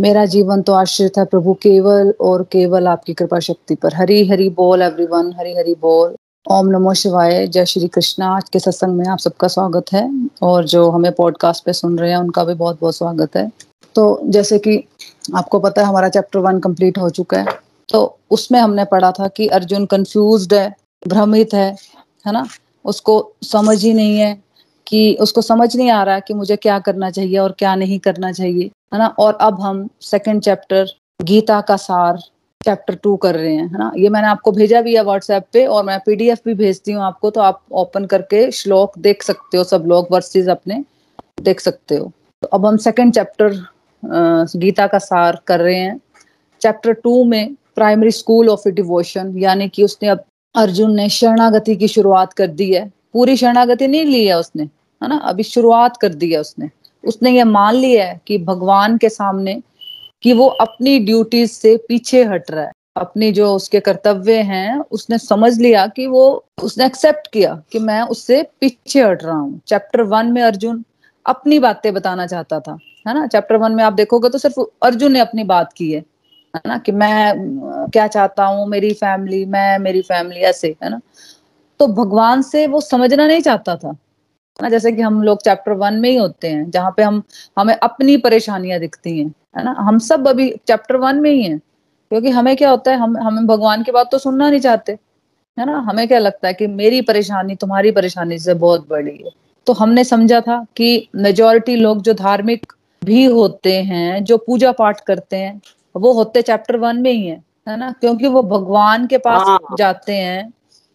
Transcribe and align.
मेरा 0.00 0.24
जीवन 0.24 0.62
तो 0.62 0.72
आश्रित 0.72 1.18
है 1.18 1.24
प्रभु, 1.24 1.54
केवल 1.54 2.14
और 2.20 2.42
केवल 2.42 2.88
आपकी 2.88 3.14
कृपा 3.14 3.38
शक्ति 3.38 3.74
पर। 3.74 3.94
हरी 3.94 4.28
हरी 4.28 4.48
बोल 4.50 4.82
एवरीवन 4.82 5.32
हरी 5.38 5.54
हरी 5.56 5.74
बोल। 5.74 6.16
ओम 6.52 6.66
नमो 6.66 6.94
शिवाय, 6.94 7.46
जय 7.46 7.66
श्री 7.66 7.88
कृष्णा। 7.88 8.36
आज 8.36 8.48
के 8.48 8.58
सत्संग 8.58 8.96
में 8.96 9.06
आप 9.06 9.18
सबका 9.18 9.48
स्वागत 9.48 9.84
है 9.92 10.28
और 10.42 10.64
जो 10.64 10.90
हमें 10.90 11.12
पॉडकास्ट 11.12 11.64
पे 11.64 11.72
सुन 11.72 11.98
रहे 11.98 12.10
हैं, 12.10 12.16
उनका 12.16 12.44
भी 12.44 12.54
बहुत 12.54 12.78
बहुत 12.80 12.96
स्वागत 12.96 13.36
है। 13.36 13.52
तो 13.94 14.20
जैसे 14.24 14.58
कि 14.58 14.84
आपको 15.36 15.58
पता 15.58 15.82
है, 15.82 15.88
हमारा 15.88 16.08
चैप्टर 16.08 16.38
वन 16.38 16.60
कंप्लीट 16.60 16.98
हो 16.98 17.10
चुका 17.10 17.38
है। 17.38 17.46
तो 17.88 18.18
उसमें 18.30 18.60
हमने 18.60 18.84
पढ़ा 18.84 19.12
था 19.12 19.28
कि 19.28 19.46
अर्जुन 19.46 19.86
कंफ्यूज्ड 19.86 20.54
है, 20.54 20.74
भ्रमित 21.08 21.54
है 21.54 21.76
है 22.26 22.32
ना? 22.32 22.46
उसको 22.84 23.32
समझ 23.42 23.84
ही 23.84 23.94
नहीं 23.94 24.18
है। 24.18 24.47
कि 24.88 25.16
उसको 25.20 25.42
समझ 25.42 25.76
नहीं 25.76 25.90
आ 25.90 26.02
रहा 26.02 26.20
कि 26.20 26.34
मुझे 26.34 26.56
क्या 26.56 26.78
करना 26.80 27.10
चाहिए 27.10 27.38
और 27.38 27.54
क्या 27.58 27.74
नहीं 27.76 27.98
करना 27.98 28.32
चाहिए, 28.32 28.70
है 28.92 28.98
ना? 28.98 29.06
और 29.08 29.38
अब 29.40 29.60
हम 29.60 29.88
सेकंड 30.02 30.42
चैप्टर 30.42 30.86
गीता 31.20 31.60
का 31.60 31.76
सार 31.76 32.18
चैप्टर 32.60 32.94
टू 32.94 33.14
कर 33.16 33.34
रहे 33.34 33.54
हैं, 33.54 33.66
है 33.66 33.78
ना? 33.78 33.90
ये 33.96 34.08
मैंने 34.08 34.28
आपको 34.28 34.52
भेजा 34.52 34.80
भी 34.82 34.94
है 34.94 35.02
व्हाट्सएप 35.04 35.46
पे 35.52 35.64
और 35.66 35.84
मैं 35.84 35.98
पीडीएफ 36.06 36.40
भी 36.44 36.54
भेजती 36.54 36.92
हूँ 36.92 37.02
आपको 37.04 37.30
तो 37.30 37.40
आप 37.40 37.60
ओपन 37.72 38.04
करके 38.06 38.50
श्लोक 38.52 38.98
देख 38.98 39.22
सकते 39.22 39.58
हो 39.58 39.64
सब 39.64 39.84
लोग 39.86 40.08
वर्सेस 40.12 40.48
अपने 40.48 40.82
देख 41.42 41.60
सकते 41.60 41.96
हो। 41.96 42.12
तो 42.42 42.48
अब 42.48 42.66
हम 42.66 42.76
सेकंड 42.78 43.14
चैप्टर 43.14 43.64
गीता 44.56 44.86
का 44.86 44.98
सार 44.98 45.40
कर 45.46 45.60
रहे 45.60 45.76
हैं। 45.76 46.00
चैप्टर 46.62 46.92
टू 46.94 47.22
में 47.24 47.54
प्राइमरी 47.76 48.10
स्कूल 48.10 48.48
ऑफ़ 48.48 48.68
डिवोशन 48.68 49.32
यानी 49.38 49.68
कि 49.68 49.84
उसने 49.84 50.08
अब 50.08 50.24
अर्जुन 50.54 50.94
ने 50.96 51.08
शरणागति 51.10 51.76
की 51.76 51.88
शुरुआत 51.88 52.32
कर 52.32 52.46
दी 52.48 52.72
है। 52.72 52.90
पूरी 53.12 53.36
शरणागति 53.36 53.86
नहीं 53.88 54.04
ली 54.04 54.24
है 54.26 54.38
उसने? 54.38 54.68
है 55.02 55.08
ना? 55.08 55.16
अभी 55.16 55.42
शुरुआत 55.42 55.96
कर 55.96 56.08
दी 56.08 56.32
है 56.32 56.40
उसने। 56.40 56.70
उसने 57.04 57.30
ये 57.30 57.44
मान 57.44 57.74
लिया 57.74 58.06
है 58.06 58.20
कि 58.26 58.38
भगवान 58.38 58.98
के 58.98 59.08
सामने 59.08 59.62
कि 60.22 60.32
वो 60.32 60.46
अपनी 60.46 60.98
ड्यूटीज़ 60.98 61.52
से 61.52 61.76
पीछे 61.88 62.24
हट 62.24 62.50
रहा 62.50 62.64
है। 62.64 62.72
अपनी 62.96 63.32
जो 63.32 63.54
उसके 63.54 63.80
कर्तव्य 63.80 64.36
हैं, 64.42 64.78
उसने 64.80 65.18
समझ 65.18 65.58
लिया 65.58 65.86
कि 65.86 66.06
वो, 66.06 66.44
उसने 66.62 66.86
एक्सेप्ट 66.86 67.32
किया 67.32 67.62
कि 67.72 67.78
मैं 67.78 68.02
उससे 68.02 68.42
पीछे 68.60 69.02
हट 69.02 69.24
रहा 69.24 69.36
हूँ। 69.36 69.60
चैप्टर 69.66 70.02
वन 70.02 70.26
में 70.26 70.42
अर्जुन 70.42 70.84
अपनी 71.26 71.58
बातें 71.58 71.94
बताना 71.94 72.26
चाहता 72.26 72.60
था, 72.60 72.78
है 73.08 73.14
ना? 73.14 73.26
चैप्टर 73.26 73.56
वन 73.56 73.72
में 73.72 73.84
आप 73.84 73.92
देखोगे 73.92 74.28
तो 74.28 74.38
सिर्फ़ 74.38 74.60
अर्जुन 74.82 75.12
ने 75.12 75.20
अपनी 75.20 75.44
बात 75.44 75.72
की 75.72 75.92
है 75.92 76.04
है 76.56 76.60
ना? 76.66 76.78
कि 76.78 76.92
मैं, 76.92 77.34
क्या 77.92 78.06
चाहता 78.06 78.44
हूँ, 78.44 78.66
मेरी 78.68 78.92
फैमिली 78.92 79.44
मैं, 79.44 79.78
मेरी 79.78 80.02
फैमिली 80.02 80.40
ऐसे, 80.40 80.76
है 80.84 80.90
ना? 80.90 81.00
तो 81.80 81.86
भगवान 81.86 82.42
से 82.42 82.66
वो 82.66 82.80
समझना 82.80 83.26
नहीं 83.26 83.40
चाहता 83.40 83.76
था। 83.76 83.96
ना? 84.58 84.68
जैसे 84.68 84.92
कि 84.92 85.02
हम 85.02 85.22
लोग 85.22 85.42
चैप्टर 85.42 85.72
वन 85.74 85.94
में 85.94 86.08
ही 86.10 86.16
होते 86.16 86.48
हैं 86.48 86.70
जहाँ 86.70 86.90
पे 86.96 87.02
हम 87.02 87.22
हमें 87.58 87.74
अपनी 87.76 88.16
परेशानियाँ 88.18 88.78
दिखती 88.80 89.18
हैं 89.18 89.26
है 89.56 89.64
ना? 89.64 89.74
हम 89.78 89.98
सब 90.00 90.28
अभी 90.28 90.50
चैप्टर 90.66 90.96
वन 90.96 91.16
में 91.16 91.30
ही 91.30 91.42
हैं 91.42 91.58
क्योंकि 91.58 92.30
हमें 92.30 92.56
क्या 92.56 92.70
होता 92.70 92.90
है 92.90 92.98
हम 92.98 93.16
हमें 93.18 93.46
भगवान 93.46 93.82
की 93.82 93.92
बात 93.92 94.10
तो 94.12 94.18
सुनना 94.18 94.48
नहीं 94.50 94.60
चाहते 94.60 94.92
है 95.56 95.66
ना? 95.66 95.78
हमें 95.80 96.06
क्या 96.08 96.18
लगता 96.18 96.48
है 96.48 96.54
कि 96.54 96.66
मेरी 96.66 97.00
परेशानी 97.02 97.54
तुम्हारी 97.56 97.90
परेशानी 97.92 98.38
से 98.38 98.54
बहुत 98.56 98.88
बड़ी 98.90 99.16
है। 99.16 99.30
तो 99.66 99.72
हमने 99.72 100.04
समझा 100.04 100.40
था 100.40 100.64
कि 100.76 101.08
मेजोरिटी 101.16 101.76
लोग 101.76 102.02
जो 102.02 102.14
धार्मिक 102.14 102.72
भी 103.02 103.24
होते 103.24 103.72
हैं 103.82 104.22
जो 104.24 104.36
पूजा 104.38 104.72
पाठ 104.72 105.00
करते 105.00 105.36
हैं 105.36 105.60
वो 105.94 106.12
होते 106.12 106.42
चैप्टर 106.42 106.76
वन 106.76 106.96
में 106.96 107.10
ही 107.12 107.26
है 107.26 107.42
है 107.68 107.76
ना? 107.78 107.90
क्योंकि 107.92 108.28
वो 108.28 108.42
भगवान 108.42 109.06
के 109.06 109.18
पास 109.18 109.46
हाँ। 109.48 109.76
जाते 109.78 110.12
हैं 110.12 110.42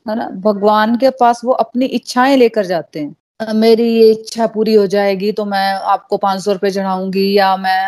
है 0.05 0.15
ना? 0.15 0.27
भगवान 0.43 0.95
के 0.97 1.09
पास 1.19 1.41
वो 1.45 1.51
अपनी 1.53 1.85
इच्छाएँ 1.87 2.35
लेकर 2.37 2.65
जाते 2.65 2.99
हैं। 2.99 3.15
मेरी 3.53 3.87
ये 3.89 4.09
इच्छा 4.11 4.47
पूरी 4.47 4.73
हो 4.73 4.85
जाएगी 4.87 5.31
तो 5.31 5.45
मैं 5.45 5.73
आपको 5.73 6.17
पाँच 6.17 6.41
सौ 6.43 6.51
रुपये 6.51 6.71
चढ़ाऊँगी 6.71 7.31
या 7.37 7.55
मैं 7.57 7.81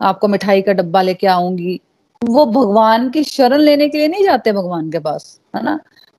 आपको 0.00 0.28
मिठाई 0.28 0.62
का 0.62 0.72
डब्बा 0.72 1.02
लेके 1.02 1.26
आऊँगी। 1.26 1.80
वो 2.22 2.44
भगवान 2.46 3.08
की 3.10 3.22
शरण 3.24 3.60
लेने 3.60 3.88
के 3.88 3.98
लिए 3.98 4.08
नहीं 4.08 4.24
जाते 4.24 4.52
भगवान 4.52 4.90
के 4.90 4.98
पास, 4.98 5.38
है 5.56 5.62
ना? 5.62 5.78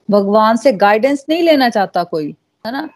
भगवान 0.10 0.58
से 0.58 0.72
गाइडेंस 0.74 1.26
नहीं 1.30 1.44
लेना 1.44 1.70
चाहता 1.70 2.04
कोई, 2.04 2.36
है 2.66 2.72
ना? 2.72 2.88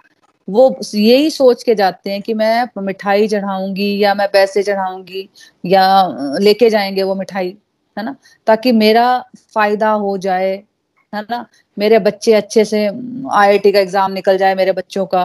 वो 0.47 0.75
यही 0.95 1.29
सोच 1.29 1.63
के 1.63 1.75
जाते 1.75 2.11
हैं 2.11 2.21
कि 2.21 2.33
मैं 2.33 2.65
मिठाई 2.81 3.27
चढ़ाऊँगी 3.27 3.97
या 3.99 4.13
मैं 4.13 4.27
पैसे 4.31 4.63
चढ़ाऊँगी 4.63 5.27
या 5.65 5.83
लेके 6.39 6.69
जाएँगे 6.69 7.03
वो 7.03 7.15
मिठाई, 7.15 7.55
है 7.97 8.03
ना? 8.05 8.15
ताकि 8.47 8.71
मेरा 8.71 9.05
फ़ायदा 9.53 9.89
हो 9.91 10.17
जाए 10.17 10.55
है 11.13 11.21
ना? 11.21 11.45
मेरे 11.77 11.99
बच्चे 11.99 12.33
अच्छे 12.33 12.63
से 12.65 12.85
आईआईटी 12.87 13.71
का 13.71 13.79
एग्ज़ाम 13.79 14.11
निकल 14.11 14.37
जाए 14.37 14.55
मेरे 14.55 14.71
बच्चों 14.71 15.05
का, 15.05 15.23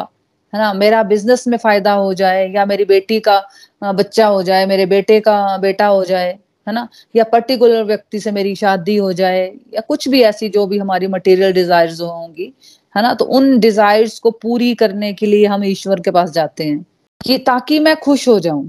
है 0.52 0.60
ना? 0.60 0.72
मेरा 0.74 1.02
बिज़नेस 1.04 1.46
में 1.48 1.56
फ़ायदा 1.58 1.92
हो 1.94 2.12
जाए 2.14 2.48
या 2.54 2.64
मेरी 2.66 2.84
बेटी 2.84 3.20
का 3.20 3.38
बच्चा 3.82 4.26
हो 4.26 4.42
जाए, 4.42 4.66
मेरे 4.66 4.86
बेटे 4.86 5.20
का 5.20 5.56
बेटा 5.58 5.86
हो 5.86 6.04
जाए, 6.04 6.32
है 6.66 6.72
ना? 6.74 6.88
या 7.16 7.24
पर्टिकुलर 7.24 7.84
व्यक्ति 7.84 8.20
से 8.20 8.30
मेरी 8.32 8.54
शादी 8.56 8.96
हो 8.96 9.12
जाए, 9.12 9.46
या 9.74 9.80
कुछ 9.88 10.08
भी 10.08 10.22
ऐसी 10.24 10.48
जो 10.48 10.66
भी 10.66 10.78
हमारी 10.78 11.06
मटेरियल 11.06 11.52
डिजायर्स 11.52 12.00
होंगी, 12.00 12.52
है 12.94 13.02
ना? 13.02 13.14
तो 13.14 13.24
उन 13.24 13.58
डिजायर्स 13.60 14.18
को 14.18 14.30
पूरी 14.42 14.74
करने 14.74 15.12
के 15.12 15.26
लिए 15.26 15.46
हम 15.46 15.64
ईश्वर 15.64 16.00
के 16.00 16.10
पास 16.10 16.30
जाते 16.32 16.64
हैं, 16.64 16.84
कि 17.20 17.38
ताकि 17.38 17.78
मैं 17.80 17.96
खुश 17.96 18.28
हो 18.28 18.38
जाऊँ, 18.40 18.66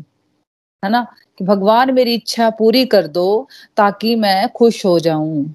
है 0.84 0.90
ना? 0.92 1.06
कि 1.40 1.46
भगवान 1.46 1.94
मेरी 1.94 2.14
इच्छा 2.16 2.50
पूरी 2.50 2.86
कर 2.88 3.08
दो 3.10 3.48
ताकि 3.78 4.16
मैं 4.16 4.48
खुश 4.50 4.86
हो 4.86 5.00
जाऊँ। 5.00 5.46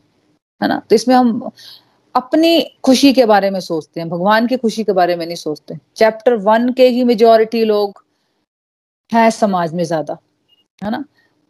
है 0.62 0.68
ना? 0.68 0.80
तो 0.90 0.94
इसमें 0.94 1.14
हम 1.14 1.50
अपनी 2.14 2.60
खुशी 2.84 3.12
के 3.12 3.24
बारे 3.26 3.50
में 3.50 3.60
सोचते 3.60 4.00
हैं, 4.00 4.08
भगवान 4.08 4.46
की 4.46 4.56
खुशी 4.56 4.84
के 4.84 4.92
बारे 4.92 5.16
में 5.16 5.24
नहीं 5.26 5.36
सोचते। 5.36 5.78
चैप्टर 5.96 6.34
वन 6.38 6.72
के 6.72 6.88
ही 6.88 7.04
मेजोरिटी 7.04 7.64
लोग 7.64 8.04
हैं 9.12 9.30
समाज 9.30 9.74
में 9.74 9.84
ज़्यादा, 9.84 10.18
है 10.82 10.90
ना? 10.90 11.04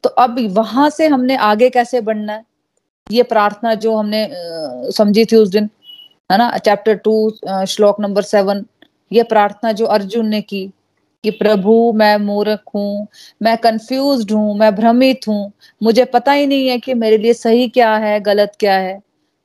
तो 0.05 0.09
अब 0.09 0.39
वहाँ 0.51 0.89
से 0.91 1.07
हमने 1.09 1.37
आगे 1.37 1.71
कैसे 1.71 2.01
बढ़ना 2.01 2.33
है? 2.33 2.45
ये 3.07 3.23
प्रार्थना 3.25 3.75
जो 3.77 3.95
हमने 3.97 4.29
समझी 4.93 5.25
थी 5.25 5.37
उस 5.37 5.49
दिन, 5.49 5.69
है 6.31 6.39
ना? 6.39 6.57
चैप्टर 6.59 6.95
टू 6.97 7.31
श्लोक 7.69 8.01
नंबर 8.01 8.23
सेवन 8.25 8.65
ये 9.13 9.23
प्रार्थना 9.25 9.73
जो 9.73 9.87
अर्जुन 9.89 10.27
ने 10.27 10.41
की 10.43 10.69
कि 11.25 11.31
प्रभु, 11.31 11.93
मैं 11.93 12.17
मूर्ख 12.17 12.61
हूँ, 12.75 13.07
मैं 13.43 13.57
कंफ्यूज 13.59 14.33
हूँ, 14.33 14.55
मैं 14.59 14.75
भ्रमित 14.75 15.29
हूँ। 15.29 15.53
मुझे 15.81 16.05
पता 16.05 16.33
ही 16.33 16.47
नहीं 16.47 16.69
है 16.69 16.79
कि 16.79 16.95
मेरे 16.95 17.19
लिए 17.19 17.33
सही 17.35 17.69
क्या 17.69 17.95
है, 17.97 18.19
गलत 18.21 18.53
क्या 18.61 18.75
है। 18.75 19.01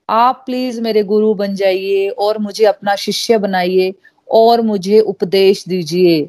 आप 0.10 0.44
प्लीज़ 0.46 0.82
मेरे 0.82 1.04
गुरु 1.04 1.34
बन 1.34 1.56
जाइए 1.56 2.08
और 2.10 2.38
मुझे 2.38 2.66
अपना 2.66 2.96
शिष्य 2.96 3.38
बनाइए 3.38 3.94
और 4.28 4.62
मुझे 4.62 5.00
उपदेश 5.02 5.64
दीजिए। 5.68 6.22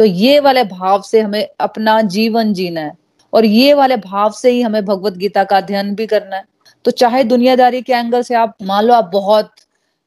तो 0.00 0.04
ये 0.04 0.38
वाले 0.40 0.64
भाव 0.64 1.02
से 1.02 1.20
हमें 1.20 1.46
अपना 1.60 2.00
जीवन 2.02 2.52
जीना 2.54 2.80
है 2.80 2.96
और 3.32 3.44
ये 3.44 3.74
वाले 3.74 3.96
भाव 3.96 4.30
से 4.32 4.50
ही 4.50 4.62
हमें 4.62 4.84
भगवत 4.84 5.16
गीता 5.16 5.44
का 5.44 5.56
अध्ययन 5.56 5.94
भी 5.94 6.06
करना 6.06 6.36
है। 6.36 6.44
तो 6.84 6.90
चाहे 6.90 7.24
दुनियादारी 7.24 7.82
के 7.82 7.92
एंगल 7.92 8.22
से 8.22 8.34
आप, 8.34 8.56
मान 8.62 8.84
लो 8.84 8.94
आप 8.94 9.10
बहुत 9.12 9.50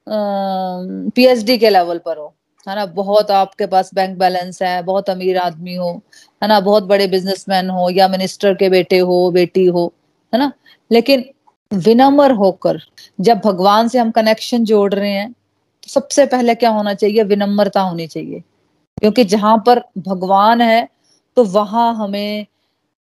पीएचडी 0.08 1.58
के 1.58 1.70
लेवल 1.70 1.98
पर 1.98 2.18
हो 2.18 2.34
है 2.68 2.76
ना? 2.76 2.86
बहुत 2.88 3.32
आपके 3.32 3.66
पास 3.68 3.94
बैंक 3.96 4.18
बैलेंस 4.20 4.62
है, 4.62 4.82
बहुत 4.84 5.10
अमीर 5.10 5.38
आदमी 5.40 5.76
हो, 5.76 5.92
है 6.42 6.48
ना? 6.50 6.60
बहुत 6.62 6.84
बड़े 6.86 7.08
बिजनेसमैन 7.08 7.70
हो 7.70 7.90
या 7.92 8.08
मिनिस्टर 8.08 8.54
के 8.56 8.70
बेटे 8.70 9.00
हो, 9.02 9.30
बेटी 9.32 9.66
हो, 9.68 9.92
है 10.34 10.40
ना? 10.40 10.52
लेकिन 10.92 11.26
विनम्र 11.72 12.32
होकर 12.34 12.80
जब 13.22 13.42
भगवान 13.46 13.88
से 13.88 14.00
हम 14.00 14.12
कनेक्शन 14.12 14.64
जोड़ 14.66 14.94
रहे 14.94 15.12
हैं 15.12 15.32
तो 15.32 15.90
सबसे 15.90 16.26
पहले 16.26 16.56
क्या 16.56 16.70
होना 16.72 16.94
चाहिए? 16.96 17.24
विनम्रता 17.26 17.82
होनी 17.82 18.08
चाहिए। 18.08 18.40
क्योंकि 18.98 19.24
जहाँ 19.26 19.58
पर 19.68 19.80
भगवान 20.00 20.62
है 20.62 20.88
तो 21.38 21.44
वहाँ 21.46 21.94
हमें 21.96 22.46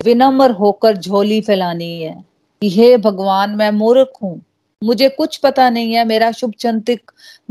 विनम्र 0.01 0.51
होकर 0.53 0.97
झोली 0.99 1.41
फैलानी 1.43 2.03
है 2.03 2.15
कि, 2.63 2.71
हे 2.71 2.97
भगवान, 2.99 3.51
मैं 3.53 3.71
मूर्ख 3.73 4.13
हूँ 4.23 4.41
मुझे 4.83 5.09
कुछ 5.09 5.37
पता 5.37 5.69
नहीं 5.71 5.93
है, 5.95 6.05
मेरा 6.05 6.31
शुभ 6.33 6.53
चिंतक, 6.59 6.99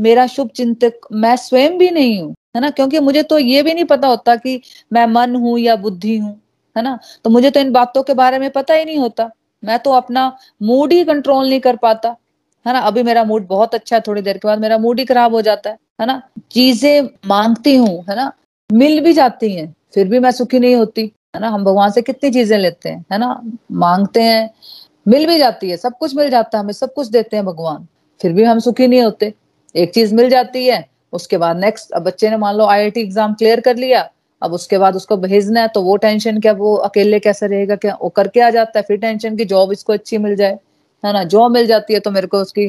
मेरा 0.00 0.26
शुभ 0.26 0.48
चिंतक, 0.48 0.92
मैं 1.12 1.36
स्वयं 1.36 1.78
भी 1.78 1.90
नहीं 1.90 2.20
हूँ, 2.22 2.34
है 2.56 2.60
ना? 2.60 2.70
क्योंकि 2.70 3.00
मुझे 3.00 3.22
तो 3.22 3.38
ये 3.38 3.62
भी 3.62 3.74
नहीं 3.74 3.84
पता 3.84 4.08
होता 4.08 4.36
कि 4.36 4.60
मैं 4.92 5.06
मन 5.06 5.34
हूँ 5.36 5.58
या 5.58 5.76
बुद्धि 5.76 6.16
हूँ, 6.18 6.40
है 6.76 6.82
ना? 6.82 6.98
तो 7.24 7.30
मुझे 7.30 7.50
तो 7.50 7.60
इन 7.60 7.72
बातों 7.72 8.02
के 8.02 8.14
बारे 8.14 8.38
में 8.38 8.50
पता 8.50 8.74
ही 8.74 8.84
नहीं 8.84 8.98
होता। 8.98 9.30
मैं 9.64 9.78
तो 9.78 9.92
अपना 9.92 10.36
मूड 10.62 10.92
ही 10.92 11.04
कंट्रोल 11.04 11.48
नहीं 11.48 11.60
कर 11.60 11.76
पाता, 11.76 12.16
है 12.66 12.72
ना? 12.72 12.78
अभी 12.78 13.02
मेरा 13.02 13.24
मूड 13.24 13.46
बहुत 13.46 13.74
अच्छा 13.74 13.96
है, 13.96 14.02
थोड़ी 14.06 14.22
देर 14.22 14.38
के 14.38 14.48
बाद 14.48 14.60
मेरा 14.60 14.78
मूड 14.78 14.98
ही 14.98 15.04
खराब 15.04 15.34
हो 15.34 15.42
जाता 15.42 15.70
है 15.70 15.78
है 16.00 16.06
ना? 16.06 16.22
चीज़ें 16.52 17.08
मांगती 17.26 17.76
हूँ, 17.76 18.04
है 18.10 18.16
ना? 18.16 18.32
मिल 18.70 19.00
भी 19.00 19.12
जाती 19.12 19.52
हैं, 19.52 19.74
फिर 19.94 20.08
भी 20.08 20.18
मैं 20.18 20.30
सुखी 20.30 20.58
नहीं 20.58 20.74
होती, 20.74 21.12
है 21.36 21.40
ना? 21.40 21.48
हम 21.48 21.64
भगवान 21.64 21.90
से 21.90 22.02
कितनी 22.02 22.30
चीज़ें 22.30 22.58
लेते 22.58 22.88
हैं, 22.88 23.04
है 23.12 23.18
ना? 23.18 23.40
मांगते 23.72 24.22
हैं 24.22 24.50
मिल 25.06 25.26
भी 25.26 25.38
जाती 25.38 25.70
है, 25.70 25.76
सब 25.76 25.96
कुछ 25.98 26.14
मिल 26.16 26.30
जाता 26.30 26.58
है, 26.58 26.64
हमें 26.64 26.72
सब 26.74 26.92
कुछ 26.94 27.08
देते 27.08 27.36
हैं 27.36 27.44
भगवान। 27.46 27.86
फिर 28.20 28.32
भी 28.32 28.44
हम 28.44 28.58
सुखी 28.60 28.86
नहीं 28.86 29.02
होते। 29.02 29.32
एक 29.74 29.92
चीज़ 29.94 30.14
मिल 30.14 30.28
जाती 30.30 30.66
है, 30.66 30.84
उसके 31.12 31.36
बाद 31.38 31.56
नेक्स्ट 31.58 31.92
अब 31.92 32.02
बच्चे 32.04 32.30
ने 32.30 32.36
मान 32.38 32.54
लो 32.56 32.66
आईआईटी 32.66 33.00
एग्ज़ाम 33.00 33.34
क्लियर 33.34 33.60
कर 33.60 33.76
लिया, 33.76 34.08
अब 34.42 34.52
उसके 34.52 34.78
बाद 34.78 34.96
उसको 34.96 35.16
भेजना 35.18 35.60
है 35.60 35.68
तो 35.68 35.82
वो 35.82 35.96
टेंशन 35.98 36.40
क्या, 36.40 36.52
वो 36.54 36.74
अकेले 36.76 37.18
कैसे 37.20 37.46
रहेगा, 37.46 37.76
क्या, 37.76 37.96
वो 38.02 38.08
करके 38.10 38.40
आ 38.40 38.50
जाता 38.50 38.78
है, 38.78 38.84
फिर 38.88 38.96
टेंशन 38.98 39.36
की 39.36 39.44
जॉब 39.46 39.72
इसको 39.72 39.92
अच्छी 39.92 40.18
मिल 40.18 40.34
जाए, 40.36 40.58
है 41.04 41.12
ना? 41.12 41.22
जॉब 41.24 41.52
मिल 41.52 41.66
जाती 41.66 41.94
है 41.94 42.00
तो 42.00 42.10
मेरे 42.10 42.26
को 42.26 42.40
उसकी 42.40 42.66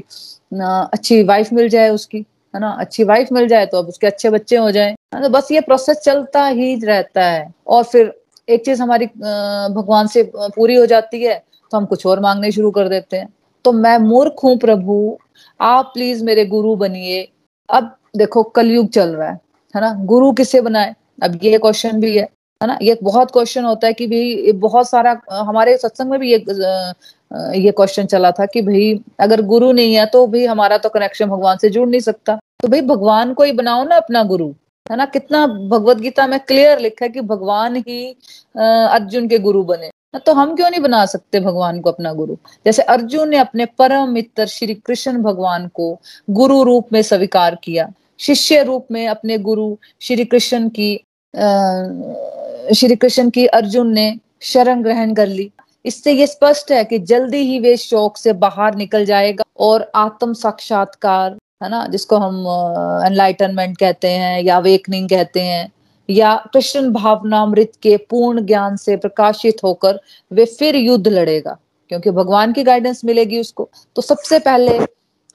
अच्छी 0.53 1.21
वाइफ 1.23 1.51
मिल 1.53 1.69
जाए 1.69 1.89
उसकी, 1.89 2.17
है 2.53 2.59
ना? 2.61 2.69
अच्छी 2.71 3.03
वाइफ 3.05 3.31
मिल 3.31 3.47
जाए 3.47 3.65
तो 3.65 3.77
अब 3.77 3.87
उसके 3.87 4.07
अच्छे 4.07 4.29
बच्चे 4.29 4.57
हो 4.57 4.71
जाए 4.71 4.95
तो 5.13 5.29
बस 5.29 5.51
ये 5.51 5.61
प्रोसेस 5.61 5.97
चलता 5.99 6.45
ही 6.47 6.75
रहता 6.77 7.23
है। 7.23 7.53
और 7.67 7.83
फिर 7.85 8.13
एक 8.47 8.65
चीज़ 8.65 8.81
हमारी 8.81 9.05
भगवान 9.05 10.07
से 10.07 10.23
पूरी 10.35 10.75
हो 10.75 10.85
जाती 10.85 11.23
है 11.23 11.41
तो 11.71 11.77
हम 11.77 11.85
कुछ 11.85 12.05
और 12.05 12.19
मांगने 12.19 12.51
शुरू 12.51 12.71
कर 12.71 12.87
देते 12.89 13.17
हैं। 13.17 13.27
तो 13.65 13.71
मैं 13.73 13.97
मूर्ख 13.99 14.43
हूँ 14.43 14.57
प्रभु, 14.57 15.17
आप 15.59 15.91
प्लीज़ 15.93 16.23
मेरे 16.25 16.45
गुरु 16.47 16.75
बनिए। 16.77 17.27
अब 17.69 17.95
देखो, 18.17 18.43
कलयुग 18.45 18.89
चल 18.89 19.09
रहा 19.09 19.29
है 19.29 19.39
है 19.75 19.81
ना? 19.81 19.93
गुरु 20.05 20.31
किसे 20.33 20.61
बनाए? 20.61 20.95
अब 21.23 21.39
ये 21.43 21.57
क्वेश्चन 21.57 21.99
भी 22.01 22.17
है 22.17 22.27
है 22.61 22.67
ना? 22.67 22.77
ये 22.81 22.97
बहुत 23.03 23.31
क्वेश्चन 23.31 23.65
होता 23.65 23.87
है 23.87 23.93
कि 23.93 24.07
भाई 24.07 24.51
बहुत 24.53 24.89
सारा, 24.89 25.19
हमारे 25.31 25.77
सत्संग 25.77 26.09
में 26.09 26.19
भी 26.19 26.31
ये 26.31 26.37
ये 27.57 27.71
क्वेश्चन 27.71 28.05
चला 28.05 28.31
था 28.31 28.45
कि 28.45 28.61
भाई, 28.61 28.99
अगर 29.19 29.41
गुरु 29.43 29.71
नहीं 29.71 29.95
है 29.95 30.05
तो 30.07 30.25
भाई 30.27 30.45
हमारा 30.45 30.77
तो 30.77 30.89
कनेक्शन 30.89 31.25
भगवान 31.29 31.57
से 31.57 31.69
जुड़ 31.69 31.87
नहीं 31.89 31.99
सकता। 32.01 32.35
तो 32.61 32.67
भाई, 32.67 32.81
भगवान 32.83 33.33
को 33.33 33.43
ही 33.43 33.51
बनाओ 33.53 33.83
ना 33.83 33.95
अपना 33.97 34.23
गुरु, 34.23 34.47
है 34.85 34.97
ना? 34.97 35.05
कितना 35.07 35.45
भगवत 35.47 35.97
गीता 35.97 36.27
में 36.27 36.39
क्लियर 36.39 36.79
लिखा 36.79 37.05
है 37.05 37.09
कि 37.11 37.21
भगवान 37.23 37.75
ही 37.77 38.15
अर्जुन 38.57 39.27
के 39.27 39.39
गुरु 39.39 39.63
बने। 39.65 39.89
तो 40.15 40.33
हम 40.33 40.55
क्यों 40.55 40.69
नहीं 40.69 40.81
बना 40.81 41.05
सकते 41.05 41.39
भगवान 41.39 41.81
को 41.81 41.91
अपना 41.91 42.13
गुरु? 42.13 42.35
जैसे 42.65 42.81
अर्जुन 42.81 43.29
ने 43.29 43.37
अपने 43.37 43.65
परम 43.65 44.09
मित्र 44.09 44.45
श्री 44.45 44.73
कृष्ण 44.73 45.17
भगवान 45.17 45.67
को 45.67 45.99
गुरु 46.29 46.63
रूप 46.63 46.87
में 46.93 47.01
स्वीकार 47.01 47.55
किया, 47.55 47.91
शिष्य 48.19 48.63
रूप 48.63 48.87
में 48.91 49.07
अपने 49.07 49.37
गुरु 49.37 49.77
श्री 50.01 50.25
कृष्ण 50.25 50.69
की, 50.69 50.95
अः, 51.35 52.73
श्री 52.73 52.95
कृष्ण 52.95 53.29
की 53.29 53.45
अर्जुन 53.45 53.93
ने 53.93 54.17
शरण 54.41 54.83
ग्रहण 54.83 55.13
कर 55.13 55.27
ली। 55.27 55.51
इससे 55.85 56.11
ये 56.11 56.27
स्पष्ट 56.27 56.71
है 56.71 56.83
कि 56.83 56.99
जल्दी 56.99 57.37
ही 57.37 57.59
वे 57.59 57.77
शौक 57.77 58.17
से 58.17 58.33
बाहर 58.33 58.75
निकल 58.75 59.05
जाएगा 59.05 59.43
और 59.59 59.91
आत्म 59.95 60.33
साक्षात्कार, 60.33 61.37
है 61.63 61.69
ना, 61.69 61.87
जिसको 61.87 62.17
हम 62.17 62.39
एनलाइटनमेंट 63.05 63.77
कहते 63.77 64.07
हैं 64.07 64.41
या 64.41 64.59
वेकनिंग 64.59 65.09
कहते 65.09 65.41
हैं 65.41 65.71
या 66.09 66.35
कृष्ण 66.53 66.91
भावनामृत 66.93 67.71
के 67.81 67.95
पूर्ण 68.09 68.45
ज्ञान 68.45 68.75
से 68.77 68.95
प्रकाशित 68.97 69.63
होकर 69.63 69.99
वे 70.31 70.45
फिर 70.47 70.75
युद्ध 70.75 71.07
लड़ेगा, 71.07 71.57
क्योंकि 71.91 72.11
भगवान 72.11 72.53
की 72.53 72.63
गाइडेंस 72.63 73.01
मिलेगी 73.05 73.39
उसको। 73.39 73.69
तो 73.95 74.01
सबसे 74.01 74.39
पहले 74.39 74.79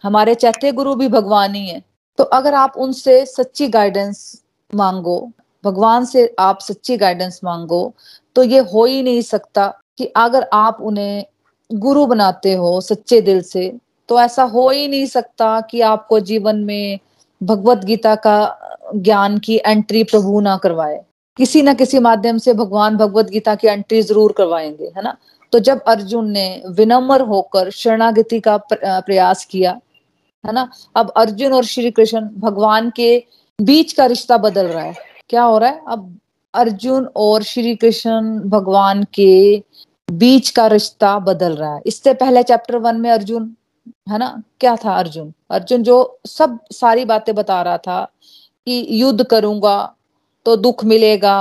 हमारे 0.05 0.35
चैत्य 0.35 0.73
गुरु 0.73 0.95
भी 0.95 1.09
भगवान 1.09 1.55
ही 1.55 1.67
है। 1.67 1.83
तो 2.19 2.25
अगर 2.25 2.55
आप 2.55 2.77
उनसे 2.77 3.25
सच्ची 3.27 3.69
गाइडेंस 3.69 4.43
मांगो, 4.71 5.31
भगवान 5.65 6.05
से 6.05 6.35
आप 6.39 6.61
सच्ची 6.61 6.97
गाइडेंस 6.97 7.41
मांगो 7.45 7.93
तो 8.37 8.43
ये 8.43 8.59
हो 8.73 8.85
ही 8.85 9.03
नहीं 9.03 9.23
सकता 9.23 9.67
कि 9.99 10.07
अगर 10.17 10.49
आप 10.53 10.79
उन्हें 10.81 11.25
गुरु 11.71 12.05
बनाते 12.07 12.53
हो 12.55 12.81
सच्चे 12.81 13.21
दिल 13.21 13.41
से 13.43 13.73
तो 14.09 14.21
ऐसा 14.21 14.43
हो 14.45 14.69
ही 14.71 14.89
नहीं 14.89 15.07
सकता 15.07 15.61
कि 15.61 15.81
आपको 15.81 16.19
जीवन 16.21 16.57
में 16.57 16.99
भगवत 17.41 17.85
गीता 17.85 18.15
का 18.17 18.37
ज्ञान 18.83 19.39
की 19.39 19.61
एंट्री 19.67 20.05
प्रभु 20.05 20.41
ना 20.41 20.57
करवाए। 20.57 21.01
किसी 21.37 21.63
ना 21.63 21.75
किसी 21.75 21.99
माध्यम 21.99 22.39
से 22.39 22.55
भगवान 22.55 22.97
भगवत 22.97 23.31
गीता 23.31 23.55
की 23.55 23.69
एंट्री 23.69 24.03
ज़रूर 24.03 24.33
करवाएँगे, 24.33 24.93
है 24.97 25.03
ना? 25.03 25.17
तो 25.53 25.59
जब 25.59 25.83
अर्जुन 25.83 26.31
ने 26.31 26.63
विनम्र 26.69 27.21
होकर 27.21 27.71
शरणागति 27.71 28.41
का 28.41 28.57
प्रयास 28.73 29.45
किया, 29.45 29.71
है 30.45 30.53
ना? 30.53 30.69
अब 30.97 31.13
अर्जुन 31.17 31.53
और 31.53 31.65
श्री 31.65 31.91
कृष्ण 31.91 32.21
भगवान 32.39 32.91
के 32.97 33.25
बीच 33.59 33.93
का 33.93 34.07
रिश्ता 34.07 34.37
बदल 34.37 34.67
रहा 34.67 34.85
है। 34.85 34.95
क्या 35.29 35.43
हो 35.43 35.59
रहा 35.59 35.71
है? 35.71 35.81
अब 35.89 36.19
अर्जुन 36.55 37.09
और 37.17 37.43
श्री 37.43 37.75
कृष्ण 37.77 38.39
भगवान 38.41 39.05
के 39.15 39.63
बीच 40.09 40.49
का 40.51 40.67
रिश्ता 40.67 41.19
बदल 41.19 41.53
रहा 41.53 41.75
है। 41.75 41.83
इससे 41.87 42.15
पहले 42.15 42.43
चैप्टर 42.43 42.77
वन 42.77 42.97
में 42.97 43.11
अर्जुन, 43.11 43.55
है 44.11 44.19
ना? 44.19 44.43
क्या 44.61 44.77
था 44.77 44.97
अर्जुन? 44.99 45.33
अर्जुन 45.51 45.83
जो 45.83 46.19
सब 46.27 46.59
सारी 46.73 47.05
बातें 47.05 47.35
बता 47.35 47.61
रहा 47.63 47.79
था 47.79 48.07
कि 48.67 48.87
युद्ध 48.93 49.25
करूँगा 49.25 49.77
तो 50.47 50.57
दुख 50.57 50.85
मिलेगा, 50.85 51.37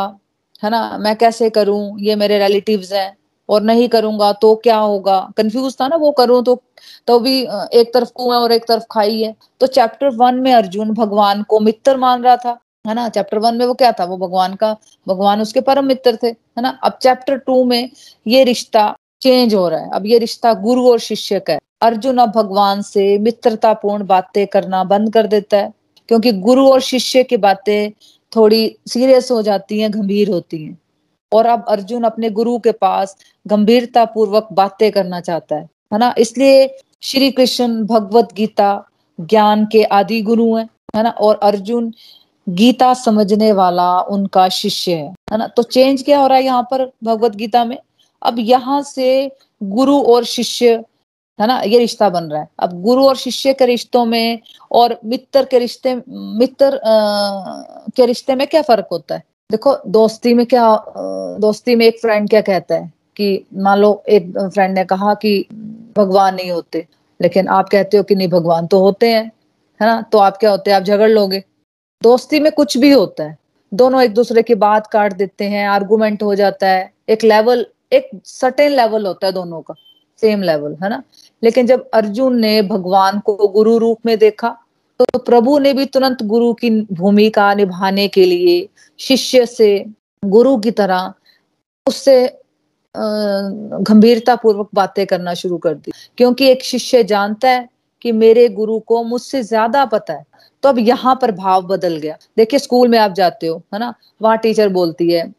है 0.63 0.69
ना? 0.69 0.97
मैं 0.97 1.15
कैसे 1.15 1.49
करूँ? 1.49 1.99
ये 1.99 2.15
मेरे 2.15 2.39
रिलेटिव्स 2.39 2.91
हैं। 2.93 3.17
और 3.49 3.61
नहीं 3.61 3.87
करूँगा 3.89 4.31
तो 4.33 4.53
क्या 4.55 4.77
होगा? 4.77 5.19
कंफ्यूज 5.37 5.75
था 5.81 5.87
ना 5.87 5.95
वो 5.95 6.11
करूँ 6.11 6.43
तो 6.43 6.61
तो 7.07 7.19
भी 7.19 7.41
एक 7.73 7.91
तरफ़ 7.93 8.11
कुआँ 8.15 8.39
और 8.39 8.51
एक 8.51 8.65
तरफ़ 8.67 8.83
खाई 8.91 9.21
है। 9.21 9.35
तो 9.59 9.67
चैप्टर 9.67 10.09
वन 10.15 10.35
में 10.35 10.53
अर्जुन 10.53 10.93
भगवान 10.93 11.43
को 11.43 11.59
मित्र 11.59 11.97
मान 11.97 12.23
रहा 12.23 12.35
था, 12.37 12.57
है 12.87 12.93
ना? 12.93 13.07
चैप्टर 13.09 13.39
वन 13.39 13.57
में 13.57 13.65
वो 13.65 13.73
क्या 13.73 13.91
था? 13.91 14.05
वो 14.05 14.17
भगवान 14.17 14.55
का, 14.55 14.75
भगवान 15.07 15.41
उसके 15.41 15.61
परम 15.61 15.85
मित्र 15.85 16.17
थे, 16.23 16.27
है 16.27 16.61
ना? 16.61 16.69
अब 16.83 16.97
चैप्टर 17.01 17.37
टू 17.37 17.63
में 17.65 17.89
ये 18.27 18.43
रिश्ता 18.43 18.93
चेंज 19.21 19.53
हो 19.55 19.67
रहा 19.69 19.79
है। 19.79 19.89
अब 19.93 20.05
ये 20.05 20.17
रिश्ता 20.17 20.53
गुरु 20.53 20.87
और 20.91 20.99
शिष्य 20.99 21.39
का 21.39 21.53
है। 21.53 21.59
अर्जुन 21.81 22.17
अब 22.17 22.31
भगवान 22.31 22.81
से 22.81 23.17
मित्रतापूर्ण 23.17 24.05
बातें 24.05 24.45
करना 24.47 24.83
बंद 24.83 25.13
कर 25.13 25.27
देता 25.27 25.57
है। 25.57 25.71
क्योंकि 26.11 26.31
गुरु 26.31 26.67
और 26.67 26.81
शिष्य 26.81 27.23
की 27.23 27.37
बातें 27.37 27.91
थोड़ी 28.35 28.77
सीरियस 28.87 29.31
हो 29.31 29.41
जाती 29.41 29.79
हैं, 29.79 29.93
गंभीर 29.93 30.29
होती 30.29 30.63
हैं। 30.63 30.77
और 31.31 31.45
अब 31.45 31.65
अर्जुन 31.69 32.03
अपने 32.03 32.29
गुरु 32.29 32.57
के 32.59 32.71
पास 32.71 33.15
गंभीरता 33.47 34.05
पूर्वक 34.05 34.47
बातें 34.53 34.91
करना 34.91 35.19
चाहता 35.21 35.55
है 35.55 35.69
है 35.93 35.99
ना? 35.99 36.13
इसलिए 36.17 36.77
श्री 37.01 37.31
कृष्ण 37.31 37.83
भगवत 37.83 38.33
गीता, 38.33 38.83
ज्ञान 39.19 39.65
के 39.65 39.83
आदि 39.83 40.21
गुरु 40.21 40.55
हैं, 40.55 40.69
है 40.95 41.03
ना? 41.03 41.09
और 41.09 41.39
अर्जुन 41.43 41.93
गीता 42.49 42.93
समझने 42.93 43.51
वाला 43.51 44.01
उनका 44.01 44.49
शिष्य 44.49 44.91
है 44.91 45.13
है 45.31 45.37
ना? 45.37 45.47
तो 45.47 45.63
चेंज 45.63 46.03
क्या 46.03 46.19
हो 46.19 46.27
रहा 46.27 46.37
है 46.37 46.43
यहाँ 46.43 46.63
पर 46.63 46.91
भगवत 47.03 47.35
गीता 47.35 47.65
में? 47.65 47.77
अब 48.21 48.35
यहाँ 48.39 48.81
से 48.81 49.31
गुरु 49.63 49.99
और 49.99 50.23
शिष्य 50.23 50.83
है 51.39 51.47
ना? 51.47 51.61
ये 51.61 51.79
रिश्ता 51.79 52.09
बन 52.09 52.23
रहा 52.23 52.41
है। 52.41 52.47
अब 52.59 52.81
गुरु 52.81 53.05
और 53.05 53.15
शिष्य 53.15 53.53
के 53.53 53.65
रिश्तों 53.65 54.05
में 54.05 54.39
और 54.71 54.99
मित्र 55.05 55.45
के 55.45 55.59
रिश्ते, 55.59 56.01
मित्र 56.09 56.79
के 57.95 58.05
रिश्ते 58.05 58.35
में 58.35 58.47
क्या 58.47 58.61
फ़र्क 58.61 58.87
होता 58.91 59.15
है? 59.15 59.23
देखो, 59.51 59.77
दोस्ती 59.87 60.33
में 60.33 60.45
क्या 60.45 60.85
दोस्ती 61.39 61.75
में 61.75 61.85
एक 61.85 61.99
फ्रेंड 62.01 62.29
क्या 62.29 62.41
कहता 62.41 62.75
है 62.75 62.93
कि, 63.15 63.45
मान 63.53 63.79
लो, 63.79 64.03
एक 64.09 64.33
फ्रेंड 64.53 64.75
ने 64.75 64.85
कहा 64.85 65.13
कि, 65.13 65.47
भगवान 65.97 66.35
नहीं 66.35 66.51
होते, 66.51 66.87
लेकिन 67.21 67.47
आप 67.47 67.69
कहते 67.69 67.97
हो 67.97 68.03
कि 68.03 68.15
नहीं, 68.15 68.27
भगवान 68.27 68.67
तो 68.67 68.79
होते 68.79 69.09
हैं, 69.09 69.31
है 69.81 69.87
ना? 69.87 70.01
तो 70.01 70.17
आप 70.17 70.37
क्या 70.37 70.51
होते 70.51 70.71
हैं? 70.71 70.77
आप 70.77 70.83
झगड़ 70.83 71.09
लोगे। 71.09 71.43
दोस्ती 72.03 72.39
में 72.39 72.51
कुछ 72.51 72.77
भी 72.77 72.91
होता 72.91 73.23
है। 73.23 73.37
दोनों 73.73 74.01
एक 74.01 74.13
दूसरे 74.13 74.43
की 74.43 74.55
बात 74.55 74.87
काट 74.87 75.13
देते 75.13 75.45
हैं 75.45 75.67
आर्गुमेंट 75.67 76.23
हो 76.23 76.35
जाता 76.35 76.67
है। 76.67 76.93
एक 77.09 77.23
लेवल 77.23 77.65
एक 77.93 78.09
सर्टेन 78.25 78.71
लेवल 78.71 79.05
होता 79.05 79.27
है 79.27 79.33
दोनों 79.33 79.61
का। 79.61 79.73
सेम 80.21 80.41
लेवल 80.43 80.75
है 80.83 80.89
ना? 80.89 81.01
लेकिन 81.43 81.67
जब 81.67 81.89
अर्जुन 81.93 82.39
ने 82.39 82.61
भगवान 82.63 83.19
को 83.21 83.47
गुरु 83.49 83.77
रूप 83.77 84.05
में 84.05 84.17
देखा 84.19 84.57
तो 84.99 85.17
प्रभु 85.19 85.57
ने 85.59 85.73
भी 85.73 85.85
तुरंत 85.87 86.21
गुरु 86.25 86.51
की 86.55 86.69
भूमिका 86.93 87.53
निभाने 87.53 88.07
के 88.09 88.25
लिए, 88.25 88.67
शिष्य 88.99 89.45
से, 89.45 89.85
गुरु 90.23 90.57
की 90.57 90.71
तरह, 90.71 91.13
उससे 91.87 92.37
गंभीरता 92.95 94.35
पूर्वक 94.35 94.69
बातें 94.75 95.05
करना 95.07 95.33
शुरू 95.33 95.57
कर 95.57 95.73
दी। 95.75 95.91
क्योंकि 96.17 96.47
एक 96.47 96.63
शिष्य 96.63 97.03
जानता 97.05 97.49
है 97.49 97.67
कि 98.01 98.11
मेरे 98.13 98.47
गुरु 98.49 98.79
को 98.81 99.03
मुझसे 99.03 99.41
ज़्यादा 99.43 99.85
पता 99.87 100.13
है 100.13 100.25
तो 100.63 100.69
अब 100.69 100.79
यहाँ 100.79 101.17
पर 101.21 101.31
भाव 101.33 101.61
बदल 101.67 101.95
गया। 101.97 102.17
देखिए, 102.37 102.59
स्कूल 102.59 102.87
में 102.87 102.97
आप 102.99 103.11
जाते 103.13 103.47
हो, 103.47 103.61
है 103.73 103.79
ना? 103.79 103.93
वहाँ 104.21 104.37
टीचर 104.37 104.69
बोलती 104.69 105.09
है, 105.11 105.31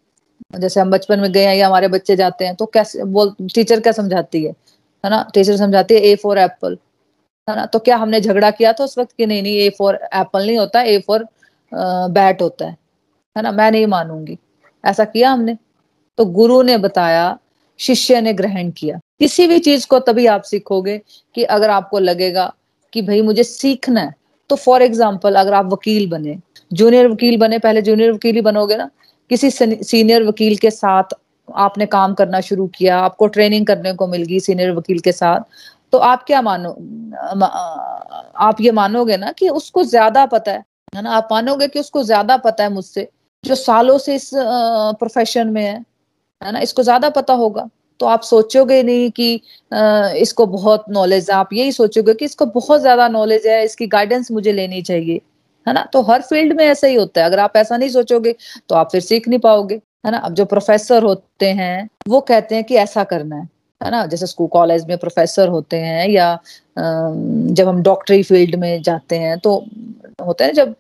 जैसे 0.59 0.81
हम 0.81 0.91
बचपन 0.91 1.21
में 1.21 1.31
गए 1.33 1.45
हैं 1.45 1.55
या 1.57 1.67
हमारे 1.67 1.89
बच्चे 1.89 2.17
जाते 2.17 2.45
हैं 2.45 2.55
तो 2.57 2.67
कैसे 2.69 3.05
बोल, 3.07 3.35
टीचर 3.55 3.81
क्या 3.81 3.93
समझाती 3.93 4.45
है? 4.45 4.53
है 5.05 5.11
ना? 5.11 5.23
टीचर 5.35 5.57
समझाती 5.57 5.95
है 5.95 6.01
ए 6.03 6.15
फॉर 6.23 6.39
एप्पल 6.39 6.77
है 7.49 7.57
ना? 7.57 7.67
तो 7.67 7.79
क्या 7.79 7.97
हमने 7.97 8.21
झगड़ा 8.21 8.51
किया 8.53 8.73
था 8.73 8.85
उस 8.85 8.99
वक्त 8.99 9.13
की 9.19 9.27
नहीं 9.27 9.43
नहीं 9.43 9.57
ए 9.59 9.69
फॉर 9.79 9.99
एप्पल 10.15 10.47
नहीं 10.47 10.59
होता 10.59 10.83
ए 10.83 10.99
फॉर 11.07 11.27
बैट 11.73 12.43
होता 12.43 12.67
है 12.67 12.77
है 13.37 13.43
ना? 13.43 13.53
मैं 13.53 13.71
नहीं 13.71 13.87
मानूँगी। 13.89 14.39
ऐसा 14.85 15.05
किया 15.07 15.31
हमने। 15.31 15.57
तो 16.19 16.25
गुरु 16.27 16.63
ने 16.63 16.77
बताया, 16.79 17.39
शिष्य 17.81 18.21
ने 18.21 18.33
ग्रहण 18.35 18.71
किया। 18.71 18.99
किसी 19.21 19.47
भी 19.47 19.59
चीज़ 19.61 19.87
को 19.87 19.99
तभी 20.01 20.27
आप 20.27 20.43
सीखोगे 20.45 21.01
कि 21.35 21.45
अगर 21.47 21.71
आपको 21.71 21.99
लगेगा 21.99 22.53
कि 22.93 23.03
भाई 23.03 23.21
मुझे 23.23 23.45
सीखना 23.45 24.01
है 24.01 24.15
तो 24.51 24.57
फॉर 24.57 24.83
एग्ज़ाम्पल 24.83 25.35
अगर 25.35 25.55
आप 25.55 25.73
वकील 25.73 26.09
बने 26.11 26.37
जूनियर 26.71 27.09
वकील 27.09 27.37
बने, 27.39 27.59
पहले 27.59 27.83
जूनियर 27.83 28.13
वकील 28.13 28.35
ही 28.35 28.41
बनोगे 28.43 28.77
ना? 28.77 28.89
किसी 29.31 29.51
सीनियर 29.51 30.23
वकील 30.25 30.57
के 30.57 30.71
साथ 30.71 31.15
आपने 31.57 31.87
काम 31.89 32.15
करना 32.15 32.41
शुरू 32.43 32.67
किया, 32.69 32.99
आपको 33.01 33.27
ट्रेनिंग 33.29 33.67
करने 33.67 33.93
को 33.95 34.07
मिल 34.09 34.23
गई 34.25 34.41
सीनियर 34.41 34.73
वकील 34.73 34.99
के 35.01 35.13
साथ 35.13 35.41
तो 35.93 35.99
आप 36.01 36.23
क्या 36.27 36.41
मानो 36.43 36.71
आप 38.41 38.61
ये 38.61 38.71
मानोगे 38.73 39.17
ना 39.17 39.33
कि 39.33 39.49
उसको 39.51 39.85
ज़्यादा 39.87 40.25
पता 40.27 40.53
है 40.53 40.65
है 40.93 41.03
ना? 41.03 41.11
आप 41.11 41.29
मानोगे 41.33 41.69
कि 41.69 41.81
उसको 41.81 42.03
ज़्यादा 42.05 42.37
पता 42.39 42.65
है 42.65 42.73
मुझसे, 42.73 43.09
जो 43.45 43.55
सालों 43.57 43.99
से 43.99 44.15
इस 44.15 44.31
प्रोफेशन 44.35 45.49
में 45.49 45.63
है 45.63 45.75
है 46.43 46.53
ना? 46.53 46.61
इसको 46.61 46.83
ज़्यादा 46.83 47.11
पता 47.11 47.35
होगा 47.35 47.69
तो 48.01 48.07
आप 48.09 48.23
सोचोगे 48.25 48.83
नहीं 48.83 49.11
कि 49.13 49.35
इसको 50.21 50.47
बहुत 50.49 50.85
नॉलेज 50.91 51.31
है, 51.31 51.37
आप 51.37 51.53
यही 51.53 51.73
सोचोगे 51.73 52.15
कि 52.15 52.25
इसको 52.25 52.47
बहुत 52.49 52.81
ज़्यादा 52.81 53.09
नॉलेज 53.11 53.47
है, 53.47 53.65
इसकी 53.65 53.87
गाइडेंस 53.89 54.31
मुझे 54.33 54.53
लेनी 54.53 54.83
चाहिए, 54.83 55.21
है 55.67 55.75
ना? 55.75 55.83
तो 55.85 56.03
हर 56.03 56.23
फ़ील्ड 56.23 56.57
में 56.57 56.65
ऐसा 56.67 56.87
ही 56.87 56.95
होता 56.95 57.21
है, 57.21 57.27
अगर 57.27 57.39
आप 57.41 57.57
ऐसा 57.57 57.77
नहीं 57.77 57.89
सोचोगे 57.91 58.35
तो 58.69 58.75
आप 58.75 58.91
फिर 58.93 59.01
सीख 59.03 59.29
नहीं 59.29 59.41
पाओगे। 59.41 59.81
है 60.05 60.11
ना? 60.13 60.19
अब 60.19 60.35
जो 60.35 60.45
प्रोफेसर 60.45 61.03
होते 61.03 61.51
हैं, 61.53 61.89
वो 62.09 62.21
कहते 62.23 62.55
हैं 62.55 62.65
कि 62.65 62.75
ऐसा 62.77 63.05
करना 63.05 63.37
है 63.37 63.49
है 63.81 63.91
ना? 63.91 64.05
जैसे 64.07 64.27
स्कूल 64.27 64.47
कॉलेज 64.49 64.85
में 64.87 64.97
प्रोफेसर 64.99 65.49
होते 65.49 65.77
हैं 65.79 66.09
या 66.09 66.39
जब 66.79 67.69
हम 67.69 67.83
डॉक्टरी 67.83 68.23
फ़ील्ड 68.23 68.55
में 68.57 68.83
जाते 68.83 69.17
हैं 69.19 69.39
तो 69.41 69.55
होता 70.23 70.45
है 70.45 70.53
जब 70.53 70.75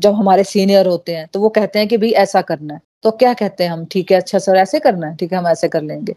जब 0.00 0.14
हमारे 0.14 0.44
सीनियर 0.44 0.86
होते 0.86 1.14
हैं 1.16 1.26
तो 1.32 1.40
वो 1.40 1.48
कहते 1.50 1.78
हैं 1.78 1.88
कि 1.88 1.96
भाई 1.96 2.10
ऐसा 2.24 2.42
करना 2.42 2.74
है। 2.74 2.80
तो 3.02 3.10
क्या 3.12 3.32
कहते 3.34 3.64
हैं 3.64 3.70
हम? 3.70 3.84
ठीक 3.86 4.10
है 4.12 4.16
अच्छा 4.18 4.38
सर, 4.38 4.56
ऐसे 4.56 4.78
करना 4.80 5.06
है, 5.06 5.16
ठीक 5.16 5.32
है, 5.32 5.38
हम 5.38 5.46
ऐसे 5.48 5.68
कर 5.68 5.82
लेंगे, 5.82 6.12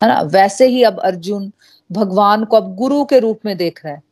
है 0.00 0.08
ना? 0.08 0.20
वैसे 0.24 0.66
ही 0.68 0.82
अब 0.84 0.98
अर्जुन 1.04 1.50
भगवान 1.90 2.44
को 2.44 2.56
अब 2.56 2.74
गुरु 2.76 3.04
के 3.04 3.18
रूप 3.20 3.40
में 3.46 3.56
देख 3.56 3.84
रहा 3.84 3.94
है 3.94 4.02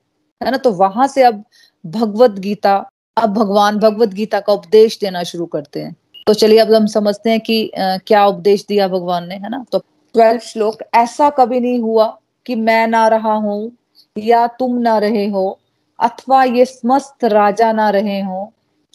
है 0.41 0.50
ना? 0.50 0.57
तो 0.59 0.73
वहाँ 0.75 1.07
से 1.09 1.23
अब 1.25 1.45
भगवत 1.85 2.38
गीता, 2.41 2.76
अब 3.17 3.35
भगवान 3.35 3.79
भगवत 3.81 4.09
गीता 4.15 4.41
का 4.41 4.53
उपदेश 4.53 4.99
देना 5.00 5.23
शुरू 5.25 5.47
करते 5.49 5.83
हैं। 5.83 5.95
तो 6.26 6.35
चलिए 6.35 6.59
अब 6.59 6.73
हम 6.75 6.87
समझते 6.87 7.30
हैं 7.30 7.40
कि 7.40 7.68
आ, 7.68 7.97
क्या 7.97 8.26
उपदेश 8.26 8.64
दिया 8.68 8.88
भगवान 8.88 9.28
ने 9.28 9.35
है 9.35 9.50
ना? 9.50 9.64
तो 9.73 9.78
ट्वेल्थ 9.78 10.42
श्लोक 10.42 10.78
ऐसा 10.95 11.30
कभी 11.30 11.61
नहीं 11.61 11.80
हुआ 11.80 12.06
कि 12.47 12.54
मैं 12.54 12.87
ना 12.87 13.06
रहा 13.09 13.35
हूँ 13.35 13.73
या 14.18 14.47
तुम 14.47 14.78
ना 14.78 14.99
रहे 14.99 15.26
हो 15.26 15.59
अथवा 15.99 16.45
ये 16.45 16.64
समस्त 16.64 17.25
राजा 17.25 17.73
ना 17.73 17.90
रहे 17.90 18.21
हो 18.21 18.52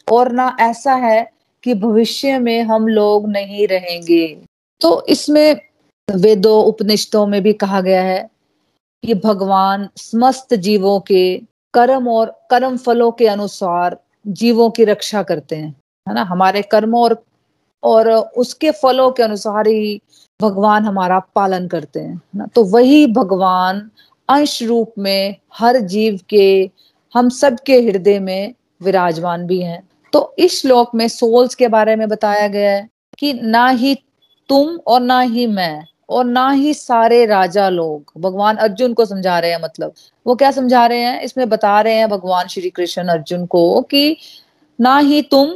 और 0.07 0.31
ना 0.31 0.55
ऐसा 0.59 0.93
है 0.93 1.31
कि 1.63 1.73
भविष्य 1.73 2.39
में 2.39 2.61
हम 2.63 2.87
लोग 2.87 3.27
नहीं 3.29 3.67
रहेंगे। 3.67 4.27
तो 4.81 5.05
इसमें 5.09 5.61
वेदों 6.07 6.63
उपनिषदों 6.65 7.25
में 7.27 7.41
भी 7.43 7.53
कहा 7.53 7.81
गया 7.81 8.01
है 8.01 8.29
कि 9.03 9.13
भगवान 9.13 9.89
समस्त 9.97 10.53
जीवों 10.53 10.99
के 10.99 11.37
कर्म 11.73 12.07
और 12.07 12.39
कर्म 12.49 12.77
फलों 12.77 13.11
के 13.11 13.27
अनुसार 13.27 13.97
जीवों 14.27 14.69
की 14.69 14.83
रक्षा 14.83 15.23
करते 15.23 15.55
हैं। 15.55 15.80
है 16.07 16.13
ना, 16.13 16.21
हमारे 16.23 16.61
कर्मों 16.61 17.03
और 17.03 17.23
और 17.83 18.09
उसके 18.37 18.71
फलों 18.71 19.11
के 19.11 19.23
अनुसार 19.23 19.67
ही 19.67 20.01
भगवान 20.39 20.83
हमारा 20.83 21.19
पालन 21.35 21.67
करते 21.67 21.99
हैं 21.99 22.21
ना? 22.35 22.45
तो 22.45 22.63
वही 22.63 23.05
भगवान 23.07 23.89
अंश 24.29 24.61
रूप 24.63 24.93
में 24.97 25.35
हर 25.53 25.77
जीव 25.77 26.19
के, 26.29 26.69
हम 27.13 27.29
सब 27.29 27.57
के 27.59 27.79
हृदय 27.81 28.19
में 28.19 28.53
विराजमान 28.81 29.45
भी 29.47 29.59
हैं। 29.61 29.81
तो 30.13 30.33
इस 30.39 30.61
श्लोक 30.61 30.95
में 30.95 31.07
सोल्स 31.07 31.55
के 31.55 31.67
बारे 31.67 31.95
में 31.95 32.07
बताया 32.09 32.47
गया 32.47 32.71
है 32.71 32.87
कि 33.19 33.33
ना 33.33 33.67
ही 33.69 33.95
तुम 34.49 34.77
और 34.87 35.01
ना 35.01 35.19
ही 35.21 35.47
मैं 35.47 35.85
और 36.09 36.25
ना 36.25 36.49
ही 36.51 36.73
सारे 36.73 37.25
राजा 37.25 37.67
लोग, 37.69 38.11
भगवान 38.17 38.55
अर्जुन 38.57 38.93
को 38.93 39.05
समझा 39.05 39.39
रहे 39.39 39.51
हैं 39.51 39.61
मतलब 39.63 39.93
वो 40.27 40.35
क्या 40.35 40.51
समझा 40.51 40.85
रहे 40.85 40.99
हैं? 40.99 41.21
इसमें 41.21 41.49
बता 41.49 41.79
रहे 41.81 41.93
हैं 41.93 42.09
भगवान 42.09 42.47
श्री 42.47 42.69
कृष्ण 42.69 43.07
अर्जुन 43.07 43.45
को 43.45 43.81
कि 43.81 44.17
ना 44.79 44.97
ही 44.97 45.21
तुम 45.21 45.53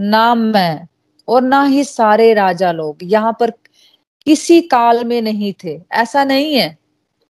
ना 0.00 0.34
मैं 0.34 0.86
और 1.28 1.42
ना 1.42 1.64
ही 1.64 1.84
सारे 1.84 2.34
राजा 2.34 2.72
लोग 2.72 2.98
यहाँ 3.02 3.36
पर 3.40 3.50
किसी 4.26 4.60
काल 4.60 5.04
में 5.04 5.22
नहीं 5.22 5.52
थे। 5.64 5.80
ऐसा 5.92 6.24
नहीं 6.24 6.54
है। 6.54 6.78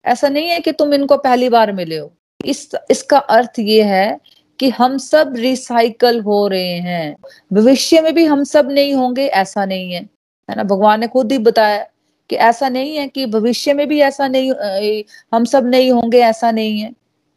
ऐसा 0.04 0.28
नहीं 0.28 0.48
है 0.48 0.60
कि 0.60 0.72
तुम 0.72 0.94
इनको 0.94 1.16
पहली 1.16 1.48
बार 1.48 1.72
मिले 1.72 1.98
हो। 1.98 2.12
इस, 2.46 2.70
इसका 2.90 3.18
अर्थ 3.18 3.58
ये 3.58 3.82
है 3.82 4.20
कि 4.58 4.70
हम 4.70 4.98
सब 4.98 5.34
रिसाइकल 5.36 6.20
हो 6.20 6.48
रहे 6.48 6.78
हैं। 6.78 7.16
भविष्य 7.52 8.00
में 8.00 8.14
भी 8.14 8.24
हम 8.24 8.44
सब 8.44 8.70
नहीं 8.70 8.94
होंगे, 8.94 9.26
ऐसा 9.26 9.64
नहीं 9.64 9.92
है। 9.92 10.02
है 10.50 10.56
ना? 10.56 10.62
भगवान 10.62 11.00
ने 11.00 11.06
खुद 11.08 11.32
ही 11.32 11.38
बताया 11.38 11.86
कि 12.30 12.36
ऐसा 12.36 12.68
नहीं 12.68 12.96
है 12.96 13.08
कि 13.08 13.26
भविष्य 13.26 13.74
में 13.74 13.88
भी 13.88 14.00
ऐसा 14.00 14.28
नहीं 14.28 15.04
हम 15.34 15.44
सब 15.44 15.66
नहीं 15.66 15.90
होंगे, 15.92 16.20
ऐसा 16.20 16.50
नहीं 16.50 16.80
है। 16.80 16.92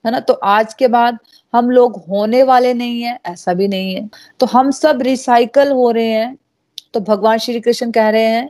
है 0.05 0.11
ना? 0.11 0.19
तो 0.19 0.33
आज 0.33 0.73
के 0.73 0.87
बाद 0.87 1.17
हम 1.53 1.69
लोग 1.69 2.03
होने 2.09 2.43
वाले 2.43 2.73
नहीं 2.73 3.01
है, 3.01 3.19
ऐसा 3.25 3.53
भी 3.53 3.67
नहीं 3.67 3.95
है। 3.95 4.09
तो 4.39 4.45
हम 4.45 4.71
सब 4.71 5.01
रिसाइकल 5.01 5.71
हो 5.71 5.91
रहे 5.91 6.07
हैं। 6.07 6.37
तो 6.93 6.99
भगवान 6.99 7.37
श्री 7.37 7.59
कृष्ण 7.59 7.91
कह 7.91 8.09
रहे 8.09 8.23
हैं 8.23 8.49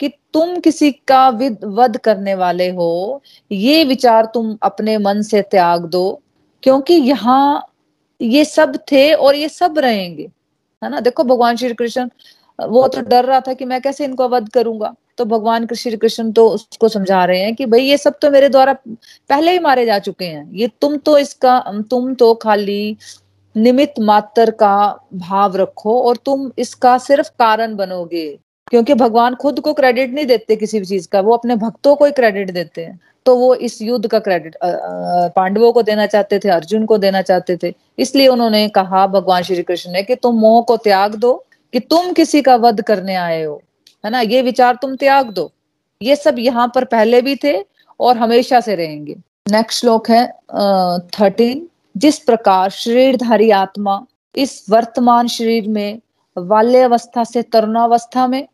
कि 0.00 0.08
तुम 0.08 0.60
किसी 0.60 0.90
का 0.92 1.28
विद, 1.28 1.58
वध 1.64 1.96
करने 1.96 2.34
वाले 2.34 2.68
हो। 2.70 3.22
ये 3.52 3.84
विचार 3.84 4.26
तुम 4.26 4.58
अपने 4.62 4.98
मन 4.98 5.22
से 5.22 5.42
त्याग 5.42 5.84
दो, 5.84 6.22
क्योंकि 6.62 6.94
यहाँ 6.94 7.72
ये 8.20 8.44
सब 8.44 8.76
थे 8.92 9.12
और 9.14 9.34
ये 9.34 9.48
सब 9.48 9.78
रहेंगे। 9.78 10.30
है 10.84 10.90
ना? 10.90 11.00
देखो, 11.00 11.24
भगवान 11.24 11.56
श्री 11.56 11.74
कृष्ण, 11.74 12.08
वो 12.66 12.88
तो 12.88 13.00
डर 13.00 13.24
रहा 13.24 13.40
था 13.40 13.52
कि 13.54 13.64
मैं 13.64 13.80
कैसे 13.80 14.04
इनको 14.04 14.28
वध 14.28 14.48
करूँगा। 14.48 14.94
तो 15.18 15.24
भगवान 15.24 15.66
श्री 15.74 15.96
कृष्ण 15.96 16.32
तो 16.32 16.48
उसको 16.48 16.88
समझा 16.88 17.24
रहे 17.24 17.40
हैं 17.40 17.54
कि 17.54 17.66
भाई 17.66 17.82
ये 17.82 17.96
सब 17.98 18.18
तो 18.22 18.30
मेरे 18.30 18.48
द्वारा 18.48 18.72
पहले 18.88 19.52
ही 19.52 19.58
मारे 19.58 19.86
जा 19.86 19.98
चुके 19.98 20.24
हैं। 20.24 20.50
ये 20.52 20.70
तुम 20.80 20.96
तो 20.96 21.18
इसका, 21.18 21.58
तुम 21.90 22.14
तो 22.14 22.32
खाली 22.34 22.96
निमित 23.54 23.94
मात्र 24.00 24.50
का 24.50 24.76
भाव 25.14 25.56
रखो 25.56 26.00
और 26.02 26.16
तुम 26.16 26.50
इसका 26.58 26.96
सिर्फ़ 26.98 27.28
कारण 27.38 27.76
बनोगे। 27.76 28.28
क्योंकि 28.70 28.94
भगवान 28.94 29.34
खुद 29.34 29.60
को 29.60 29.72
क्रेडिट 29.72 30.10
नहीं 30.10 30.26
देते 30.26 30.56
किसी 30.56 30.78
भी 30.80 30.86
चीज़ 30.86 31.08
का, 31.08 31.20
वो 31.20 31.36
अपने 31.36 31.56
भक्तों 31.56 31.94
को 31.96 32.04
ही 32.04 32.12
क्रेडिट 32.12 32.50
देते 32.50 32.84
हैं। 32.84 32.98
तो 33.26 33.34
वो 33.36 33.54
इस 33.54 33.80
युद्ध 33.82 34.06
का 34.06 34.18
क्रेडिट 34.18 34.56
पांडवों 35.36 35.72
को 35.72 35.82
देना 35.82 36.06
चाहते 36.06 36.38
थे, 36.38 36.48
अर्जुन 36.48 36.84
को 36.86 36.98
देना 36.98 37.22
चाहते 37.22 37.56
थे। 37.62 37.72
इसलिए 37.98 38.28
उन्होंने 38.28 38.68
कहा 38.68 39.06
भगवान 39.06 39.42
श्री 39.42 39.62
कृष्ण 39.62 39.92
ने 39.92 40.02
कि 40.02 40.14
तुम 40.16 40.38
मोह 40.40 40.60
को 40.62 40.76
त्याग 40.76 41.14
दो 41.14 41.32
कि 41.72 41.80
तुम 41.80 42.12
किसी 42.12 42.42
का 42.42 42.56
वध 42.56 42.82
करने 42.82 43.14
आए 43.14 43.42
हो। 43.44 43.60
है 44.06 44.10
ना? 44.10 44.20
ये 44.20 44.42
विचार 44.42 44.74
तुम 44.82 44.94
त्याग 44.96 45.30
दो। 45.30 45.50
ये 46.00 46.16
सब 46.16 46.38
यहाँ 46.38 46.70
पर 46.74 46.84
पहले 46.86 47.20
भी 47.22 47.34
थे 47.44 47.54
और 48.00 48.16
हमेशा 48.16 48.60
से 48.60 48.74
रहेंगे। 48.74 49.14
नेक्स्ट 49.50 49.80
श्लोक 49.80 50.10
है 50.10 50.26
थर्टीन 51.20 51.66
जिस 51.96 52.18
प्रकार 52.18 52.70
शरीरधारी 52.70 53.50
आत्मा 53.50 54.04
इस 54.34 54.64
वर्तमान 54.70 55.28
शरीर 55.28 55.68
में 55.68 55.98
बाल्यावस्था 56.36 57.24
से 57.24 57.42
तरुणावस्था 57.42 58.26
में 58.26 58.46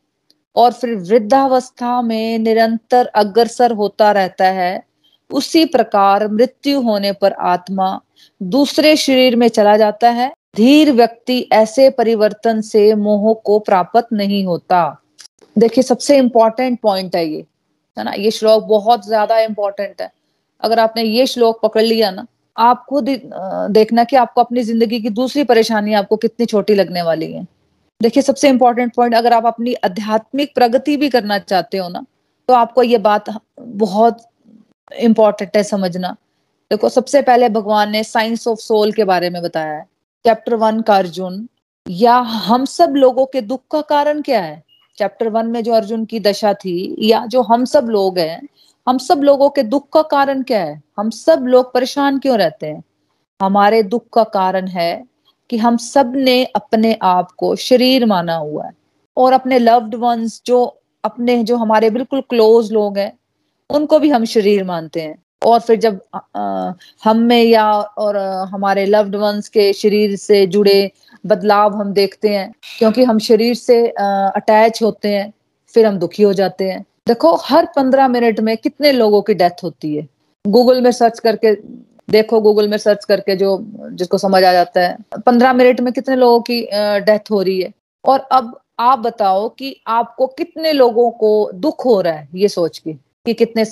और 0.57 0.73
फिर 0.73 0.95
वृद्धावस्था 0.97 2.01
में 2.03 2.39
निरंतर 2.39 3.07
अग्रसर 3.07 3.73
होता 3.73 4.11
रहता 4.13 4.47
है, 4.47 4.83
उसी 5.31 5.65
प्रकार 5.65 6.29
मृत्यु 6.29 6.81
होने 6.81 7.13
पर 7.13 7.33
आत्मा 7.33 8.01
दूसरे 8.41 8.97
शरीर 8.97 9.37
में 9.37 9.49
चला 9.49 9.77
जाता 9.77 10.11
है। 10.11 10.33
धीर 10.57 10.93
व्यक्ति 10.93 11.39
ऐसे 11.53 11.91
परिवर्तन 11.91 12.61
से 12.61 12.95
मोह 12.95 13.33
को 13.45 13.59
प्राप्त 13.59 14.09
नहीं 14.13 14.45
होता। 14.45 15.02
देखिए, 15.57 15.83
सबसे 15.85 16.17
इंपॉर्टेंट 16.19 16.81
पॉइंट 16.81 17.17
है 17.17 17.27
ये, 17.27 17.45
है 17.97 18.05
ना? 18.05 18.13
ये 18.13 18.31
श्लोक 18.31 18.65
बहुत 18.67 19.07
ज़्यादा 19.07 19.39
इंपॉर्टेंट 19.41 20.01
है। 20.03 20.11
अगर 20.63 20.79
आपने 20.79 21.03
ये 21.03 21.27
श्लोक 21.27 21.61
पकड़ 21.63 21.83
लिया 21.83 22.11
ना 22.11 22.27
आप 22.57 22.85
खुद 22.89 23.09
देखना 23.71 24.05
कि 24.05 24.17
आपको 24.17 24.41
अपनी 24.41 24.63
ज़िंदगी 24.63 25.01
की 25.01 25.11
दूसरी 25.11 25.45
परेशानी 25.45 25.95
आपको 25.95 26.17
कितनी 26.19 26.47
छोटी 26.47 26.75
लगने 26.75 27.03
वाली 27.03 27.33
है। 27.33 27.47
देखिए, 28.01 28.23
सबसे 28.23 28.49
इंपॉर्टेंट 28.49 28.95
पॉइंट 28.95 29.15
अगर 29.15 29.33
आप 29.33 29.47
अपनी 29.47 29.75
आध्यात्मिक 29.85 30.55
प्रगति 30.55 30.97
भी 30.97 31.09
करना 31.11 31.39
चाहते 31.41 31.79
हो 31.79 31.89
ना 31.89 32.05
तो 32.49 32.55
आपको 32.55 32.83
ये 32.83 32.99
बात 33.01 33.25
बहुत 33.61 34.19
इंपॉर्टेंट 34.91 35.57
है 35.57 35.63
समझना। 35.65 36.17
देखो, 36.71 36.89
सबसे 36.89 37.23
पहले 37.23 37.49
भगवान 37.51 37.91
ने 37.91 38.03
साइंस 38.05 38.47
ऑफ़ 38.49 38.59
सोल 38.61 38.93
के 38.93 39.05
बारे 39.05 39.31
में 39.31 39.43
बताया 39.43 39.73
है। 39.73 39.85
चैप्टर 40.25 40.55
वन 40.57 40.81
का 40.81 40.97
अर्जुन 40.97 41.47
या 41.87 42.17
हम 42.17 42.65
सब 42.67 42.95
लोगों 42.97 43.27
के 43.27 43.41
दुख 43.43 43.63
का 43.71 43.81
कारण 43.83 44.21
क्या 44.23 44.41
है? 44.41 44.63
चैप्टर 45.03 45.29
वन 45.29 45.47
में 45.47 45.63
जो 45.63 45.73
अर्जुन 45.73 46.05
की 46.05 46.21
दशा 46.21 46.55
थी 46.55 46.97
या 47.11 47.25
जो 47.27 47.43
हम 47.43 47.65
सब 47.65 47.89
लोग 47.91 48.19
हैं 48.19 48.43
हम 48.87 48.99
सब 48.99 49.23
लोगों 49.23 49.49
के 49.51 49.63
दुख 49.63 49.89
का 49.93 50.03
कारण 50.03 50.43
क्या 50.43 50.61
है? 50.65 50.81
हम 50.99 51.11
सब 51.11 51.45
लोग 51.47 51.73
परेशान 51.75 52.19
क्यों 52.19 52.39
रहते 52.39 52.67
हैं? 52.67 52.83
हमारे 53.41 53.83
दुख 53.83 54.05
का 54.13 54.25
कारण 54.25 54.67
है 54.67 55.05
कि 55.51 55.57
हम 55.57 55.77
सबने 55.77 56.45
अपने 56.45 56.93
आप 57.03 57.31
को 57.33 57.55
शरीर 57.57 58.07
माना 58.07 58.37
हुआ 58.37 58.65
है। 58.65 58.73
और 59.17 59.33
अपने 59.33 59.59
लव्ड 59.59 59.95
वंस 59.95 60.41
जो 60.47 60.65
अपने 61.05 61.43
जो 61.45 61.57
हमारे 61.57 61.91
बिल्कुल 61.91 62.21
क्लोज 62.21 62.73
लोग 62.73 62.99
हैं 62.99 63.13
उनको 63.71 63.99
भी 63.99 64.11
हम 64.11 64.25
शरीर 64.25 64.65
मानते 64.65 65.01
हैं। 65.01 65.15
और 65.47 65.61
फिर 65.61 65.77
जब 65.77 66.01
आ, 66.15 66.73
हम 67.05 67.19
में 67.19 67.43
या 67.43 67.71
और 67.73 68.17
हमारे 68.51 68.87
लव्ड 68.87 69.17
वंस 69.17 69.49
के 69.49 69.73
शरीर 69.73 70.17
से 70.17 70.47
जुड़े 70.47 70.91
बदलाव 71.25 71.77
हम 71.77 71.93
देखते 71.93 72.29
हैं, 72.29 72.53
क्योंकि 72.79 73.05
हम 73.05 73.19
शरीर 73.21 73.55
से 73.55 73.87
अटैच 73.89 74.83
होते 74.83 75.09
हैं, 75.09 75.33
फिर 75.75 75.87
हम 75.87 75.99
दुखी 75.99 76.23
हो 76.23 76.33
जाते 76.33 76.71
हैं। 76.71 76.85
देखो, 77.07 77.35
हर 77.37 77.67
पंद्रह 77.77 78.09
मिनट 78.09 78.41
में 78.41 78.57
कितने 78.57 78.93
लोगों 78.93 79.23
की 79.23 79.35
डेथ 79.35 79.63
होती 79.65 79.95
है? 79.97 80.07
गूगल 80.45 80.81
में 80.81 80.91
सर्च 80.93 81.19
करके, 81.19 81.55
देखो 82.09 82.41
गूगल 82.41 82.69
में 82.69 82.77
सर्च 82.79 83.05
करके 83.05 83.37
जो, 83.37 83.59
जिसको 83.91 84.19
समझ 84.19 84.43
आ 84.45 84.53
जाता 84.53 84.81
है, 84.81 84.97
पंद्रह 85.27 85.53
मिनट 85.53 85.81
में 85.81 85.93
कितने 85.93 86.17
लोगों 86.17 86.41
की 86.41 86.61
डेथ 87.01 87.31
हो 87.31 87.43
रही 87.43 87.61
है? 87.61 87.73
और 88.05 88.19
अब 88.33 88.59
आप 88.81 88.99
बताओ 88.99 89.49
कि 89.49 89.75
आपको 89.87 90.27
कितने 90.29 90.73
लोगों 90.73 91.11
को 91.13 91.51
दुख 91.55 91.85
हो 91.87 92.01
रहा 92.01 92.13
है, 92.13 92.29
ये 92.35 92.49
सोच 92.49 92.79
के, 92.79 92.93
कि 92.93 93.35
कितने 93.35 93.65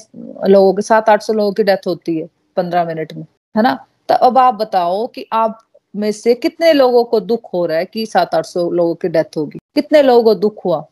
लोगों 0.48 0.72
के, 0.74 0.82
सात 0.82 1.08
आठ 1.08 1.22
सौ 1.22 1.32
लोगों 1.32 1.52
की 1.52 1.62
डेथ 1.62 1.86
होती 1.86 2.18
है 2.18 2.28
पंद्रह 2.56 2.84
मिनट 2.84 3.12
में, 3.14 3.24
है 3.54 3.62
ना? 3.62 3.74
तो 4.08 4.14
अब 4.16 4.38
आप 4.38 4.54
बताओ 4.54 5.06
कि 5.06 5.26
आप 5.32 5.58
में 5.96 6.12
से 6.12 6.34
कितने 6.34 6.72
लोगों 6.72 7.04
को 7.04 7.20
दुख 7.20 7.54
हो 7.54 7.66
रहा 7.66 7.78
है 7.78 7.84
कि 7.84 8.06
सात 8.06 8.34
आठ 8.34 8.46
सौ 8.46 8.70
लोगों 8.70 8.94
की 8.94 9.08
डेथ 9.08 9.36
होगी? 9.36 9.58
कितने 9.74 10.02
लोगों 10.02 10.22
को 10.22 10.34
दुख 10.34 10.64
हुआ? 10.64 10.86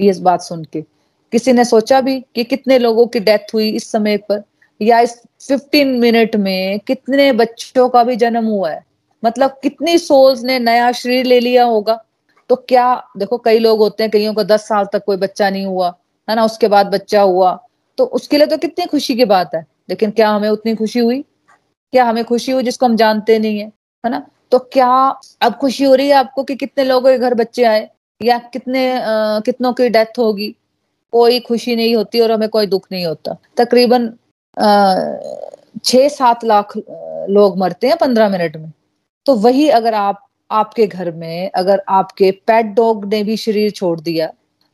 ये 0.00 0.12
बात 0.12 0.42
सुन 0.42 0.64
के। 0.64 0.82
किसी 1.32 1.52
ने 1.52 1.64
सोचा 1.64 2.00
भी 2.00 2.20
कि 2.20 2.44
कितने 2.44 2.78
लोगों 2.78 3.06
की 3.06 3.20
डेथ 3.20 3.54
हुई 3.54 3.70
इस 3.70 3.90
समय 3.90 4.16
पर? 4.16 4.42
या 4.82 5.00
इस 5.00 5.22
15 5.40 6.00
मिनट 6.00 6.36
में 6.36 6.80
कितने 6.80 7.32
बच्चों 7.32 7.88
का 7.88 8.04
भी 8.04 8.16
जन्म 8.16 8.44
हुआ 8.44 8.70
है? 8.70 8.86
मतलब 9.24 9.50
कितनी 9.62 9.98
सोल्स 9.98 10.42
ने 10.42 10.58
नया 10.58 10.92
शरीर 10.92 11.24
ले 11.24 11.40
लिया 11.40 11.64
होगा? 11.64 12.04
तो 12.48 12.56
क्या, 12.56 13.04
देखो 13.16 13.38
कई 13.38 13.58
लोग 13.58 13.78
होते 13.78 14.02
हैं, 14.02 14.10
कईयों 14.10 14.34
को 14.34 14.44
दस 14.44 14.68
साल 14.68 14.86
तक 14.92 15.04
कोई 15.04 15.16
बच्चा 15.16 15.50
नहीं 15.50 15.66
हुआ, 15.66 15.94
है 16.30 16.36
ना? 16.36 16.44
उसके 16.44 16.68
बाद 16.68 16.86
बच्चा 16.86 17.22
हुआ। 17.22 17.66
तो 17.98 18.04
उसके 18.04 18.38
लिए 18.38 18.46
तो 18.46 18.58
कितनी 18.58 18.86
खुशी 18.86 19.14
की 19.14 19.24
बात 19.24 19.54
है। 19.54 19.66
लेकिन 19.90 20.10
क्या 20.10 20.30
हमें 20.30 20.48
उतनी 20.48 20.74
खुशी 20.74 20.98
हुई? 20.98 21.22
क्या 21.92 22.04
हमें 22.04 22.24
खुशी 22.24 22.52
हुई 22.52 22.62
जिसको 22.62 22.86
हम 22.86 22.96
जानते 22.96 23.38
नहीं 23.38 23.60
है? 23.60 23.72
है 24.04 24.10
ना? 24.10 24.26
तो 24.52 24.58
क्या 24.72 24.88
अब 25.42 25.54
खुशी 25.60 25.84
हो 25.84 25.94
रही 25.94 26.08
है 26.08 26.14
आपको 26.14 26.42
कि 26.44 26.54
कितने 26.56 26.84
लोगों 26.84 27.10
के 27.10 27.18
घर 27.18 27.34
बच्चे 27.34 27.64
आए? 27.64 27.88
या 28.20 28.38
कितने 28.52 28.90
आ, 28.94 29.40
कितनों 29.40 29.72
की 29.72 29.88
डेथ 29.90 30.18
होगी? 30.18 30.54
कोई 31.12 31.40
खुशी 31.42 31.76
नहीं 31.76 31.94
होती 31.96 32.20
और 32.20 32.32
हमें 32.32 32.48
कोई 32.48 32.66
दुख 32.66 32.86
नहीं 32.92 33.04
होता। 33.06 33.36
तकरीबन 33.56 34.12
छह 35.84 36.08
सात 36.10 36.44
लाख 36.44 36.72
लोग 37.30 37.58
मरते 37.58 37.88
हैं 37.88 37.96
पंद्रह 37.98 38.28
मिनट 38.30 38.56
में। 38.56 38.70
तो 39.26 39.34
वही 39.36 39.68
अगर 39.70 39.94
आप 39.94 40.26
आपके 40.50 40.86
घर 40.86 41.10
में 41.12 41.50
अगर 41.56 41.82
आपके 41.90 42.30
पेट 42.46 42.66
डॉग 42.76 43.04
ने 43.06 43.22
भी 43.24 43.36
शरीर 43.38 43.70
छोड़ 43.72 43.98
दिया 44.00 44.30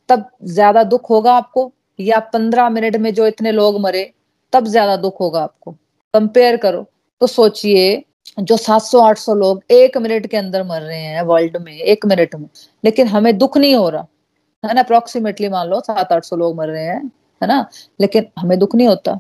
तब 0.08 0.28
ज़्यादा 0.46 0.82
दुख 0.84 1.10
होगा 1.10 1.32
आपको? 1.34 1.72
या 1.98 2.18
पंद्रह 2.32 2.68
मिनट 2.70 2.96
में 2.96 3.12
जो 3.14 3.26
इतने 3.26 3.52
लोग 3.52 3.80
मरे 3.82 4.10
तब 4.52 4.66
ज़्यादा 4.66 4.96
दुख 4.98 5.20
होगा 5.20 5.40
आपको? 5.42 5.72
कंपेयर 6.14 6.56
करो। 6.56 6.86
तो 7.20 7.26
सोचिए 7.26 8.04
जो 8.38 8.56
700-800 8.58 9.34
लोग 9.34 9.62
एक 9.72 9.96
मिनट 9.98 10.26
के 10.26 10.36
अंदर 10.36 10.62
मर 10.64 10.80
रहे 10.82 11.00
हैं 11.00 11.22
वर्ल्ड 11.24 11.56
में, 11.56 11.72
एक 11.74 12.06
मिनट 12.06 12.34
में। 12.34 12.48
लेकिन 12.84 13.06
हमें 13.08 13.36
दुख 13.38 13.56
नहीं 13.58 13.74
हो 13.74 13.88
रहा, 13.88 14.06
है 14.64 14.74
ना? 14.74 14.80
अप्रोक्सीमेटली 14.82 15.48
मान 15.48 15.68
लो 15.68 15.80
सात 15.82 16.12
आठ 16.12 16.24
सौ 16.24 16.36
लोग 16.36 16.56
मर 16.56 16.68
रहे 16.68 16.84
हैं, 16.84 17.02
है 17.40 17.48
ना? 17.48 17.66
लेकिन 18.00 18.26
हमें 18.38 18.58
दुख 18.58 18.74
नहीं 18.74 18.88
होता, 18.88 19.12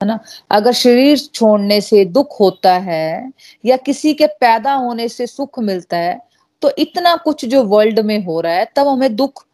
है 0.00 0.06
ना? 0.06 0.18
अगर 0.50 0.72
शरीर 0.74 1.18
छोड़ने 1.18 1.80
से 1.80 2.04
दुख 2.06 2.40
होता 2.40 2.72
है 2.80 3.32
या 3.64 3.76
किसी 3.78 4.14
के 4.14 4.26
पैदा 4.40 4.72
होने 4.74 5.08
से 5.08 5.26
सुख 5.28 5.58
मिलता 5.60 5.96
है 5.98 6.20
तो 6.62 6.70
इतना 6.78 7.14
कुछ 7.16 7.44
जो 7.44 7.62
वर्ल्ड 7.64 7.98
में 8.00 8.24
हो 8.24 8.40
रहा 8.40 8.52
है, 8.52 8.64
तब 8.76 8.88
हमें 8.88 9.16
दुख 9.16 9.44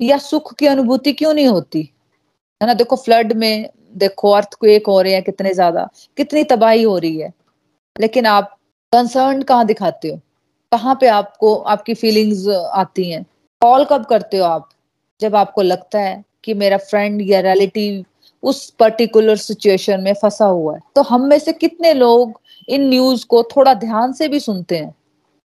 या 0.00 0.18
सुख 0.20 0.52
की 0.54 0.66
अनुभूति 0.66 1.12
क्यों 1.14 1.32
नहीं 1.34 1.46
होती? 1.48 1.80
है 2.60 2.66
ना? 2.66 2.74
देखो 2.74 2.96
फ्लड 2.96 3.32
में 3.34 3.68
देखो 3.96 4.30
अर्थक्वेक 4.32 4.86
हो 4.86 5.00
रहे 5.00 5.12
हैं 5.14 5.22
कितने 5.24 5.52
ज़्यादा, 5.54 5.88
कितनी 6.16 6.44
तबाही 6.46 6.82
हो 6.82 6.96
रही 6.98 7.16
है। 7.18 7.32
लेकिन 8.00 8.26
आप 8.26 8.56
कंसर्न 8.92 9.42
कहाँ 9.42 9.66
दिखाते 9.66 10.08
हो? 10.08 10.20
कहाँ 10.72 10.98
पे 11.00 11.06
आपको, 11.06 11.54
आपकी 11.54 11.94
फीलिंग्स 11.94 12.48
आती 12.72 13.10
हैं? 13.10 13.26
कॉल 13.60 13.84
कब 13.84 14.04
करते 14.04 14.36
हो 14.36 14.44
आप? 14.44 14.68
जब 15.20 15.36
आपको 15.36 15.62
लगता 15.62 15.98
है 15.98 16.24
कि 16.44 16.54
मेरा 16.54 16.76
फ्रेंड 16.76 17.22
या 17.22 17.40
रिलेटिव 17.40 18.04
उस 18.42 18.70
पर्टिकुलर 18.70 19.36
सिचुएशन 19.36 20.00
में 20.00 20.14
फंसा 20.14 20.44
हुआ 20.44 20.74
है। 20.74 20.80
तो 20.94 21.02
हम 21.02 21.20
में 21.20 21.38
से 21.38 21.52
कितने 21.52 21.94
लोग 21.94 22.40
इन 22.68 22.88
न्यूज़ 22.88 23.26
को 23.26 23.42
थोड़ा 23.42 23.74
ध्यान 23.74 24.12
से 24.12 24.28
भी 24.28 24.40
सुनते 24.40 24.76
हैं? 24.76 24.94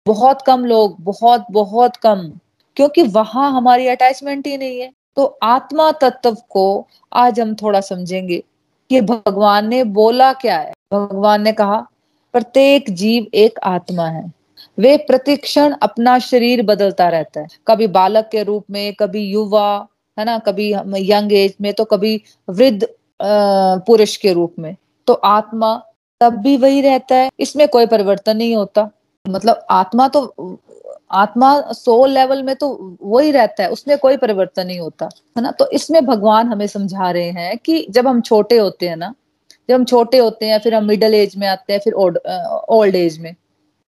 बहुत 0.07 0.41
कम 0.41 0.65
लोग, 0.65 0.95
बहुत 0.99 1.45
बहुत 1.51 1.95
कम। 1.95 2.31
क्योंकि 2.75 3.03
वहाँ 3.03 3.51
हमारी 3.51 3.87
अटैचमेंट 3.87 4.47
ही 4.47 4.57
नहीं 4.57 4.81
है। 4.81 4.91
तो 5.15 5.37
आत्मा 5.43 5.91
तत्व 5.91 6.37
को 6.49 6.87
आज 7.13 7.39
हम 7.39 7.55
थोड़ा 7.55 7.81
समझेंगे 7.81 8.43
कि 8.89 9.01
भगवान 9.01 9.67
ने 9.67 9.83
बोला 9.83 10.33
क्या 10.33 10.57
है? 10.57 10.73
भगवान 10.93 11.41
ने 11.41 11.51
कहा 11.51 11.87
प्रत्येक 12.35 12.89
जीव 12.91 13.25
एक 13.33 13.59
आत्मा 13.63 14.05
है। 14.05 14.23
वे 14.77 14.95
प्रतिक्षण 14.99 15.73
अपना 15.81 16.17
शरीर 16.19 16.61
बदलता 16.63 17.07
रहता 17.09 17.41
है। 17.41 17.47
कभी 17.67 17.87
बालक 17.89 18.27
के 18.31 18.43
रूप 18.43 18.65
में, 18.71 18.93
कभी 18.93 19.21
युवा, 19.21 19.87
है 20.17 20.25
ना, 20.25 20.37
कभी 20.39 20.71
यंग 21.11 21.33
एज 21.33 21.55
में 21.61 21.73
तो 21.73 21.83
कभी 21.85 22.21
वृद्ध 22.47 22.87
पुरुष 23.87 24.17
के 24.17 24.33
रूप 24.33 24.55
में। 24.59 24.75
तो 25.07 25.13
आत्मा 25.13 25.75
तब 26.21 26.37
भी 26.37 26.57
वही 26.57 26.81
रहता 26.81 27.15
है, 27.15 27.29
इसमें 27.39 27.67
कोई 27.67 27.85
परिवर्तन 27.85 28.37
नहीं 28.37 28.55
होता। 28.55 28.89
मतलब 29.25 29.65
आत्मा 29.71 30.07
तो 30.07 30.59
आत्मा 31.13 31.59
सोल 31.73 32.09
लेवल 32.09 32.43
में 32.43 32.55
तो 32.55 32.97
वही 33.03 33.31
रहता 33.31 33.63
है, 33.63 33.69
उसमें 33.69 33.97
कोई 33.97 34.17
परिवर्तन 34.17 34.67
नहीं 34.67 34.79
होता, 34.79 35.09
है 35.37 35.43
ना। 35.43 35.51
तो 35.51 35.69
इसमें 35.71 36.05
भगवान 36.05 36.47
हमें 36.47 36.67
समझा 36.67 37.11
रहे 37.11 37.29
हैं 37.31 37.57
कि 37.57 37.85
जब 37.89 38.07
हम 38.07 38.21
छोटे 38.21 38.57
होते 38.57 38.87
हैं 38.87 38.97
ना 38.97 39.13
जब 39.69 39.75
हम 39.75 39.85
छोटे 39.85 40.17
होते 40.17 40.45
हैं, 40.45 40.59
फिर 40.59 40.73
हम 40.75 40.85
मिडल 40.85 41.13
एज 41.13 41.35
में 41.37 41.47
आते 41.47 41.73
हैं, 41.73 41.79
फिर 41.79 41.93
ओल्ड 41.93 42.95
एज 42.95 43.17
में। 43.19 43.33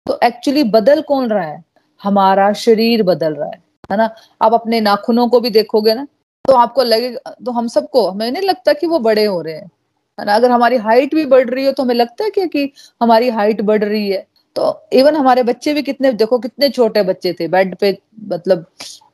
तो 0.05 0.19
एक्चुअली 0.23 0.63
बदल 0.65 1.01
कौन 1.03 1.29
रहा 1.29 1.43
है? 1.43 1.63
हमारा 2.01 2.51
शरीर 2.55 3.03
बदल 3.03 3.33
रहा 3.33 3.47
है 3.47 3.61
है 3.89 3.97
ना? 3.97 4.09
आप 4.41 4.53
अपने 4.53 4.79
नाखूनों 4.81 5.27
को 5.29 5.39
भी 5.39 5.49
देखोगे 5.49 5.93
ना 5.95 6.07
तो 6.45 6.53
आपको 6.55 6.83
लगेगा 6.83 7.35
तो 7.45 7.51
हम 7.51 7.67
सबको, 7.67 8.07
हमें 8.07 8.31
नहीं 8.31 8.43
लगता 8.43 8.73
कि 8.73 8.87
वो 8.87 8.99
बड़े 8.99 9.25
हो 9.25 9.41
रहे 9.41 9.53
हैं, 9.53 9.69
है 10.17 10.25
ना? 10.25 10.35
अगर 10.35 10.51
हमारी 10.51 10.77
हाइट 10.77 11.15
भी 11.15 11.25
बढ़ 11.25 11.49
रही 11.49 11.65
हो 11.65 11.71
तो 11.71 11.83
हमें 11.83 11.95
लगता 11.95 12.23
है 12.23 12.29
क्या 12.29 12.45
कि 12.45 12.71
हमारी 13.01 13.29
हाइट 13.29 13.61
बढ़ 13.61 13.83
रही 13.83 14.09
है? 14.09 14.25
तो 14.55 14.87
इवन 14.93 15.15
हमारे 15.15 15.43
बच्चे 15.43 15.73
भी 15.73 15.81
कितने, 15.83 16.11
देखो 16.13 16.39
कितने 16.39 16.69
छोटे 16.69 17.03
बच्चे 17.03 17.33
थे 17.39 17.47
बेड 17.47 17.75
पे 17.77 17.97
मतलब 18.27 18.65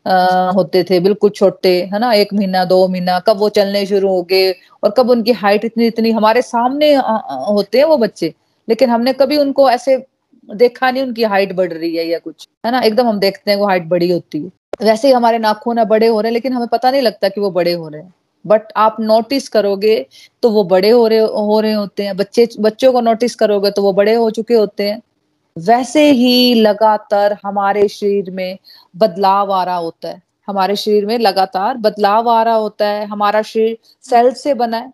होते 0.05 0.83
थे, 0.83 0.99
बिल्कुल 0.99 1.29
छोटे, 1.31 1.69
है 1.93 1.99
ना, 1.99 2.11
एक 2.13 2.33
महीना, 2.33 2.63
दो 2.65 2.87
महीना, 2.87 3.19
कब 3.19 3.37
वो 3.37 3.49
चलने 3.51 3.85
शुरू 3.85 4.09
हो 4.09 4.21
गए 4.23 4.51
और 4.83 4.93
कब 4.97 5.09
उनकी 5.09 5.31
हाइट 5.33 5.65
इतनी 5.65 5.87
इतनी, 5.87 6.11
हमारे 6.11 6.41
सामने 6.43 6.93
होते 6.95 7.77
हैं 7.77 7.85
वो 7.85 7.97
बच्चे, 7.97 8.33
लेकिन 8.67 8.89
हमने 8.89 9.13
कभी 9.13 9.37
उनको 9.37 9.69
ऐसे 9.69 9.97
देखा 10.49 10.89
नहीं 10.91 11.03
उनकी 11.03 11.23
हाइट 11.25 11.53
बढ़ 11.55 11.71
रही 11.73 11.95
है 11.95 12.05
या 12.07 12.19
कुछ, 12.19 12.47
है 12.65 12.71
ना, 12.71 12.79
एकदम 12.81 13.07
हम 13.07 13.19
देखते 13.19 13.51
हैं 13.51 13.57
वो 13.57 13.67
हाइट 13.67 13.87
बड़ी 13.87 14.11
होती 14.11 14.39
है। 14.39 14.51
वैसे 14.81 15.07
ही 15.07 15.13
हमारे 15.13 15.37
नाखून 15.39 15.75
ना 15.75 15.83
बड़े 15.85 16.07
हो 16.07 16.19
रहे 16.21 16.29
हैं, 16.29 16.33
लेकिन 16.33 16.53
हमें 16.53 16.67
पता 16.67 16.91
नहीं 16.91 17.01
लगता 17.01 17.29
कि 17.29 17.41
वो 17.41 17.51
बड़े 17.51 17.73
हो 17.73 17.87
रहे 17.87 18.01
हैं 18.01 18.13
बट 18.45 18.71
आप 18.77 18.95
नोटिस 18.99 19.47
करोगे 19.49 19.95
तो 20.43 20.49
वो 20.51 20.63
बड़े 20.65 20.89
हो 20.89 21.07
रहे 21.07 21.19
हो 21.19 21.59
रहे 21.59 21.73
होते 21.73 22.03
हैं, 22.03 22.15
बच्चे, 22.17 22.47
बच्चों 22.59 22.91
को 22.93 23.01
नोटिस 23.01 23.35
करोगे 23.35 23.71
तो 23.71 23.81
वो 23.81 23.93
बड़े 23.93 24.13
हो 24.13 24.29
चुके 24.31 24.53
होते 24.53 24.89
हैं। 24.89 25.01
वैसे 25.55 26.09
ही 26.11 26.53
लगातार 26.55 27.37
हमारे 27.45 27.87
शरीर 27.87 28.31
में 28.31 28.57
बदलाव 28.95 29.51
आ 29.53 29.63
रहा 29.63 29.75
होता 29.75 30.09
है। 30.09 30.21
हमारे 30.47 30.75
शरीर 30.75 31.05
में 31.05 31.17
लगातार 31.19 31.77
बदलाव 31.77 32.29
आ 32.29 32.41
रहा 32.43 32.55
होता 32.55 32.87
है। 32.87 33.05
हमारा 33.05 33.41
शरीर 33.41 33.77
सेल 34.03 34.31
से 34.33 34.53
बना 34.53 34.77
है। 34.77 34.89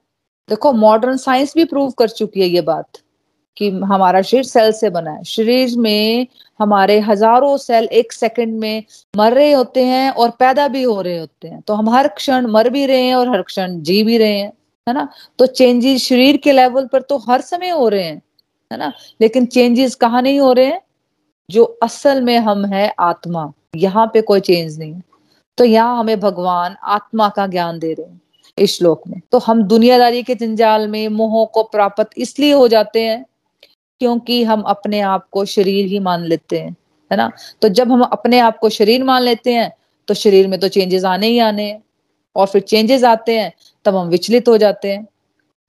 देखो 0.49 0.73
मॉडर्न 0.73 1.17
साइंस 1.17 1.53
भी 1.55 1.65
प्रूव 1.65 1.91
कर 1.91 2.09
चुकी 2.09 2.41
है 2.41 2.47
ये 2.47 2.61
बात 2.61 2.97
कि 3.57 3.69
हमारा 3.69 4.21
शरीर 4.21 4.43
सेल 4.43 4.71
से 4.71 4.89
बना 4.89 5.11
है। 5.11 5.23
शरीर 5.23 5.77
में 5.77 6.27
हमारे 6.59 6.99
हज़ारों 6.99 7.55
सेल 7.57 7.85
एक 7.93 8.13
सेकंड 8.13 8.59
में 8.59 8.83
मर 9.13 9.33
रहे 9.33 9.51
होते 9.51 9.83
हैं 9.85 10.09
और 10.11 10.29
पैदा 10.39 10.67
भी 10.67 10.83
हो 10.83 11.01
रहे 11.01 11.17
होते 11.19 11.47
हैं। 11.47 11.61
तो 11.61 11.73
हम 11.73 11.89
हर 11.89 12.07
क्षण 12.07 12.47
मर 12.47 12.69
भी 12.69 12.85
रहे 12.85 13.03
हैं 13.03 13.15
और 13.15 13.29
हर 13.29 13.41
क्षण 13.41 13.79
जी 13.81 14.03
भी 14.03 14.17
रहे 14.17 14.37
हैं, 14.37 14.51
है 14.87 14.93
ना? 14.93 15.07
तो 15.39 15.45
चेंजेस 15.45 16.01
शरीर 16.03 16.37
के 16.37 16.51
लेवल 16.51 16.87
पर 16.87 17.01
तो 17.01 17.17
हर 17.29 17.41
समय 17.41 17.69
हो 17.69 17.87
रहे 17.89 18.03
हैं। 18.03 18.21
है 18.71 18.77
ना? 18.77 18.91
लेकिन 19.21 19.45
चेंजेस 19.45 19.95
कहाँ 19.95 20.21
नहीं 20.21 20.39
हो 20.39 20.51
रहे 20.53 20.65
हैं? 20.65 20.81
जो 21.49 21.63
असल 21.83 22.21
में 22.21 22.37
हम 22.37 22.65
है 22.65 22.93
आत्मा। 22.99 23.51
यहाँ 23.75 24.05
पे 24.13 24.21
कोई 24.21 24.39
चेंज 24.39 24.77
नहीं 24.79 24.93
है। 24.93 25.01
तो 25.57 25.65
यहाँ 25.65 25.99
हमें 25.99 26.19
भगवान 26.19 26.75
आत्मा 26.83 27.29
का 27.29 27.47
ज्ञान 27.47 27.79
दे 27.79 27.93
रहे 27.93 28.07
हैं 28.07 28.21
इस 28.57 28.77
श्लोक 28.77 29.07
में। 29.07 29.19
तो 29.31 29.39
हम 29.39 29.63
दुनियादारी 29.63 30.21
के 30.23 30.35
जंजाल 30.35 30.87
में 30.87 31.07
मोह 31.09 31.45
को 31.45 31.63
प्राप्त 31.63 32.09
इसलिए 32.17 32.51
हो 32.53 32.67
जाते 32.67 33.01
हैं 33.01 33.25
क्योंकि 34.01 34.43
हम 34.43 34.61
अपने 34.61 34.99
आप 35.01 35.27
को 35.31 35.45
शरीर 35.45 35.87
ही 35.87 35.99
मान 35.99 36.23
लेते 36.23 36.59
हैं, 36.59 36.75
है 37.11 37.17
ना? 37.17 37.31
तो 37.61 37.69
जब 37.69 37.91
हम 37.91 38.01
अपने 38.03 38.39
आप 38.39 38.57
को 38.59 38.69
शरीर 38.69 39.03
मान 39.03 39.21
लेते 39.21 39.53
हैं 39.53 39.71
तो 40.07 40.13
शरीर 40.13 40.47
में 40.47 40.59
तो 40.59 40.67
चेंजेस 40.67 41.05
आने 41.05 41.27
ही 41.27 41.39
आने 41.39 41.63
हैं। 41.63 41.81
और 42.35 42.47
फिर 42.47 42.61
चेंजेस 42.61 43.03
आते 43.03 43.37
हैं, 43.39 43.51
तब 43.85 43.95
हम 43.95 44.07
विचलित 44.07 44.47
हो 44.47 44.57
जाते 44.57 44.91
हैं, 44.91 45.01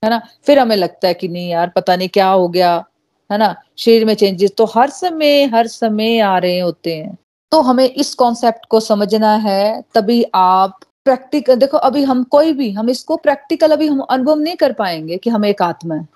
है 0.03 0.09
ना? 0.09 0.21
फिर 0.45 0.59
हमें 0.59 0.75
लगता 0.75 1.07
है 1.07 1.13
कि 1.13 1.27
नहीं 1.27 1.49
यार, 1.49 1.69
पता 1.69 1.95
नहीं 1.95 2.09
क्या 2.09 2.27
हो 2.29 2.47
गया। 2.47 2.83
है 3.31 3.37
ना? 3.37 3.55
शरीर 3.77 4.05
में 4.05 4.13
चेंजेस 4.13 4.51
तो 4.57 4.65
हर 4.65 4.89
समय 4.89 5.43
हर 5.45 5.67
समय 5.67 6.19
आ 6.19 6.37
रहे 6.37 6.59
होते 6.59 6.95
हैं। 6.95 7.17
तो 7.51 7.61
हमें 7.61 7.85
इस 7.85 8.13
कॉन्सेप्ट 8.15 8.65
को 8.65 8.79
समझना 8.79 9.35
है 9.35 9.83
तभी 9.95 10.25
आप 10.35 10.79
प्रैक्टिकल 11.05 11.55
देखो 11.55 11.77
अभी 11.77 12.03
हम 12.03 12.23
कोई 12.23 12.53
भी 12.53 12.71
हम 12.71 12.89
इसको 12.89 13.17
प्रैक्टिकल 13.17 13.71
अभी 13.71 13.87
हम 13.87 13.99
अनुभव 13.99 14.39
नहीं 14.39 14.55
कर 14.55 14.73
पाएँगे 14.73 15.17
कि 15.17 15.29
हम 15.29 15.45
एक 15.45 15.61
आत्मा 15.61 15.95
है। 15.95 16.07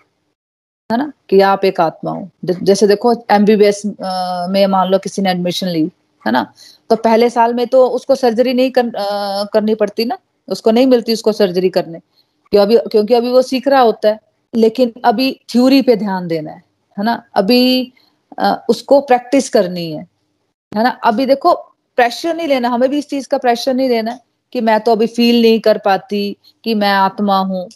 है 0.91 0.97
ना? 0.97 1.11
कि 1.29 1.41
आप 1.41 1.65
एक 1.65 1.81
आत्मा 1.81 2.11
हो। 2.11 2.29
जैसे 2.45 2.87
देखो 2.87 3.13
एमबीबीएस 3.31 3.81
में 4.51 4.67
मान 4.67 4.87
लो 4.87 4.97
किसी 4.97 5.21
ने 5.21 5.31
एडमिशन 5.31 5.67
ली 5.67 5.91
है 6.27 6.31
ना? 6.31 6.53
तो 6.89 6.95
पहले 6.95 7.29
साल 7.29 7.53
में 7.53 7.67
तो 7.67 7.87
उसको 7.87 8.15
सर्जरी 8.15 8.53
नहीं 8.53 8.71
कर, 8.71 8.95
आ, 8.95 9.43
करनी 9.43 9.75
पड़ती 9.75 10.05
ना। 10.05 10.17
उसको 10.47 10.71
नहीं 10.71 10.87
मिलती 10.87 11.13
उसको 11.13 11.31
सर्जरी 11.31 11.69
करने। 11.69 11.99
क्यों 12.51 12.61
अभी 12.61 12.77
क्योंकि 12.77 13.13
अभी 13.13 13.29
वो 13.29 13.41
सीख 13.41 13.67
रहा 13.67 13.81
होता 13.81 14.09
है। 14.09 14.19
लेकिन 14.55 14.93
अभी 15.05 15.39
थ्योरी 15.51 15.81
पे 15.81 15.95
ध्यान 15.95 16.27
देना 16.27 16.51
है। 16.51 16.63
है 16.97 17.03
ना? 17.05 17.23
अभी 17.35 17.93
आ, 18.39 18.53
उसको 18.69 18.99
प्रैक्टिस 19.01 19.49
करनी 19.49 19.91
है। 19.91 20.01
है 20.71 20.83
ना? 20.83 20.89
अभी 20.89 21.25
देखो 21.25 21.53
प्रेशर 21.97 22.35
नहीं 22.35 22.47
लेना 22.47 22.69
हमें 22.69 22.89
भी 22.89 22.97
इस 22.97 23.09
चीज़ 23.09 23.27
का 23.27 23.37
प्रेशर 23.37 23.73
नहीं 23.73 23.89
लेना 23.89 24.17
कि 24.53 24.61
मैं 24.61 24.79
तो 24.79 24.91
अभी 24.91 25.07
फील 25.07 25.41
नहीं 25.41 25.59
कर 25.59 25.77
पाती 25.77 26.37
कि 26.63 26.73
मैं 26.75 26.91
आत्मा 26.91 27.37
हूँ। 27.39 27.67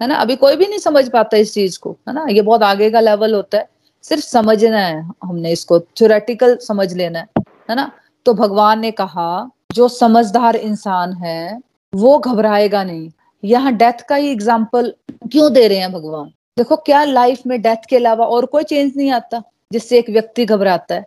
है 0.00 0.08
ना? 0.08 0.14
अभी 0.16 0.36
कोई 0.36 0.56
भी 0.56 0.66
नहीं 0.66 0.78
समझ 0.78 1.08
पाता 1.08 1.36
इस 1.36 1.54
चीज़ 1.54 1.78
को 1.78 1.96
है 2.08 2.14
ना? 2.14 2.26
ये 2.30 2.42
बहुत 2.42 2.62
आगे 2.62 2.90
का 2.90 3.00
लेवल 3.00 3.34
होता 3.34 3.58
है। 3.58 3.68
सिर्फ़ 4.04 4.24
समझना 4.24 4.78
है 4.78 5.02
हमने 5.24 5.52
इसको 5.52 5.78
थ्योरेटिकल 5.80 6.56
समझ 6.62 6.92
लेना 6.92 7.18
है। 7.18 7.42
है 7.70 7.76
ना? 7.76 7.90
तो 8.26 8.34
भगवान 8.34 8.80
ने 8.80 8.90
कहा 8.90 9.50
जो 9.74 9.88
समझदार 9.88 10.56
इंसान 10.56 11.12
है 11.14 11.58
वो 11.92 12.18
घबराएगा 12.18 12.84
नहीं। 12.84 13.10
यहाँ 13.42 13.72
डेथ 13.72 14.06
का 14.08 14.16
ही 14.16 14.30
एग्ज़ाम्पल 14.30 14.92
क्यों 15.32 15.52
दे 15.52 15.66
रहे 15.68 15.78
हैं 15.78 15.92
भगवान? 15.92 16.30
देखो 16.56 16.76
क्या 16.76 17.02
लाइफ 17.04 17.42
में 17.46 17.60
डेथ 17.62 17.86
के 17.88 17.96
अलावा 17.96 18.26
और 18.26 18.46
कोई 18.46 18.64
चेंज 18.64 18.92
नहीं 18.96 19.10
आता 19.12 19.42
जिससे 19.70 19.98
एक 19.98 20.10
व्यक्ति 20.10 20.44
घबराता 20.44 20.94
है। 20.94 21.04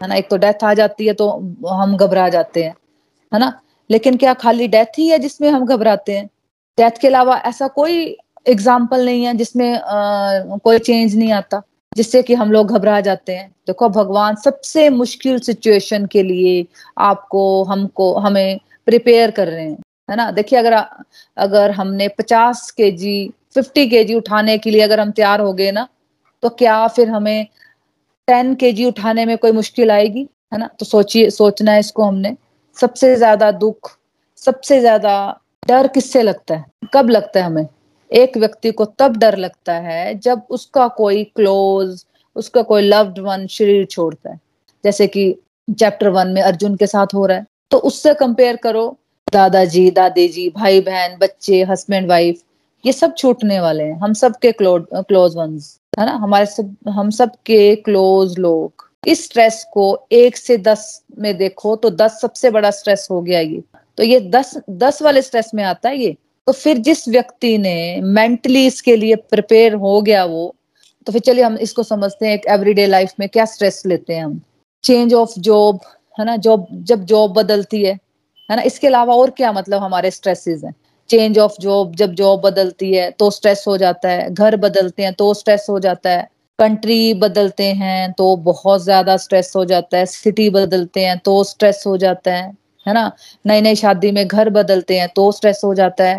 है 0.00 0.08
ना? 0.08 0.14
एक 0.14 0.28
तो 0.30 0.36
डेथ 0.36 0.64
आ 0.64 0.72
जाती 0.74 1.06
है 1.06 1.12
तो 1.14 1.28
हम 1.68 1.96
घबरा 1.96 2.28
जाते 2.28 2.62
हैं 2.64 2.74
है 3.32 3.40
ना? 3.40 3.60
लेकिन 3.90 4.16
क्या 4.16 4.34
खाली 4.34 4.68
डेथ 4.68 4.98
ही 4.98 5.08
है 5.08 5.18
जिसमें 5.18 5.50
हम 5.50 5.66
घबराते 5.66 6.16
हैं? 6.16 6.26
डेथ 6.78 7.00
के 7.00 7.08
अलावा 7.08 7.36
ऐसा 7.46 7.68
कोई 7.68 8.16
एग्ज़ाम्पल 8.48 9.04
नहीं 9.04 9.24
है 9.24 9.34
जिसमें 9.36 9.72
आ, 9.74 10.56
कोई 10.56 10.78
चेंज 10.78 11.16
नहीं 11.16 11.32
आता 11.32 11.62
जिससे 11.92 12.22
कि 12.22 12.34
हम 12.34 12.52
लोग 12.52 12.70
घबरा 12.72 13.00
जाते 13.00 13.32
हैं। 13.32 13.48
देखो 13.66 13.88
भगवान 13.88 14.36
सबसे 14.36 14.88
मुश्किल 14.90 15.38
सिचुएशन 15.40 16.06
के 16.06 16.22
लिए 16.22 16.66
आपको 16.98 17.62
हमको 17.64 18.12
हमें 18.16 18.60
प्रिपेयर 18.86 19.30
कर 19.30 19.48
रहे 19.48 19.64
हैं 19.64 19.78
है 20.10 20.16
ना? 20.16 20.30
देखिए 20.30 20.58
अगर 20.58 20.74
अगर 21.36 21.70
हमने 21.70 22.08
पचास 22.08 22.70
के 22.70 22.90
जी 22.92 23.30
फिफ्टी 23.58 23.86
के 23.88 24.14
उठाने 24.14 24.58
के 24.58 24.70
लिए 24.70 24.82
अगर 24.82 25.00
हम 25.00 25.10
तैयार 25.12 25.40
हो 25.40 25.52
गए 25.52 25.70
ना 25.72 25.88
तो 26.42 26.48
क्या 26.58 26.86
फिर 26.88 27.08
हमें 27.10 27.46
टेन 28.28 28.54
के 28.54 28.84
उठाने 28.84 29.24
में 29.26 29.36
कोई 29.38 29.52
मुश्किल 29.52 29.90
आएगी? 29.90 30.28
है 30.52 30.58
ना? 30.58 30.66
तो 30.78 30.86
सोचिए, 30.86 31.30
सोचना 31.30 31.72
है 31.72 31.80
इसको 31.80 32.02
हमने। 32.02 32.36
सबसे 32.76 33.14
ज़्यादा 33.16 33.50
दुख, 33.52 33.90
सबसे 34.42 34.80
ज़्यादा 34.80 35.40
डर 35.62 35.86
किससे 35.88 36.22
लगता 36.22 36.54
है? 36.54 36.64
कब 36.94 37.10
लगता 37.10 37.40
है 37.40 37.46
हमें? 37.46 37.66
एक 38.10 38.36
व्यक्ति 38.36 38.70
को 38.72 38.84
तब 38.98 39.16
डर 39.16 39.36
लगता 39.36 39.74
है 39.80 40.14
जब 40.18 40.42
उसका 40.50 40.86
कोई 40.96 41.24
क्लोज 41.36 42.04
उसका 42.36 42.62
कोई 42.62 42.82
लव्ड 42.82 43.18
वन 43.18 43.46
शरीर 43.46 43.84
छोड़ता 43.86 44.30
है। 44.30 44.38
जैसे 44.84 45.06
कि 45.06 45.34
चैप्टर 45.68 46.08
वन 46.08 46.28
में 46.28 46.42
अर्जुन 46.42 46.76
के 46.76 46.86
साथ 46.86 47.14
हो 47.14 47.26
रहा 47.26 47.36
है। 47.36 47.46
तो 47.70 47.78
उससे 47.78 48.14
कंपेयर 48.14 48.56
करो, 48.56 48.96
दादाजी 49.28 49.90
दादी 49.90 50.28
जी 50.28 50.48
भाई 50.50 50.80
बहन 50.80 51.16
बच्चे 51.20 51.62
हस्बैंड 51.62 52.08
वाइफ 52.08 52.40
ये 52.84 52.92
सब 52.92 53.14
छूटने 53.18 53.58
वाले 53.60 53.84
हैं। 53.84 53.98
हम 54.00 54.12
सब 54.14 54.36
के 54.42 54.52
क्लोज 54.52 55.36
वंस 55.36 55.78
है 55.98 56.06
ना? 56.06 56.12
हमारे 56.12 56.46
सब, 56.46 56.76
हम 56.88 57.10
सब 57.10 57.32
के 57.46 57.74
क्लोज 57.76 58.38
लोग। 58.38 58.86
इस 59.06 59.24
स्ट्रेस 59.24 59.64
को 59.72 60.06
एक 60.12 60.36
से 60.36 60.56
दस 60.58 61.02
में 61.18 61.36
देखो 61.38 61.74
तो 61.76 61.90
दस 61.92 62.20
सबसे 62.20 62.50
बड़ा 62.50 62.70
स्ट्रेस 62.70 63.06
हो 63.10 63.20
गया 63.22 63.40
ये। 63.40 63.62
तो 63.98 64.02
ये 64.04 64.20
दस 64.30 64.54
दस 64.70 65.02
वाले 65.02 65.22
स्ट्रेस 65.22 65.50
में 65.54 65.62
आता 65.64 65.88
है 65.88 65.98
ये। 65.98 66.16
तो 66.46 66.52
फिर 66.52 66.78
जिस 66.78 67.08
व्यक्ति 67.08 67.56
ने 67.58 68.00
मेंटली 68.02 68.66
इसके 68.66 68.96
लिए 68.96 69.16
प्रिपेयर 69.30 69.74
हो 69.76 70.00
गया 70.02 70.24
वो 70.24 70.54
तो 71.06 71.12
फिर 71.12 71.20
चलिए 71.20 71.44
हम 71.44 71.56
इसको 71.58 71.82
समझते 71.82 72.26
हैं 72.26 72.34
एक 72.34 72.46
एवरीडे 72.50 72.86
लाइफ 72.86 73.12
में 73.20 73.28
क्या 73.28 73.44
स्ट्रेस 73.46 73.82
लेते 73.86 74.14
हैं 74.14 74.24
हम। 74.24 74.40
चेंज 74.84 75.14
ऑफ़ 75.14 75.38
जॉब 75.38 75.80
है 76.18 76.24
ना? 76.24 76.36
जॉब 76.36 76.66
जब 76.72 77.04
जॉब 77.04 77.32
बदलती 77.34 77.82
है 77.84 77.92
है 78.48 78.56
ना? 78.56 78.62
इसके 78.62 78.86
अलावा 78.86 79.14
और 79.14 79.30
क्या 79.30 79.52
मतलब 79.52 79.82
हमारे 79.82 80.10
स्ट्रेसेस 80.10 80.64
हैं? 80.64 80.74
चेंज 81.10 81.38
ऑफ़ 81.38 81.54
जॉब 81.60 81.94
जब 81.96 82.14
जॉब 82.14 82.40
बदलती 82.40 82.92
है 82.94 83.10
तो 83.10 83.30
स्ट्रेस 83.30 83.64
हो 83.68 83.76
जाता 83.76 84.08
है। 84.08 84.30
घर 84.30 84.56
बदलते 84.58 85.02
हैं 85.02 85.12
तो 85.14 85.32
स्ट्रेस 85.34 85.66
हो 85.70 85.78
जाता 85.80 86.10
है। 86.10 86.28
कंट्री 86.58 87.14
बदलते 87.16 87.64
हैं 87.74 88.12
तो 88.12 88.34
बहुत 88.44 88.82
ज़्यादा 88.82 89.16
स्ट्रेस 89.16 89.52
हो 89.56 89.64
जाता 89.64 89.98
है। 89.98 90.06
सिटी 90.06 90.48
बदलते 90.50 91.04
हैं 91.04 91.18
तो 91.18 91.42
स्ट्रेस 91.44 91.82
हो 91.86 91.96
जाता 91.96 92.32
है। 92.32 92.52
है 92.86 92.94
ना? 92.94 93.10
नई 93.46 93.60
नई 93.60 93.74
शादी 93.76 94.10
में 94.12 94.26
घर 94.26 94.50
बदलते 94.50 94.98
हैं 94.98 95.08
तो 95.16 95.30
स्ट्रेस 95.32 95.60
हो 95.64 95.74
जाता 95.74 96.04
है। 96.04 96.16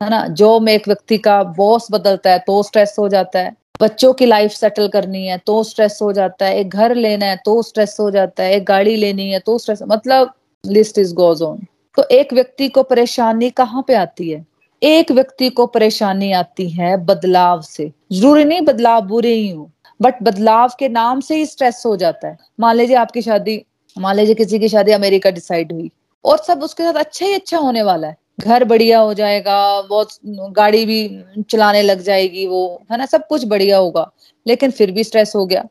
है 0.00 0.10
ना? 0.10 0.26
जॉब 0.28 0.62
में 0.62 0.72
एक 0.72 0.88
व्यक्ति 0.88 1.18
का 1.18 1.42
बॉस 1.56 1.86
बदलता 1.92 2.30
है 2.30 2.38
तो 2.38 2.62
स्ट्रेस 2.62 2.96
हो 2.98 3.08
जाता 3.08 3.38
है। 3.38 3.54
बच्चों 3.80 4.12
की 4.12 4.26
लाइफ 4.26 4.50
सेटल 4.50 4.88
करनी 4.88 5.26
है 5.26 5.38
तो 5.38 5.62
स्ट्रेस 5.64 5.98
हो 6.02 6.12
जाता 6.12 6.46
है। 6.46 6.58
एक 6.58 6.70
घर 6.70 6.94
लेना 6.96 7.26
है 7.26 7.36
तो 7.44 7.60
स्ट्रेस 7.62 7.96
हो 8.00 8.10
जाता 8.10 8.42
है। 8.42 8.54
एक 8.54 8.64
गाड़ी 8.64 8.96
लेनी 8.96 9.28
है 9.30 9.38
तो 9.38 9.58
स्ट्रेस 9.58 9.82
मतलब 9.88 10.32
लिस्ट 10.64 10.98
इज़ 10.98 11.14
गोज 11.14 11.42
ऑन 11.42 11.58
तो 11.96 12.04
एक 12.10 12.32
व्यक्ति 12.32 12.68
को 12.68 12.82
परेशानी 12.82 13.50
कहाँ 13.50 13.84
पे 13.88 13.94
आती 13.94 14.30
है? 14.30 14.44
एक 14.82 15.10
व्यक्ति 15.12 15.48
को 15.50 15.66
परेशानी 15.66 16.30
आती 16.32 16.68
है 16.70 16.96
बदलाव 17.04 17.60
से। 17.62 17.90
ज़रूरी 18.12 18.44
नहीं 18.44 18.60
बदलाव 18.62 19.02
बुरे 19.02 19.32
ही 19.32 19.48
हो 19.50 19.70
बट 20.00 20.22
बदलाव 20.22 20.72
के 20.78 20.88
नाम 20.88 21.20
से 21.20 21.36
ही 21.36 21.46
स्ट्रेस 21.46 21.82
हो 21.86 21.94
जाता 21.96 22.28
है। 22.28 22.36
मान 22.60 22.76
लीजिए 22.76 22.96
आपकी 22.96 23.22
शादी, 23.22 23.64
मान 23.96 24.16
लीजिए 24.16 24.34
किसी 24.34 24.58
की 24.58 24.68
शादी 24.68 24.92
अमेरिका 24.92 25.30
डिसाइड 25.30 25.72
हुई, 25.72 25.90
और 26.24 26.38
सब 26.38 26.62
उसके 26.62 26.82
साथ 26.82 26.94
अच्छा 26.94 27.26
ही 27.26 27.32
अच्छा 27.32 27.58
होने 27.58 27.82
वाला 27.82 28.08
है। 28.08 28.16
घर 28.40 28.64
बढ़िया 28.64 28.98
हो 28.98 29.14
जाएगा, 29.14 29.80
बहुत 29.82 30.08
गाड़ी 30.26 30.84
भी 30.86 31.42
चलाने 31.42 31.82
लग 31.82 32.00
जाएगी 32.02 32.46
वो, 32.46 32.82
है 32.92 32.98
ना? 32.98 33.06
सब 33.06 33.26
कुछ 33.26 33.44
बढ़िया 33.44 33.78
होगा, 33.78 34.10
लेकिन 34.46 34.70
फिर 34.70 34.90
भी 34.90 35.04
स्ट्रेस 35.04 35.32
हो 35.36 35.44
गया। 35.46 35.64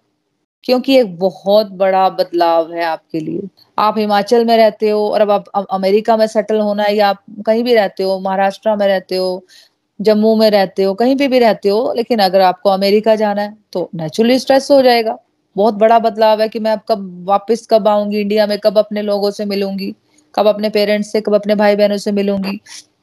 क्योंकि 0.63 0.97
एक 0.97 1.17
बहुत 1.19 1.71
बड़ा 1.73 2.07
बदलाव 2.11 2.71
है 2.73 2.83
आपके 2.83 3.19
लिए। 3.19 3.47
आप 3.77 3.97
हिमाचल 3.97 4.45
में 4.45 4.55
रहते 4.57 4.89
हो 4.89 5.07
और 5.07 5.21
अब 5.21 5.31
आप 5.31 5.65
अमेरिका 5.71 6.17
में 6.17 6.25
सेटल 6.27 6.59
होना 6.59 6.83
है 6.83 6.95
या 6.95 7.09
आप 7.09 7.23
कहीं 7.45 7.63
भी 7.63 7.73
रहते 7.73 8.03
हो, 8.03 8.19
महाराष्ट्र 8.19 8.75
में 8.75 8.87
रहते 8.87 9.15
हो, 9.15 9.43
जम्मू 9.99 10.35
में 10.35 10.49
रहते 10.51 10.83
हो, 10.83 10.93
कहीं 10.93 11.15
पे 11.17 11.27
भी 11.27 11.39
रहते 11.39 11.69
हो, 11.69 11.93
लेकिन 11.97 12.19
अगर 12.19 12.41
आपको 12.41 12.69
अमेरिका 12.69 13.15
जाना 13.15 13.41
है 13.41 13.55
तो 13.73 13.89
नेचुरली 13.95 14.39
स्ट्रेस 14.39 14.71
हो 14.71 14.81
जाएगा। 14.81 15.17
बहुत 15.55 15.73
बड़ा 15.75 15.99
बदलाव 15.99 16.41
है 16.41 16.47
कि 16.49 16.59
मैं 16.59 16.71
अब 16.71 16.81
कब 16.89 17.25
वापस 17.27 17.67
कब 17.71 17.87
आऊँगी 17.87 18.19
इंडिया 18.19 18.47
में, 18.47 18.57
कब 18.59 18.77
अपने 18.77 19.01
लोगों 19.01 19.31
से 19.31 19.45
मिलूँगी, 19.45 19.93
कब 20.35 20.47
अपने 20.47 20.69
पेरेंट्स 20.69 21.11
से, 21.11 21.21
कब 21.21 21.35
अपने 21.35 21.55
भाई 21.55 21.75
बहनों 21.75 21.97
से 21.97 22.11
मिलूँगी। 22.11 22.59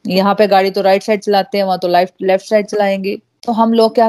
यहाँ 0.09 0.35
पे 0.35 0.46
गाड़ी 0.46 0.70
तो 0.70 0.81
राइट 0.83 1.03
साइड 1.03 1.20
चलाते 1.20 1.59
हैं, 1.59 1.64
वहाँ 1.64 1.79
तो 1.79 1.88
लेफ़्ट 1.88 2.14
लेफ़्ट 2.23 2.46
साइड 2.46 2.66
चलाएँगे। 2.66 3.16
तो 3.46 3.53
हम 3.53 3.73
लोग 3.73 3.94
क्या 3.94 4.09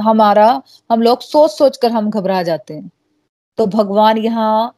हमारा, 0.00 0.62
हम 0.90 1.02
लोग 1.02 1.20
सोच 1.22 1.50
सोच 1.50 1.76
कर 1.76 1.90
हम 1.90 2.10
घबरा 2.10 2.42
जाते 2.42 2.74
हैं। 2.74 2.90
तो 3.58 3.66
भगवान 3.68 4.18
यहाँ 4.18 4.74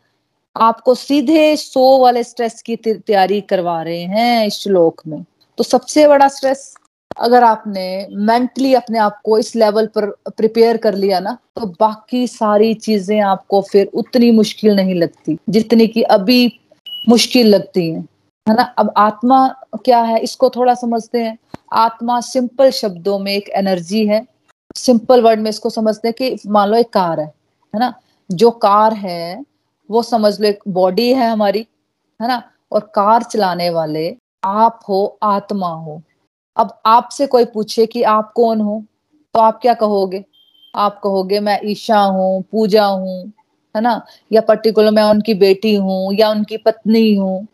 आपको 0.56 0.94
सीधे 0.96 1.54
सो 1.56 1.98
वाले 1.98 2.22
स्ट्रेस 2.24 2.60
की 2.62 2.76
तैयारी 2.78 3.40
करवा 3.42 3.80
रहे 3.82 4.02
हैं 4.02 4.46
इस 4.46 4.54
श्लोक 4.54 5.02
में। 5.06 5.24
तो 5.58 5.64
सबसे 5.64 6.06
बड़ा 6.08 6.28
स्ट्रेस 6.28 6.74
अगर 7.16 7.44
आपने 7.44 8.06
मेंटली 8.12 8.72
अपने 8.74 8.98
आप 8.98 9.20
को 9.24 9.38
इस 9.38 9.54
लेवल 9.56 9.86
पर 9.94 10.06
प्रिपेयर 10.28 10.76
कर 10.76 10.94
लिया 10.94 11.20
ना 11.20 11.36
तो 11.56 11.66
बाकी 11.80 12.26
सारी 12.26 12.72
चीज़ें 12.76 13.20
आपको 13.20 13.60
फिर 13.62 13.90
उतनी 13.94 14.30
मुश्किल 14.30 14.76
नहीं 14.76 14.94
लगती, 14.94 15.36
जितनी 15.48 15.86
की 15.86 16.02
अभी 16.02 16.60
मुश्किल 17.08 17.46
लगती 17.46 17.90
है। 17.90 18.00
है 18.46 18.54
ना? 18.54 18.62
अब 18.62 18.92
आत्मा 18.96 19.46
क्या 19.84 20.00
है, 20.00 20.18
इसको 20.20 20.50
थोड़ा 20.50 20.74
समझते 20.74 21.18
हैं। 21.18 21.36
आत्मा 21.74 22.20
सिंपल 22.22 22.70
शब्दों 22.70 23.18
में 23.18 23.32
एक 23.32 23.48
एनर्जी 23.48 24.06
है। 24.06 24.26
सिंपल 24.78 25.20
वर्ड 25.22 25.40
में 25.40 25.50
इसको 25.50 25.70
समझते 25.70 26.08
हैं 26.08 26.14
कि 26.14 26.48
मान 26.48 26.68
लो 26.68 26.76
एक 26.76 26.90
कार 26.92 27.20
है 27.20 27.26
है 27.74 27.80
ना? 27.80 27.92
जो 28.30 28.50
कार 28.52 28.94
है, 28.94 29.44
वो 29.90 30.02
समझ 30.04 30.40
लो 30.40 30.48
एक 30.48 30.60
बॉडी 30.70 31.08
है 31.14 31.30
हमारी, 31.30 31.66
है 32.20 32.28
ना? 32.28 32.42
और 32.72 32.80
कार 32.94 33.22
चलाने 33.22 33.68
वाले, 33.70 34.08
आप 34.44 34.80
हो, 34.88 35.18
आत्मा 35.22 35.68
हो। 35.68 36.00
अब 36.56 36.72
आपसे 36.86 37.26
कोई 37.26 37.44
पूछे 37.46 37.86
कि 37.86 38.02
आप 38.04 38.32
कौन 38.36 38.60
हो 38.60 38.82
तो 39.34 39.40
आप 39.40 39.58
क्या 39.62 39.74
कहोगे? 39.74 40.24
आप 40.74 41.00
कहोगे, 41.04 41.40
मैं 41.40 41.60
ईशा 41.64 42.00
हूँ, 42.00 42.42
पूजा 42.52 42.84
हूँ, 42.86 43.24
है 43.74 43.82
ना? 43.82 44.00
या 44.32 44.40
पर्टिकुलर 44.40 44.90
मैं 44.90 45.02
उनकी 45.04 45.34
बेटी 45.36 45.74
हूँ, 45.76 46.14
या 46.14 46.30
उनकी 46.30 46.56
पत्नी 46.58 47.14
हूँ। 47.14 47.46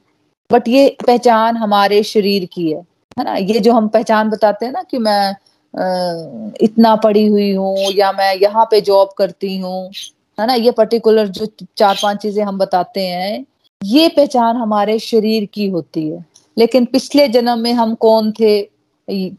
बट 0.51 0.69
ये 0.69 0.97
पहचान 1.07 1.57
हमारे 1.57 2.03
शरीर 2.05 2.45
की 2.55 2.71
है 2.73 2.81
है 3.19 3.25
ना? 3.25 3.35
ये 3.37 3.61
जो 3.61 3.73
हम 3.73 3.89
पहचान 3.89 4.31
बताते 4.31 4.67
हैं 4.67 4.73
ना 4.73 4.83
कि 4.83 4.99
मैं 4.99 5.35
इतना 5.75 6.95
पढ़ी 6.97 7.27
हुई 7.27 7.51
हूँ 7.55 7.77
या 7.93 8.11
मैं 8.13 8.35
यहाँ 8.35 8.65
पे 8.71 8.81
जॉब 8.81 9.09
करती 9.19 9.57
हूँ, 9.59 9.91
है 10.39 10.47
ना? 10.47 10.55
ये 10.55 10.71
पर्टिकुलर 10.71 11.29
जो 11.29 11.47
चार 11.79 11.99
पाँच 12.03 12.23
चीज़ें 12.23 12.45
हम 12.45 12.59
बताते 12.59 13.07
हैं, 13.07 13.45
ये 13.83 14.09
पहचान 14.09 14.57
हमारे 14.57 14.99
शरीर 14.99 15.49
की 15.55 15.69
होती 15.69 16.09
है। 16.09 16.25
लेकिन 16.57 16.85
पिछले 16.85 17.29
जन्म 17.29 17.59
में 17.59 17.73
हम 17.73 17.95
कौन 17.97 18.33
थे? 18.33 18.63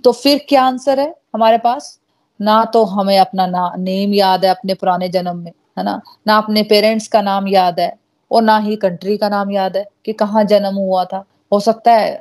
तो 0.03 0.11
फिर 0.11 0.45
क्या 0.49 0.63
आंसर 0.63 0.99
है 0.99 1.13
हमारे 1.35 1.57
पास? 1.57 1.97
ना 2.39 2.63
तो 2.65 2.83
हमें 2.85 3.17
अपना 3.19 3.45
ना 3.47 3.71
नेम 3.77 4.13
याद 4.13 4.45
है 4.45 4.51
अपने 4.51 4.73
पुराने 4.73 5.09
जन्म 5.09 5.37
में, 5.37 5.51
है 5.77 5.83
ना? 5.83 6.01
ना 6.27 6.37
अपने 6.37 6.63
पेरेंट्स 6.63 7.07
का 7.07 7.21
नाम 7.21 7.47
याद 7.47 7.79
है 7.79 7.93
और 8.31 8.41
ना 8.43 8.57
ही 8.59 8.75
कंट्री 8.75 9.17
का 9.17 9.29
नाम 9.29 9.51
याद 9.51 9.77
है 9.77 9.85
कि 10.05 10.13
कहाँ 10.13 10.43
जन्म 10.43 10.75
हुआ 10.75 11.03
था। 11.05 11.23
हो 11.51 11.59
सकता 11.59 11.91
है 11.91 12.19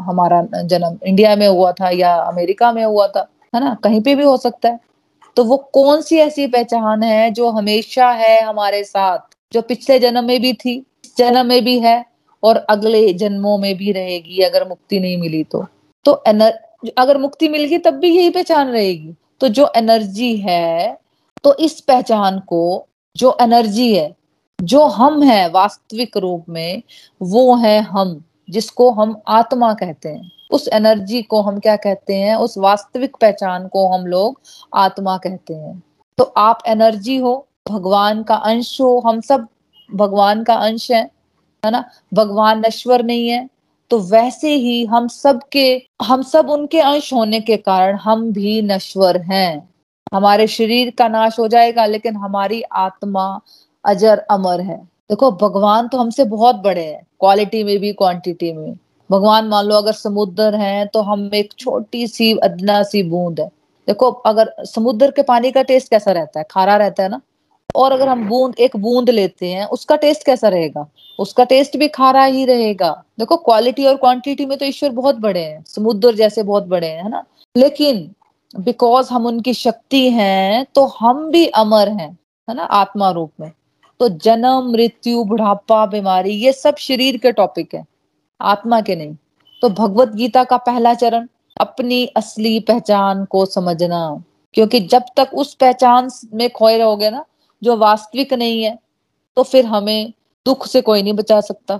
हमारा 0.00 0.42
जन्म 0.62 0.98
इंडिया 1.06 1.34
में 1.36 1.46
हुआ 1.48 1.72
था 1.72 1.90
या 1.90 2.14
अमेरिका 2.16 2.72
में 2.72 2.84
हुआ 2.84 3.06
था। 3.08 3.28
है 3.54 3.60
ना? 3.60 3.74
कहीं 3.74 4.00
पे 4.00 4.14
भी 4.14 4.24
हो 4.24 4.36
सकता 4.36 4.68
है। 4.68 4.80
तो 5.36 5.44
वो 5.44 5.56
कौन 5.72 6.00
सी 6.02 6.18
ऐसी 6.18 6.46
पहचान 6.46 7.02
है 7.02 7.30
जो 7.30 7.48
हमेशा 7.50 8.10
है 8.10 8.40
हमारे 8.42 8.82
साथ, 8.84 9.18
जो 9.52 9.62
पिछले 9.62 9.98
जन्म 9.98 10.24
में 10.24 10.40
भी 10.40 10.52
थी 10.54 10.82
जन्म 11.18 11.46
में 11.46 11.64
भी 11.64 11.78
है 11.78 12.04
और 12.42 12.56
अगले 12.56 13.12
जन्मों 13.12 13.58
में 13.58 13.74
भी 13.76 13.92
रहेगी 13.92 14.42
अगर 14.42 14.68
मुक्ति 14.68 15.00
नहीं 15.00 15.16
मिली 15.16 15.44
तो? 15.44 15.66
तो 16.04 16.22
एनर, 16.26 16.58
अगर 16.98 17.18
मुक्ति 17.18 17.48
मिल 17.48 17.64
गई 17.64 17.78
तब 17.78 17.94
भी 17.94 18.16
यही 18.16 18.30
पहचान 18.30 18.68
रहेगी। 18.68 19.14
तो 19.40 19.48
जो 19.48 19.70
एनर्जी 19.76 20.36
है 20.36 20.98
तो 21.44 21.54
इस 21.54 21.80
पहचान 21.80 22.38
को 22.38 22.86
जो 23.16 23.36
एनर्जी 23.40 23.94
है, 23.94 24.14
जो 24.62 24.84
हम 24.84 25.22
है 25.22 25.48
वास्तविक 25.50 26.16
रूप 26.16 26.44
में, 26.48 26.82
वो 27.22 27.54
है 27.56 27.80
हम, 27.80 28.24
जिसको 28.50 28.90
हम 28.90 29.20
आत्मा 29.28 29.72
कहते 29.74 30.08
हैं। 30.08 30.30
उस 30.50 30.68
एनर्जी 30.68 31.22
को 31.22 31.40
हम 31.42 31.58
क्या 31.58 31.76
कहते 31.76 32.14
हैं? 32.14 32.36
उस 32.36 32.56
वास्तविक 32.58 33.16
पहचान 33.16 33.66
को 33.68 33.86
हम 33.88 34.06
लोग 34.06 34.40
आत्मा 34.74 35.16
कहते 35.18 35.54
हैं। 35.54 35.82
तो 36.18 36.24
आप 36.36 36.62
एनर्जी 36.66 37.16
हो, 37.16 37.46
भगवान 37.68 38.22
का 38.22 38.34
अंश 38.34 38.80
हो, 38.80 38.98
हम 39.06 39.20
सब 39.20 39.46
भगवान 39.88 40.42
का 40.44 40.54
अंश 40.54 40.90
है 40.90 41.02
है 41.62 41.70
ना? 41.70 41.84
भगवान 42.14 42.62
नश्वर 42.66 43.04
नहीं 43.04 43.28
है 43.28 43.48
तो 43.90 43.98
वैसे 44.00 44.54
ही 44.54 44.84
हम 44.86 45.06
सब 45.08 45.40
के 45.52 45.86
हम 46.02 46.22
सब 46.22 46.48
उनके 46.50 46.80
अंश 46.80 47.12
होने 47.12 47.40
के 47.40 47.56
कारण 47.56 47.96
हम 47.96 48.32
भी 48.32 48.60
नश्वर 48.62 49.20
हैं। 49.22 49.68
हमारे 50.14 50.46
शरीर 50.46 50.90
का 50.90 51.08
नाश 51.08 51.38
हो 51.38 51.46
जाएगा, 51.48 51.84
लेकिन 51.86 52.16
हमारी 52.16 52.62
आत्मा 52.62 53.40
अजर 53.84 54.18
अमर 54.30 54.60
है। 54.60 54.76
देखो, 55.10 55.30
भगवान 55.32 55.88
तो 55.88 55.98
हमसे 55.98 56.24
बहुत 56.24 56.56
बड़े 56.56 56.84
हैं 56.84 57.06
क्वालिटी 57.20 57.62
में 57.64 57.78
भी 57.78 57.92
क्वांटिटी 57.92 58.52
में। 58.52 58.76
भगवान 59.10 59.44
मान 59.44 59.64
लो 59.64 59.74
अगर 59.74 59.92
समुद्र 59.92 60.54
है 60.54 60.86
तो 60.86 61.02
हम 61.02 61.30
एक 61.34 61.52
छोटी 61.58 62.06
सी 62.06 62.36
अदना 62.36 62.82
सी 62.82 63.02
बूंद 63.02 63.40
है। 63.40 63.46
देखो, 63.86 64.10
अगर 64.10 64.54
समुद्र 64.58 65.10
के 65.10 65.22
पानी 65.22 65.50
का 65.50 65.62
टेस्ट 65.62 65.90
कैसा 65.90 66.12
रहता 66.12 66.40
है? 66.40 66.46
खारा 66.50 66.76
रहता 66.76 67.02
है 67.02 67.08
ना? 67.08 67.20
और 67.76 67.92
अगर 67.92 68.08
हम 68.08 68.28
बूंद, 68.28 68.54
एक 68.58 68.76
बूंद 68.76 69.10
लेते 69.10 69.48
हैं, 69.48 69.66
उसका 69.66 69.96
टेस्ट 69.96 70.26
कैसा 70.26 70.48
रहेगा? 70.48 70.86
उसका 71.18 71.44
टेस्ट 71.44 71.76
भी 71.76 71.88
खारा 71.88 72.24
ही 72.24 72.44
रहेगा। 72.44 73.04
देखो 73.18 73.36
क्वालिटी 73.36 73.86
और 73.86 73.96
क्वांटिटी 73.96 74.46
में 74.46 74.58
तो 74.58 74.64
ईश्वर 74.64 74.90
बहुत 74.90 75.16
बड़े 75.16 75.40
हैं। 75.40 75.64
समुद्र 75.66 76.14
जैसे 76.14 76.42
बहुत 76.42 76.64
बड़े 76.64 76.86
हैं, 76.86 77.02
है 77.02 77.10
ना? 77.10 77.24
लेकिन 77.56 78.12
बिकॉज़ 78.60 79.10
हम 79.10 79.26
उनकी 79.26 79.54
शक्ति 79.54 80.10
हैं 80.10 80.66
तो 80.74 80.86
हम 80.86 81.30
भी 81.30 81.46
अमर 81.46 81.88
हैं, 81.88 82.18
है 82.50 82.54
ना? 82.54 82.62
आत्मा 82.62 83.10
रूप 83.10 83.32
में। 83.40 83.52
तो 84.00 84.08
जन्म, 84.08 84.70
मृत्यु, 84.72 85.24
बुढ़ापा, 85.24 85.86
बीमारी, 85.86 86.30
ये 86.30 86.52
सब 86.52 86.76
शरीर 86.76 87.16
के 87.16 87.32
टॉपिक 87.32 87.74
है। 87.74 87.84
आत्मा 88.40 88.80
के 88.80 88.96
नहीं। 88.96 89.14
तो 89.62 89.68
भगवत 89.70 90.08
गीता 90.08 90.44
का 90.44 90.56
पहला 90.56 90.94
चरण, 90.94 91.26
अपनी 91.60 92.04
असली 92.16 92.58
पहचान 92.60 93.24
को 93.24 93.44
समझना। 93.46 94.22
क्योंकि 94.54 94.80
जब 94.80 95.02
तक 95.16 95.30
उस 95.34 95.54
पहचान 95.54 96.08
में 96.34 96.48
खोए 96.50 96.76
रहोगे 96.78 97.10
ना, 97.10 97.24
जो 97.62 97.76
वास्तविक 97.76 98.32
नहीं 98.34 98.62
है 98.64 98.78
तो 99.36 99.42
फिर 99.42 99.66
हमें 99.66 100.12
दुख 100.46 100.66
से 100.66 100.80
कोई 100.80 101.02
नहीं 101.02 101.12
बचा 101.12 101.40
सकता। 101.40 101.74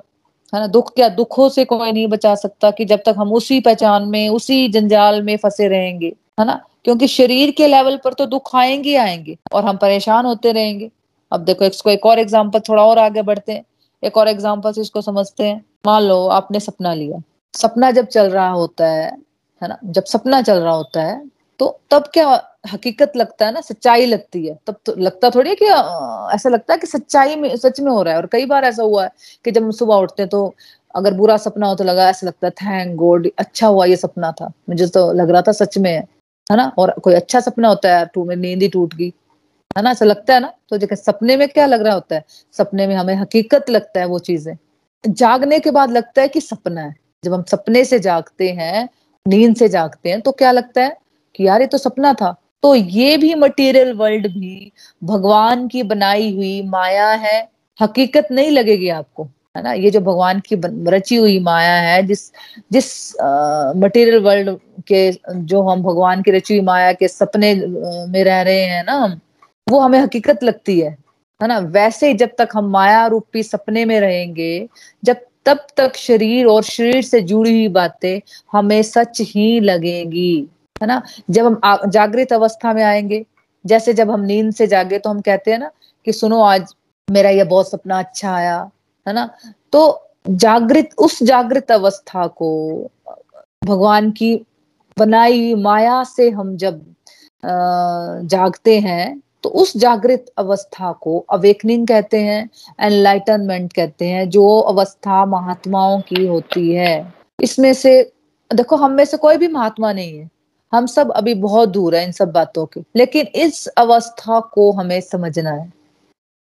है 0.53 0.61
ना? 0.61 0.67
दुख 0.67 0.93
क्या? 0.95 1.09
दुखों 1.09 1.49
से 1.49 1.65
कोई 1.65 1.93
नहीं 1.93 2.07
बचा 2.07 2.35
सकता 2.35 2.71
कि 2.71 2.85
जब 2.85 3.03
तक 3.07 3.15
हम 3.19 3.33
उसी 3.33 3.61
पहचान 3.61 4.09
में, 4.09 4.29
उसी 4.29 4.69
जंजाल 4.69 5.23
में 5.23 5.37
फंसे 5.37 5.69
रहेंगे। 5.69 6.13
है 6.41 6.47
ना? 6.47 6.61
क्योंकि 6.85 7.09
शरीर 7.09 7.51
के 7.51 7.67
लेवल 7.69 7.97
पर 7.97 8.13
तो 8.13 8.27
दुख 8.27 8.55
आएँगे 8.57 8.97
आएँगे, 8.97 9.37
और 9.53 9.65
हम 9.65 9.77
परेशान 9.77 10.27
होते 10.27 10.53
रहेंगे। 10.53 10.91
अब 11.33 11.45
देखो, 11.45 11.65
इसको 11.65 11.91
एक 11.91 12.07
और 12.07 12.19
एग्ज़ाम्पल 12.19 12.61
थोड़ा 12.61 12.85
और 12.85 12.99
आगे 12.99 13.23
बढ़ते 13.23 13.53
हैं। 13.53 13.65
एक 14.07 14.17
और 14.17 14.29
एग्ज़ाम्पल 14.29 14.73
से 14.73 14.81
इसको 14.81 15.01
समझते 15.03 15.45
हैं। 15.45 15.65
मान 15.87 16.03
लो 16.03 16.27
आपने 16.31 16.61
सपना 16.61 16.95
लिया। 16.95 17.23
सपना 17.55 17.91
जब 17.93 18.07
चल 18.09 18.31
रहा 18.31 18.49
होता 18.51 18.87
है 18.87 19.07
है 19.63 19.69
ना? 19.69 19.79
जब 19.85 20.05
सपना 20.07 20.41
चल 20.43 20.59
रहा 20.59 20.75
होता 20.75 21.03
है 21.03 21.25
तो 21.61 21.67
तब 21.91 22.05
क्या 22.15 22.29
हकीकत 22.73 23.13
लगता 23.17 23.47
है 23.47 23.53
ना? 23.53 23.61
सच्चाई 23.63 24.07
लगती 24.07 24.47
है। 24.47 24.57
तब 24.67 24.77
तो 24.87 24.95
लगता 24.99 25.31
थोड़ी 25.31 25.51
है 25.51 25.57
कि 25.57 25.67
ऐसा 26.35 26.49
लगता 26.49 26.73
है 26.73 26.79
कि 26.79 26.87
सच्चाई 26.87 27.37
में, 27.37 27.57
सच 27.57 27.81
में 27.81 27.91
हो 27.91 28.03
रहा 28.03 28.15
है। 28.15 28.21
और 28.21 28.27
कई 28.33 28.47
बार 28.47 28.65
ऐसा 28.65 28.83
हुआ 28.83 29.05
है 29.05 29.11
कि 29.45 29.51
जब 29.51 29.63
हम 29.63 29.71
सुबह 29.73 29.95
उठते 29.97 30.23
हैं 30.23 30.29
तो 30.31 30.55
अगर 30.95 31.15
बुरा 31.15 31.37
सपना 31.37 31.67
हो 31.67 31.75
तो 31.75 31.85
लगा, 31.85 32.09
ऐसा 32.11 32.27
लगता 32.27 32.47
है, 32.47 32.51
थैंक 32.53 32.95
गॉड 32.97 33.29
अच्छा 33.39 33.67
हुआ 33.67 33.85
ये 33.87 33.97
सपना 33.97 34.33
था। 34.33 34.53
मुझे 34.69 34.87
तो 34.89 35.13
लग 35.13 35.31
रहा 35.31 35.43
था 35.43 35.53
सच 35.55 35.79
में 35.79 35.91
है। 35.91 36.01
है 36.47 36.57
ना? 36.57 36.73
और 36.79 36.95
कोई 37.05 37.15
अच्छा 37.15 37.41
सपना 37.41 37.69
होता 37.69 37.97
है 37.97 38.07
टू 38.15 38.25
में 38.25 38.37
नींद 38.37 38.63
ही 38.63 38.69
टूट 38.69 38.95
गई। 38.95 39.13
है 39.77 39.83
ना? 39.83 39.91
ऐसा 39.91 40.05
लगता 40.05 40.35
है 40.35 40.41
ना? 40.41 40.53
तो 40.71 40.79
देखे 40.79 40.97
सपने 40.97 41.37
में 41.37 41.49
क्या 41.49 41.67
लग 41.67 41.83
रहा 41.83 41.95
होता 41.95 42.15
है? 42.17 42.25
सपने 42.55 42.87
में 42.87 42.95
हमें 42.97 43.15
हकीकत 43.17 43.71
लगता 43.71 44.01
है 44.01 44.07
वो 44.07 44.19
चीज़ें। 44.21 44.57
जागने 45.05 45.59
के 45.61 45.71
बाद 45.71 45.91
लगता 45.93 46.23
है 46.23 46.29
कि 46.29 46.41
सपना 46.41 46.81
है। 46.81 46.95
जब 47.25 47.35
हम 47.35 47.43
सपने 47.51 47.85
से 47.85 47.99
जागते 48.01 48.49
हैं, 48.51 48.89
नींद 49.27 49.57
से 49.57 49.69
जागते 49.69 50.11
हैं 50.11 50.21
तो 50.21 50.33
क्या 50.33 50.53
लगता 50.53 50.83
है 50.83 50.97
कि 51.35 51.47
यार, 51.47 51.61
ये 51.61 51.67
तो 51.67 51.79
सपना 51.79 52.13
था। 52.15 52.35
तो 52.63 52.75
ये 52.75 53.17
भी 53.17 53.35
मटेरियल 53.35 53.93
वर्ल्ड 53.95 54.27
भी, 54.29 54.73
भगवान 55.03 55.67
की 55.69 55.83
बनाई 55.85 56.35
हुई 56.37 56.63
माया 56.69 57.09
है, 57.09 57.49
हकीकत 57.79 58.29
नहीं 58.33 58.51
लगेगी 58.51 58.89
आपको, 58.91 59.25
है 59.57 59.63
ना? 59.63 59.73
ये 59.73 59.91
जो 59.91 60.01
भगवान 60.01 60.41
की 60.47 60.57
रची 60.89 61.17
हुई 61.17 61.39
माया 61.41 61.75
है, 61.83 62.03
जिस 62.03 62.31
जिस 62.73 62.89
मटेरियल 63.77 64.23
वर्ल्ड 64.23 64.57
के, 64.89 65.11
जो 65.35 65.63
हम 65.63 65.83
भगवान 65.83 66.23
की 66.23 66.31
रची 66.31 66.57
हुई 66.57 66.65
माया 66.67 66.93
के 66.93 67.09
सपने 67.09 67.55
में 68.09 68.23
रह 68.25 68.41
रहे 68.43 68.65
हैं 68.65 68.85
ना 68.85 68.93
हम 68.95 69.21
वो 69.67 69.81
हमें 69.81 69.99
हकीकत 70.01 70.43
लगती 70.45 70.79
है 70.81 70.91
है 71.41 71.49
ना? 71.49 71.59
वैसे 71.59 72.13
जब 72.15 72.31
तक 72.39 72.49
हम 72.55 72.69
माया 72.71 73.07
रूपी 73.07 73.43
सपने 73.43 73.85
में 73.85 73.99
रहेंगे, 74.01 74.69
जब 75.05 75.17
तब 75.47 75.67
तक 75.77 75.97
शरीर 75.97 76.47
और 76.47 76.63
शरीर 76.65 77.03
से 77.03 77.21
जुड़ी 77.23 77.51
हुई 77.53 77.69
बातें 77.69 78.21
हमें 78.53 78.81
सच 78.83 79.21
ही 79.21 79.49
लगेगी, 79.61 80.49
है 80.83 80.87
ना? 80.89 81.03
जब 81.31 81.47
हम 81.47 81.91
जागृत 81.91 82.33
अवस्था 82.33 82.73
में 82.73 82.83
आएँगे, 82.85 83.25
जैसे 83.65 83.93
जब 83.95 84.11
हम 84.11 84.21
नींद 84.21 84.53
से 84.55 84.67
जागे 84.67 84.99
तो 84.99 85.11
हम 85.11 85.21
कहते 85.21 85.51
हैं 85.51 85.59
ना 85.59 85.71
कि 86.07 86.13
सुनो 86.13 86.41
आज 86.43 86.75
मेरा 87.09 87.31
यह 87.31 87.45
बहुत 87.45 87.71
सपना 87.71 87.99
अच्छा 87.99 88.35
आया, 88.35 88.59
है 89.07 89.15
ना? 89.15 89.29
तो 89.73 90.03
जागृत, 90.29 90.91
उस 90.99 91.23
जागृत 91.23 91.71
अवस्था 91.73 92.27
को 92.27 92.49
भगवान 93.65 94.11
की 94.11 94.35
बनाई 94.99 95.55
माया 95.55 96.03
से 96.05 96.31
हम 96.31 96.57
जब 96.57 96.85
जागते 97.45 98.79
हैं 98.81 99.23
तो 99.47 99.51
उस 99.51 99.77
जागृत 99.77 100.27
अवस्था 100.39 100.93
को 100.93 101.19
अवेकनिंग 101.19 101.89
कहते 101.89 102.21
हैं 102.21 102.51
एनलाइटनमेंट 102.81 103.73
कहते 103.73 104.09
हैं, 104.09 104.29
जो 104.29 104.59
अवस्था 104.59 105.27
महात्माओं 105.27 106.01
की 106.01 106.27
होती 106.27 106.73
है। 106.73 107.15
इसमें 107.43 107.75
से, 107.75 108.13
देखो, 108.55 108.77
हम 108.77 108.93
में 108.93 109.05
से 109.05 109.17
कोई 109.17 109.37
भी 109.37 109.49
महात्मा 109.49 109.93
नहीं 109.93 110.19
है। 110.19 110.31
हम 110.73 110.87
सब 110.87 111.13
अभी 111.13 111.35
बहुत 111.35 111.69
दूर 111.69 111.97
है 111.97 112.05
इन 112.05 112.13
सब 112.13 112.33
बातों 112.33 112.67
के। 112.67 112.81
लेकिन 112.97 113.27
इस 113.27 113.67
अवस्था 113.67 114.41
को 114.41 114.73
हमें 114.73 115.01
समझना 115.01 115.51
है। 115.51 115.73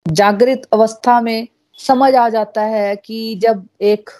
जागृत 0.08 0.62
अवस्था 0.72 1.20
में 1.20 1.48
समझ 1.78 2.14
आ 2.14 2.28
जाता 2.28 2.62
है 2.62 2.96
कि 2.96 3.34
जब 3.34 3.68
एक, 3.80 4.10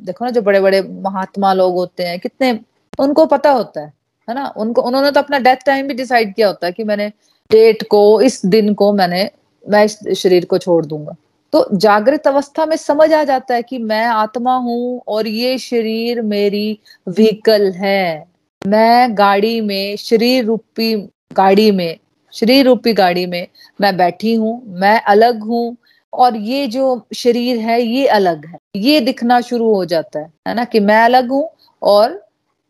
देखो 0.00 0.24
ना, 0.24 0.30
जो 0.30 0.42
बड़े 0.42 0.60
बड़े 0.60 0.82
महात्मा 0.82 1.52
लोग 1.52 1.74
होते 1.74 2.02
हैं, 2.02 2.20
कितने, 2.20 2.60
उनको 2.98 3.26
पता 3.26 3.50
होता 3.50 3.80
है 3.80 3.92
है 4.28 4.34
ना? 4.34 4.54
उनको, 4.56 4.82
उन्होंने 4.82 5.10
तो 5.10 5.20
अपना 5.20 5.38
डेथ 5.38 5.56
टाइम 5.56 5.88
भी 5.88 5.94
डिसाइड 5.94 6.34
किया 6.34 6.46
होता 6.46 6.66
है 6.66 6.72
कि 6.72 6.84
मैंने 6.84 7.12
डेट 7.52 7.82
को, 7.88 8.20
इस 8.20 8.44
दिन 8.46 8.72
को 8.74 8.92
मैंने, 8.92 9.28
मैं 9.64 9.84
इस 9.84 9.98
शरीर 10.18 10.44
को 10.44 10.58
छोड़ 10.58 10.84
दूँगा। 10.86 11.16
तो 11.52 11.66
जागृत 11.74 12.26
अवस्था 12.26 12.66
में 12.66 12.76
समझ 12.76 13.12
आ 13.12 13.22
जाता 13.24 13.54
है 13.54 13.62
कि 13.62 13.78
मैं 13.80 14.04
आत्मा 14.06 14.54
हूँ 14.56 15.00
और 15.08 15.26
ये 15.26 15.56
शरीर 15.58 16.20
मेरी 16.24 16.78
व्हीकल 17.06 17.70
है। 17.72 18.24
मैं 18.62 19.16
गाड़ी 19.18 19.60
में, 19.60 19.96
शरीर 19.96 20.44
रूपी 20.44 20.94
गाड़ी 21.32 21.70
में, 21.70 21.98
शरीर 22.34 22.64
रूपी 22.66 22.92
गाड़ी 22.92 23.26
में 23.26 23.46
मैं 23.80 23.96
बैठी 23.96 24.34
हूँ, 24.34 24.62
मैं 24.66 25.00
अलग 25.02 25.42
हूँ 25.42 25.76
और 26.12 26.36
ये 26.36 26.66
जो 26.66 27.06
शरीर 27.14 27.58
है, 27.58 27.80
ये 27.82 28.06
अलग 28.08 28.46
है। 28.46 28.58
ये 28.76 29.00
दिखना 29.00 29.40
शुरू 29.40 29.74
हो 29.74 29.84
जाता 29.84 30.18
है 30.18 30.32
है 30.48 30.54
ना, 30.54 30.64
कि 30.64 30.80
मैं 30.80 31.02
अलग 31.04 31.30
हूँ 31.30 31.48
और 31.82 32.20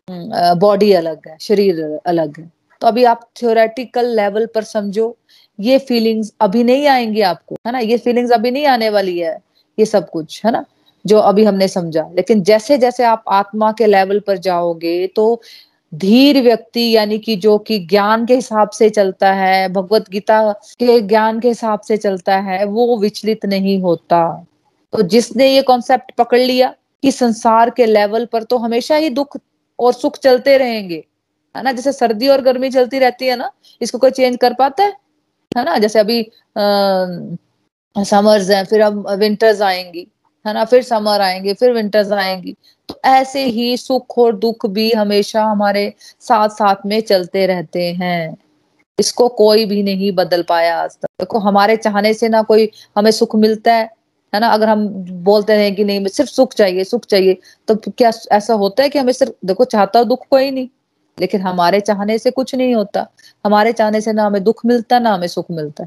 बॉडी 0.09 0.92
अलग 0.92 1.29
है, 1.29 1.37
शरीर 1.40 1.81
अलग 2.07 2.38
है। 2.40 2.51
तो 2.83 2.87
अभी 2.87 3.05
आप 3.05 3.21
थियोरेटिकल 3.42 4.07
लेवल 4.16 4.47
पर 4.47 4.62
समझो, 4.62 5.16
ये 5.61 5.79
फीलिंग्स 5.79 6.33
अभी 6.40 6.64
नहीं 6.64 6.87
आएँगी 6.87 7.21
आपको, 7.21 7.57
है 7.66 7.73
ना? 7.73 7.79
ये 7.79 7.97
फीलिंग्स 7.99 8.31
अभी 8.33 8.51
नहीं 8.51 8.66
आने 8.66 8.88
वाली 8.90 9.18
है, 9.18 9.38
ये 9.79 9.87
सब 9.87 10.09
कुछ, 10.11 10.45
है 10.47 10.53
ना? 10.53 10.64
जो 11.07 11.18
अभी 11.18 11.45
हमने 11.45 11.68
समझा। 11.68 12.03
लेकिन 12.14 12.42
जैसे 12.42 12.79
जैसे 12.79 13.05
आप 13.05 13.25
आत्मा 13.29 13.71
के 13.73 13.87
लेवल 13.87 14.21
पर 14.21 14.38
जाओगे 14.38 15.07
तो 15.07 15.40
धीर 15.95 16.42
व्यक्ति, 16.42 16.90
यानी 16.97 17.18
कि 17.18 17.37
जो 17.37 17.57
कि 17.59 17.79
ज्ञान 17.79 18.27
के 18.27 18.35
हिसाब 18.35 18.71
से 18.71 18.90
चलता 18.90 19.33
है, 19.33 19.68
भगवत 19.68 20.11
गीता 20.11 20.53
के 20.53 21.01
ज्ञान 21.01 21.40
के 21.40 21.49
हिसाब 21.49 21.81
से 21.81 21.97
चलता 21.97 22.37
है, 22.37 22.64
वो 22.64 22.99
विचलित 22.99 23.47
नहीं 23.47 23.81
होता। 23.81 24.47
तो 24.92 25.03
जिसने 25.03 25.55
ये 25.55 25.62
कॉन्सेप्ट 25.62 26.12
पकड़ 26.18 26.40
लिया 26.40 26.75
कि 27.03 27.12
संसार 27.12 27.71
के 27.71 27.87
लेवल 27.87 28.27
पर 28.27 28.42
तो 28.42 28.59
हमेशा 28.59 28.97
ही 28.97 29.09
दुख 29.11 29.37
और 29.79 29.92
सुख 29.92 30.18
चलते 30.18 30.59
रहेंगे। 30.59 31.05
है 31.55 31.62
ना? 31.62 31.73
जैसे 31.73 31.93
सर्दी 31.93 32.29
और 32.29 32.41
गर्मी 32.43 32.71
चलती 32.71 32.99
रहती 32.99 33.27
है 33.27 33.37
ना 33.37 33.51
इसको 33.81 33.99
कोई 33.99 34.11
चेंज 34.12 34.37
कर 34.41 34.55
पाता 34.55 34.85
है? 34.85 34.91
है 35.53 35.65
ना? 35.65 35.77
जैसे 35.79 35.99
अभी 36.01 36.21
आ, 36.57 37.53
समर्स 37.97 38.51
हैं 38.51 38.65
फिर 38.67 38.81
अब 38.83 39.09
विंटर्स 39.21 39.61
आएँगी 39.62 40.07
है 40.45 40.55
ना? 40.55 40.65
फिर 40.65 40.83
समर 40.83 41.21
आएँगे 41.21 41.55
फिर 41.55 41.73
विंटर्स 41.73 42.12
आएँगी। 42.15 42.55
तो 42.88 43.01
ऐसे 43.07 43.45
ही 43.47 43.77
सुख 43.77 44.19
और 44.19 44.37
दुख 44.37 44.67
भी 44.69 44.91
हमेशा 44.93 45.45
हमारे 45.45 45.93
साथ 46.21 46.49
साथ 46.51 46.87
में 46.87 47.01
चलते 47.03 47.47
रहते 47.47 47.85
हैं। 47.95 48.37
इसको 48.99 49.29
कोई 49.31 49.65
भी 49.67 49.83
नहीं 49.83 50.11
बदल 50.15 50.43
पाया 50.49 50.77
आज 50.83 50.91
तक। 50.93 51.07
देखो 51.21 51.38
हमारे 51.41 51.77
चाहने 51.79 52.12
से 52.15 52.29
ना 52.29 52.43
कोई 52.45 52.71
हमें 52.99 53.11
सुख 53.12 53.37
मिलता 53.37 53.75
है 53.75 53.85
है 54.33 54.41
ना? 54.41 54.49
अगर 54.49 54.69
हम 54.69 54.87
बोलते 55.25 55.53
हैं 55.55 55.75
कि 55.77 55.85
नहीं 55.85 56.07
सिर्फ़ 56.09 56.31
सुख 56.31 56.55
चाहिए 56.55 56.85
सुख 56.85 57.05
चाहिए 57.07 57.38
तो 57.69 57.75
क्या 57.88 58.11
ऐसा 58.33 58.55
होता 58.57 58.83
है 58.83 58.88
कि 58.88 58.99
हमें 58.99 59.12
सिर्फ़ 59.12 59.33
देखो 59.47 59.65
चाहता 59.67 60.03
दुख 60.05 60.27
कोई 60.31 60.51
नहीं। 60.51 60.69
लेकिन 61.18 61.40
हमारे 61.42 61.81
चाहने 61.83 62.18
से 62.18 62.31
कुछ 62.33 62.55
नहीं 62.55 62.75
होता। 62.75 63.07
हमारे 63.44 63.72
चाहने 63.72 64.01
से 64.01 64.12
ना 64.12 64.27
हमें 64.27 64.42
दुख 64.44 64.64
मिलता, 64.66 64.98
ना 64.98 65.14
हमें 65.14 65.27
सुख 65.29 65.51
मिलता, 65.51 65.85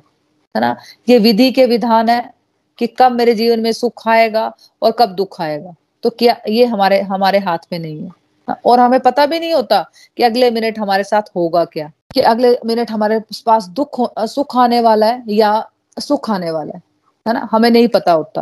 है 0.56 0.62
ना? 0.62 0.76
ये 1.08 1.20
विधि 1.20 1.52
के 1.52 1.66
विधान 1.66 2.10
है 2.10 2.34
कि 2.80 2.88
कब 3.00 3.12
मेरे 3.12 3.34
जीवन 3.36 3.60
में 3.60 3.72
सुख 3.74 4.08
आएगा 4.08 4.52
और 4.82 4.92
कब 4.92 5.16
दुख 5.16 5.42
आएगा। 5.42 5.76
तो 6.04 6.10
क्या 6.12 6.36
ये 6.50 6.66
हमारे 6.66 7.02
हमारे 7.04 7.40
हाथ 7.40 7.58
में 7.72 7.78
नहीं 7.80 8.02
है 8.02 8.56
और 8.66 8.80
हमें 8.80 9.00
पता 9.00 9.26
भी 9.26 9.40
नहीं 9.40 9.54
होता 9.54 9.82
कि 10.18 10.24
अगले 10.24 10.50
मिनट 10.52 10.80
हमारे 10.80 11.04
साथ 11.04 11.30
होगा 11.36 11.64
क्या, 11.66 11.92
कि 12.14 12.22
अगले 12.22 12.58
मिनट 12.66 12.92
हमारे 12.92 13.20
पास 13.46 13.68
दुख 13.72 14.02
सुख 14.26 14.56
आने 14.58 14.82
वाला 14.82 15.08
है 15.08 15.24
या 15.30 15.70
सुख 15.98 16.30
आने 16.30 16.52
वाला 16.52 16.74
है 16.76 16.82
है 17.26 17.34
ना? 17.34 17.48
हमें 17.52 17.70
नहीं 17.72 17.88
पता 17.90 18.12
होता। 18.12 18.42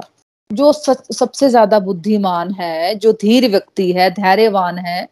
जो 0.50 0.72
सबसे 0.74 1.50
ज़्यादा 1.50 1.80
बुद्धिमान 1.80 2.52
है, 2.54 2.96
जो 2.96 3.12
धीर 3.14 3.50
व्यक्ति 3.52 3.92
है, 3.92 4.10
धैर्यवान 4.12 4.78
है 4.80 5.08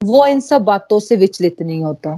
वो 0.00 0.26
इन 0.26 0.40
सब 0.40 0.62
बातों 0.62 0.98
से 1.00 1.16
विचलित 1.16 1.62
नहीं 1.62 1.82
होता, 1.84 2.10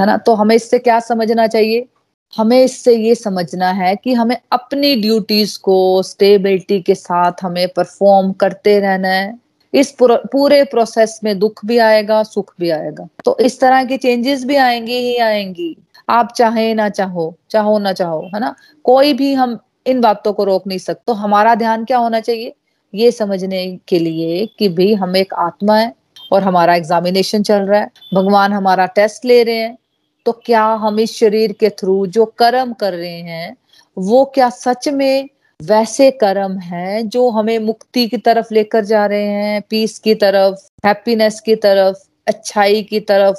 है 0.00 0.06
ना? 0.06 0.16
तो 0.16 0.34
हमें 0.34 0.54
इससे 0.56 0.78
क्या 0.78 0.98
समझना 1.00 1.46
चाहिए? 1.46 1.86
हमें 2.32 2.62
इससे 2.64 2.94
ये 2.96 3.14
समझना 3.14 3.70
है 3.70 3.94
कि 3.96 4.12
हमें 4.14 4.36
अपनी 4.52 4.94
ड्यूटीज़ 4.96 5.58
को 5.58 6.02
स्टेबिलिटी 6.02 6.80
के 6.80 6.94
साथ 6.94 7.42
हमें 7.42 7.66
परफॉर्म 7.68 8.32
करते 8.32 8.78
रहना 8.80 9.08
है। 9.08 9.38
इस 9.74 9.94
पूरे 10.00 10.62
प्रोसेस 10.64 11.18
में 11.24 11.38
दुख 11.38 11.64
भी 11.66 11.78
आएगा, 11.78 12.22
सुख 12.22 12.54
भी 12.60 12.70
आएगा। 12.70 13.08
तो 13.24 13.36
इस 13.40 13.60
तरह 13.60 13.84
की 13.84 13.96
चेंजेस 13.96 14.44
भी 14.44 14.56
आएँगी 14.56 14.98
ही 14.98 15.16
आएँगी। 15.16 15.76
आप 16.08 16.32
चाहे 16.36 16.72
ना 16.74 16.88
चाहो 16.88 17.34
चाहो 17.50 17.78
ना 17.78 17.92
चाहो, 17.92 18.20
है 18.34 18.40
ना? 18.40 18.54
कोई 18.84 19.12
भी 19.12 19.32
हम 19.34 19.58
इन 19.86 20.00
बातों 20.00 20.32
को 20.32 20.44
रोक 20.44 20.66
नहीं 20.66 20.78
सकते। 20.78 21.02
तो 21.06 21.12
हमारा 21.12 21.54
ध्यान 21.54 21.84
क्या 21.84 21.98
होना 21.98 22.20
चाहिए? 22.20 22.52
ये 22.94 23.10
समझने 23.10 23.66
के 23.88 23.98
लिए 23.98 24.46
कि 24.58 24.68
भाई 24.68 24.94
हम 24.94 25.16
एक 25.16 25.34
आत्मा 25.34 25.76
है। 25.78 25.92
और 26.32 26.42
हमारा 26.42 26.74
एग्जामिनेशन 26.74 27.42
चल 27.42 27.62
रहा 27.62 27.80
है। 27.80 27.90
भगवान 28.14 28.52
हमारा 28.52 28.86
टेस्ट 28.86 29.24
ले 29.24 29.42
रहे 29.42 29.56
हैं। 29.56 29.78
तो 30.26 30.32
क्या 30.32 30.64
हम 30.64 31.00
इस 31.00 31.16
शरीर 31.16 31.52
के 31.52 31.70
थ्रू 31.70 32.06
जो 32.06 32.24
कर्म 32.24 32.72
कर 32.72 32.92
रहे 32.92 33.20
हैं, 33.20 33.56
वो 33.98 34.24
क्या 34.24 34.50
सच 34.50 34.88
में 34.88 35.28
वैसे 35.62 36.10
कर्म 36.10 36.58
हैं 36.58 37.08
जो 37.08 37.30
हमें 37.30 37.58
मुक्ति 37.58 38.08
की 38.08 38.16
तरफ़ 38.16 38.54
लेकर 38.54 38.84
जा 38.84 39.06
रहे 39.06 39.24
हैं 39.24 39.62
पीस 39.70 39.98
की 39.98 40.14
तरफ़ 40.14 40.86
हैप्पीनेस 40.86 41.40
की 41.40 41.56
तरफ़, 41.56 41.96
अच्छाई 42.28 42.82
की 42.82 43.00
तरफ़ 43.00 43.38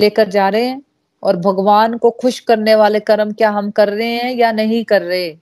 लेकर 0.00 0.28
जा 0.28 0.48
रहे 0.48 0.64
हैं? 0.64 0.82
और 1.22 1.36
भगवान 1.36 1.96
को 1.98 2.10
खुश 2.10 2.40
करने 2.40 2.74
वाले 2.74 3.00
कर्म 3.00 3.32
क्या 3.32 3.50
हम 3.50 3.70
कर 3.70 3.88
रहे 3.88 4.08
हैं 4.08 4.34
या 4.34 4.52
नहीं 4.52 4.84
कर 4.84 5.02
रहे? 5.02 5.36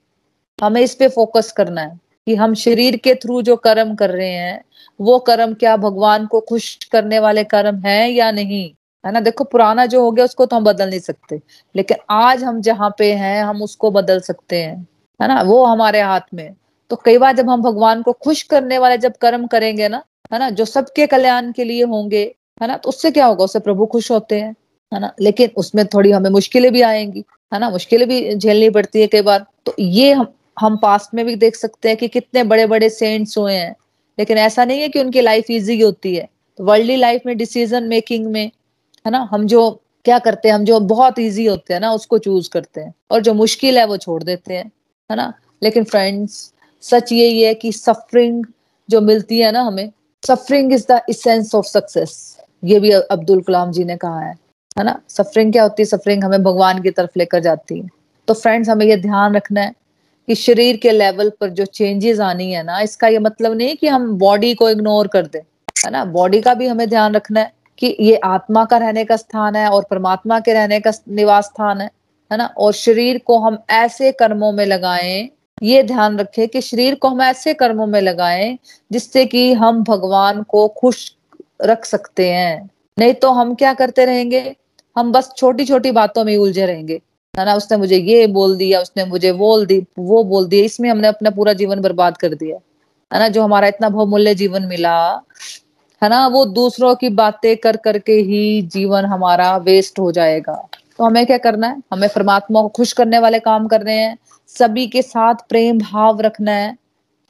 हमें 0.63 0.83
इस 0.83 0.95
पे 0.95 1.09
फोकस 1.09 1.53
करना 1.53 1.81
है 1.81 2.01
कि 2.27 2.35
हम 2.35 2.55
शरीर 2.55 2.97
के 2.97 3.15
थ्रू 3.15 3.43
जो 3.43 3.57
कर्म 3.57 3.95
कर 3.95 4.11
रहे 4.11 4.29
हैं 4.29 4.65
वो 5.01 5.19
कर्म 5.19 5.55
क्या 5.55 5.77
भगवान 5.77 6.27
को 6.27 6.41
खुश 6.41 6.79
करने 6.93 7.19
वाले 7.19 7.45
कर्म 7.45 7.77
है 7.77 8.11
या 8.11 8.31
नहीं? 8.31 8.73
है 9.07 9.13
ना? 9.13 9.21
देखो, 9.21 9.45
पुराना 9.45 9.87
जो 9.87 10.03
हो 10.03 10.11
गया, 10.11 10.25
उसको 10.25 10.47
तो 10.47 10.57
हम 10.57 10.65
बदल 10.65 10.91
नहीं 10.91 11.01
सकते। 11.01 11.41
लेकिन 11.77 11.97
आज 12.11 12.45
हम 12.45 12.61
जहाँ 12.61 12.95
पे 12.99 13.13
हैं, 13.13 13.45
हम 13.45 13.63
उसको 13.63 13.91
बदल 13.91 14.21
सकते 14.21 14.63
हैं। 14.63 14.89
है 15.23 15.29
ना? 15.29 15.43
वो 15.43 15.65
हमारे 15.65 16.01
हाथ 16.01 16.21
में। 16.35 16.55
तो 16.91 16.97
कई 16.97 17.19
बार 17.19 17.37
जब 17.37 17.51
हम 17.51 17.63
भगवान 17.63 18.03
को 18.03 18.13
खुश 18.13 18.43
करने 18.43 18.79
वाले 18.79 18.99
जब 18.99 19.17
कर्म 19.17 19.47
करेंगे 19.47 19.89
ना, 19.89 20.05
है 20.33 20.39
ना? 20.39 20.51
जो 20.51 20.65
सबके 20.65 21.07
कल्याण 21.07 21.53
के 21.53 21.65
लिए 21.65 21.85
होंगे, 21.85 22.35
है 22.63 22.69
ना? 22.69 22.77
तो 22.77 22.89
उससे 22.89 23.11
क्या 23.11 23.27
होगा? 23.27 23.45
उससे 23.45 23.59
प्रभु 23.59 23.87
खुश 23.87 24.11
होते 24.11 24.41
हैं। 24.41 24.57
है 24.95 25.01
ना? 25.01 25.15
लेकिन 25.21 25.51
उसमें 25.57 25.87
थोड़ी 25.87 26.11
हमें 26.11 26.31
मुश्किलें 26.31 26.73
भी 26.73 26.83
आएँगी। 26.83 27.25
है 27.55 27.61
ना? 27.61 27.71
मुश्किलें 27.71 28.09
भी 28.09 28.35
झेलनी 28.35 28.71
पड़ती 28.71 29.01
है 29.01 29.07
कई 29.07 29.21
बार। 29.21 29.47
तो 29.67 29.75
ये 29.79 30.13
हम 30.13 30.35
हम 30.61 30.77
पास्ट 30.77 31.15
में 31.15 31.27
भी 31.27 31.37
देख 31.37 31.57
सकते 31.57 31.89
हैं 31.89 31.99
कि 31.99 32.09
कितने 32.09 32.45
बड़े 32.45 32.67
बड़े 32.67 32.91
सेंट्स 32.91 33.39
हुए 33.39 33.55
हैं। 33.55 33.77
लेकिन 34.19 34.39
ऐसा 34.39 34.65
नहीं 34.65 34.81
है 34.81 34.89
कि 34.89 35.01
उनकी 35.01 35.21
लाइफ 35.21 35.51
इजी 35.51 35.81
होती 35.81 36.15
है। 36.15 36.29
तो 36.59 36.65
वर्ल्डली 36.65 36.97
लाइफ 36.97 37.23
में 37.27 37.37
डिसीज़न 37.37 37.83
मेकिंग 37.83 38.27
में, 38.27 38.51
है 39.07 39.11
ना, 39.11 39.29
हम 39.33 39.47
जो 39.47 39.81
क्या 40.05 40.19
करते 40.19 40.49
हैं, 40.49 40.55
हम 40.55 40.65
जो 40.65 40.81
बहुत 40.81 41.19
इजी 41.19 41.47
होते 41.47 41.75
हैं 41.75 41.81
ना, 41.81 41.93
उसको 41.93 42.19
चूज़ 42.19 42.51
करते 42.51 42.81
हैं। 42.81 42.95
और 43.11 43.21
जो 43.21 43.35
मुश्किल 43.35 43.79
है, 43.79 43.87
वो 43.87 43.97
छोड़ 43.97 44.23
देते 44.23 44.55
हैं, 44.55 44.73
है 45.11 45.17
ना। 45.17 45.33
लेकिन 45.63 45.85
फ्रेंड्स 45.85 46.53
सच 46.83 47.13
यही 47.13 47.43
है 47.43 47.55
कि 47.55 47.73
सफरिंग 47.73 48.45
जो 48.91 49.01
मिलती 49.01 49.39
है 49.39 49.53
ना 49.53 49.61
हमें 49.61 49.93
suffering 50.27 50.73
is 50.73 50.87
the 50.93 51.01
essence 51.09 51.55
of 51.55 51.67
success 51.67 52.37
ये 52.65 52.81
भी 52.81 52.91
अब्दुल 52.91 53.41
कलाम 53.41 53.73
जी 53.73 53.85
ने 53.85 53.97
कहा 53.97 54.21
है 54.21 54.35
है 54.79 54.85
ना। 54.85 55.01
सफरिंग 55.09 55.53
क्या 55.53 55.63
होती 55.63 55.83
है? 55.83 55.87
सफरिंग 55.87 56.25
हमें 56.25 56.43
भगवान 56.43 56.83
की 56.83 56.91
तरफ़ 56.91 57.11
लेकर 57.19 57.41
जाती 57.41 57.79
है। 57.79 57.89
तो 58.29 58.35
फ्रेंड्स 58.35 58.69
हमें 58.69 58.87
ये 58.87 58.97
ध्यान 58.97 59.37
रखना 59.37 59.61
है 59.61 59.73
कि 60.29 60.35
शरीर 60.35 60.77
के 60.77 60.91
लेवल 60.91 61.31
पर 61.41 61.49
जो 61.51 61.65
चेंजेस 61.67 62.21
आनी 62.21 62.51
है 62.53 62.63
ना, 62.63 62.81
इसका 62.81 63.09
ये 63.09 63.19
मतलब 63.19 63.53
नहीं 63.53 63.77
कि 63.77 63.89
हम 63.89 64.11
बॉडी 64.19 64.55
को 64.55 64.71
इग्नोर 64.71 65.07
कर 65.07 65.27
दें, 65.27 65.41
है 65.85 65.91
ना? 65.91 66.05
बॉडी 66.05 66.41
का 66.41 66.55
भी 66.55 66.67
हमें 66.67 66.89
ध्यान 66.89 67.15
रखना 67.15 67.41
है 67.41 67.53
कि 67.79 67.97
ये 68.01 68.17
आत्मा 68.25 68.65
का 68.65 68.77
रहने 68.77 69.05
का 69.05 69.17
स्थान 69.17 69.57
है 69.57 69.69
और 69.69 69.87
परमात्मा 69.91 70.39
के 70.41 70.53
रहने 70.53 70.81
का 70.81 70.93
निवास 71.11 71.45
स्थान 71.45 71.81
है 71.81 71.91
है 72.31 72.39
ना? 72.39 72.47
और 72.47 72.73
शरीर 72.73 73.19
को 73.19 73.39
हम 73.39 73.59
ऐसे 73.71 74.13
कर्मों 74.13 74.53
में 74.53 74.65
लगाएँ, 74.67 75.29
ये 75.63 75.83
ध्यान 75.83 76.19
रखें 76.19 76.49
कि 76.49 76.61
शरीर 76.61 76.95
को 76.95 77.09
हम 77.09 77.23
ऐसे 77.23 77.55
कर्मों 77.55 77.87
में 77.87 78.01
लगाएँ 78.01 78.59
जिससे 78.91 79.25
कि 79.27 79.53
हम 79.53 79.83
भगवान 79.85 80.43
को 80.43 80.67
खुश 80.79 81.11
रख 81.63 81.85
सकते 81.85 82.29
हैं। 82.31 82.71
नहीं 82.99 83.15
तो 83.15 83.31
हम 83.31 83.55
क्या 83.55 83.73
करते 83.75 84.05
रहेंगे? 84.05 84.55
हम 84.97 85.13
बस 85.13 85.33
छोटी 85.37 85.65
छोटी 85.65 85.91
बातों 85.91 86.25
में 86.25 86.37
उलझे 86.37 86.67
रहेंगे। 86.67 87.01
है 87.39 87.45
ना 87.45 87.55
उसने 87.55 87.77
मुझे 87.79 87.97
ये 87.97 88.27
बोल 88.27 88.57
दिया 88.57 88.81
उसने 88.81 89.05
मुझे 89.05 89.33
बोल 89.33 89.65
दी 89.67 89.79
वो 89.99 90.23
बोल 90.25 90.47
दिया। 90.49 90.65
इसमें 90.65 90.89
हमने 90.91 91.09
अपना 91.09 91.31
पूरा 91.31 91.53
जीवन 91.53 91.81
बर्बाद 91.81 92.17
कर 92.17 92.35
दिया। 92.35 92.57
है 93.11 93.21
ना 93.21 93.29
जो 93.29 93.43
हमारा 93.43 93.69
इतना 93.69 93.89
बहुमूल्य 93.89 94.35
जीवन 94.35 94.63
मिला 94.63 94.97
है 96.03 96.09
ना 96.09 96.27
वो 96.29 96.45
दूसरों 96.45 96.95
की 96.95 97.09
बातें 97.09 97.57
कर 97.57 97.77
करके 97.77 98.13
ही 98.13 98.63
जीवन 98.63 99.05
हमारा 99.05 99.57
वेस्ट 99.57 99.99
हो 99.99 100.11
जाएगा। 100.13 100.55
तो 100.99 101.05
हमें 101.05 101.27
क्या 101.27 101.39
करना 101.39 101.67
है? 101.67 101.83
हमें 101.93 102.09
परमात्मा 102.15 102.63
को 102.63 102.69
खुश 102.69 102.93
करने 102.93 103.19
वाले 103.19 103.39
काम 103.41 103.67
करने 103.67 103.93
हैं। 103.93 104.17
सभी 104.49 104.87
के 104.87 105.03
साथ 105.03 105.35
प्रेम 105.49 105.79
भाव 105.79 106.21
रखना 106.21 106.53
है। 106.53 106.71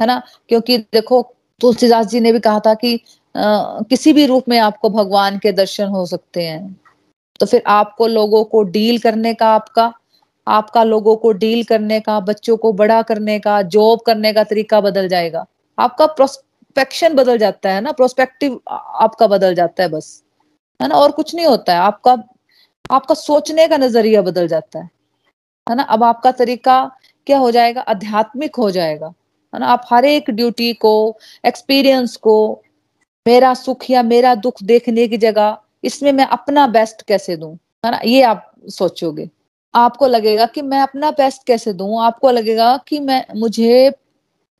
है 0.00 0.06
ना 0.06 0.22
क्योंकि 0.48 0.78
देखो 0.78 1.22
तुलसीदास 1.60 2.06
जी 2.06 2.20
ने 2.20 2.32
भी 2.32 2.40
कहा 2.40 2.60
था 2.60 2.74
कि 2.74 2.94
आ, 3.34 3.80
किसी 3.82 4.12
भी 4.12 4.26
रूप 4.26 4.48
में 4.48 4.58
आपको 4.58 4.88
भगवान 4.90 5.38
के 5.38 5.52
दर्शन 5.52 5.86
हो 5.86 6.04
सकते 6.06 6.42
हैं। 6.42 6.76
तो 7.40 7.46
फिर 7.46 7.62
आपको 7.66 8.06
लोगों 8.06 8.44
को 8.44 8.62
डील 8.62 8.98
करने 8.98 9.34
का 9.34 9.46
आपका 9.54 9.92
आपका 10.48 10.84
लोगों 10.84 11.16
को 11.16 11.32
डील 11.32 11.64
करने 11.64 12.00
का, 12.00 12.20
बच्चों 12.20 12.56
को 12.56 12.72
बड़ा 12.72 13.02
करने 13.02 13.38
का, 13.38 13.62
जॉब 13.62 14.00
करने 14.00 14.32
का 14.32 14.44
तरीका 14.44 14.80
बदल 14.80 15.08
जाएगा। 15.08 15.46
आपका 15.78 16.06
प्रोस्पेक्शन 16.06 17.14
बदल 17.14 17.38
जाता 17.38 17.70
है 17.70 17.80
ना, 17.80 17.92
प्रोस्पेक्टिव 17.92 18.60
आपका 18.70 19.26
बदल 19.26 19.54
जाता 19.54 19.82
है 19.82 19.88
बस। 19.88 20.22
है 20.82 20.88
ना? 20.88 20.94
और 20.94 21.12
कुछ 21.12 21.34
नहीं 21.34 21.46
होता 21.46 21.72
है। 21.72 21.78
आपका 21.78 22.22
आपका 22.90 23.14
सोचने 23.14 23.68
का 23.68 23.76
नज़रिया 23.76 24.22
बदल 24.22 24.48
जाता 24.48 24.78
है। 24.78 24.90
है 25.70 25.76
ना? 25.76 25.82
अब 25.82 26.04
आपका 26.04 26.32
तरीका 26.32 26.90
क्या 27.26 27.38
हो 27.38 27.50
जाएगा? 27.50 27.80
आध्यात्मिक 27.80 28.56
हो 28.56 28.70
जाएगा। 28.70 29.06
है 29.54 29.60
ना? 29.60 29.66
आप 29.66 29.84
हर 29.90 30.04
एक 30.04 30.30
ड्यूटी 30.30 30.72
को 30.72 31.16
एक्सपीरियंस 31.44 32.16
को, 32.16 32.62
मेरा 33.26 33.54
सुख 33.54 33.90
या 33.90 34.02
मेरा 34.02 34.34
दुख 34.34 34.62
देखने 34.62 35.08
की 35.08 35.16
जगह 35.18 35.58
इसमें 35.84 36.12
मैं 36.12 36.26
अपना 36.26 36.66
बेस्ट 36.66 37.02
कैसे 37.02 37.36
दूँ? 37.36 37.58
है 37.86 37.90
ना? 37.90 38.00
ये 38.04 38.22
आप 38.22 38.52
सोचोगे। 38.70 39.30
आपको 39.74 40.06
लगेगा 40.06 40.46
कि 40.46 40.62
मैं 40.62 40.80
अपना 40.80 41.10
बेस्ट 41.10 41.46
कैसे 41.46 41.72
दूँ? 41.72 42.02
आपको 42.02 42.30
लगेगा 42.30 42.76
कि 42.88 43.00
मैं, 43.00 43.24
मुझे 43.36 43.90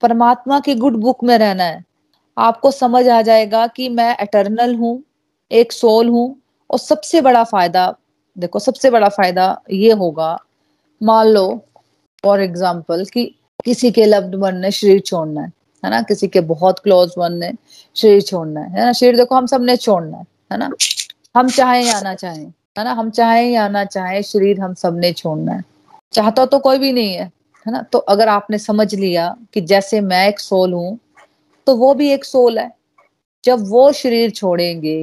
परमात्मा 0.03 0.61
की 0.61 0.75
गुड 0.75 0.97
बुक 0.97 1.25
में 1.25 1.39
रहना 1.39 1.65
है। 1.65 1.85
आपको 2.39 2.71
समझ 2.71 3.09
आ 3.09 3.23
जाएगा 3.23 3.67
कि 3.67 3.89
मैं 3.89 4.17
एटर्नल 4.21 4.75
हूँ, 4.75 5.03
एक 5.51 5.73
सोल 5.73 6.09
हूँ, 6.09 6.37
और 6.71 6.79
सबसे 6.79 7.21
बड़ा 7.21 7.45
फ़ायदा, 7.45 7.95
देखो, 8.39 8.59
सबसे 8.59 8.91
बड़ा 8.91 9.09
फ़ायदा 9.09 9.63
ये 9.71 9.93
होगा, 9.93 10.39
मान 11.03 11.27
लो 11.27 11.65
फॉर 12.25 12.41
एग्ज़ाम्पल 12.41 13.05
कि 13.05 13.25
किसी 13.65 13.91
के 13.91 14.05
लव्ड 14.05 14.35
वन 14.35 14.57
ने 14.57 14.71
शरीर 14.71 15.01
छोड़ना 15.01 15.43
है 15.43 15.53
है 15.85 15.91
ना? 15.91 16.03
किसी 16.03 16.29
के 16.29 16.41
बहुत 16.41 16.79
क्लोज 16.79 17.15
वन 17.19 17.33
ने 17.33 17.53
शरीर 17.97 18.23
छोड़ना 18.23 18.61
है 18.61 18.71
है 18.71 18.85
ना? 18.85 18.93
शरीर 18.93 19.17
देखो, 19.17 19.35
हम 19.35 19.47
सबने 19.47 19.77
छोड़ना 19.77 20.17
है 20.19 20.27
है 20.53 20.59
ना? 20.59 20.71
हम 21.35 21.49
चाहे 21.49 21.81
या 21.83 22.01
ना 22.01 22.15
चाहें, 22.15 22.45
है 22.77 22.85
ना? 22.85 22.93
हम 22.93 23.09
चाहे 23.11 23.45
या 23.45 23.67
ना 23.69 23.85
चाहे, 23.87 24.23
शरीर 24.23 24.61
हम 24.61 24.75
सबने 24.75 25.13
छोड़ना 25.13 25.53
है। 25.53 25.63
चाहता 26.13 26.45
तो 26.47 26.59
कोई 26.59 26.79
भी 26.79 26.93
नहीं 26.93 27.13
है 27.13 27.25
है 27.67 27.73
ना? 27.73 27.81
तो 27.83 27.99
अगर 27.99 28.29
आपने 28.29 28.59
समझ 28.59 28.95
लिया 28.95 29.27
कि 29.55 29.61
जैसे 29.63 30.01
मैं 30.03 30.27
एक 30.29 30.41
सोल 30.41 30.73
हूँ 30.73 30.99
तो 31.67 31.75
वो 31.77 31.93
भी 31.95 32.11
एक 32.13 32.25
सोल 32.25 32.59
है। 32.59 32.71
जब 33.45 33.65
वो 33.69 33.91
शरीर 33.95 34.31
छोड़ेंगे 34.33 34.97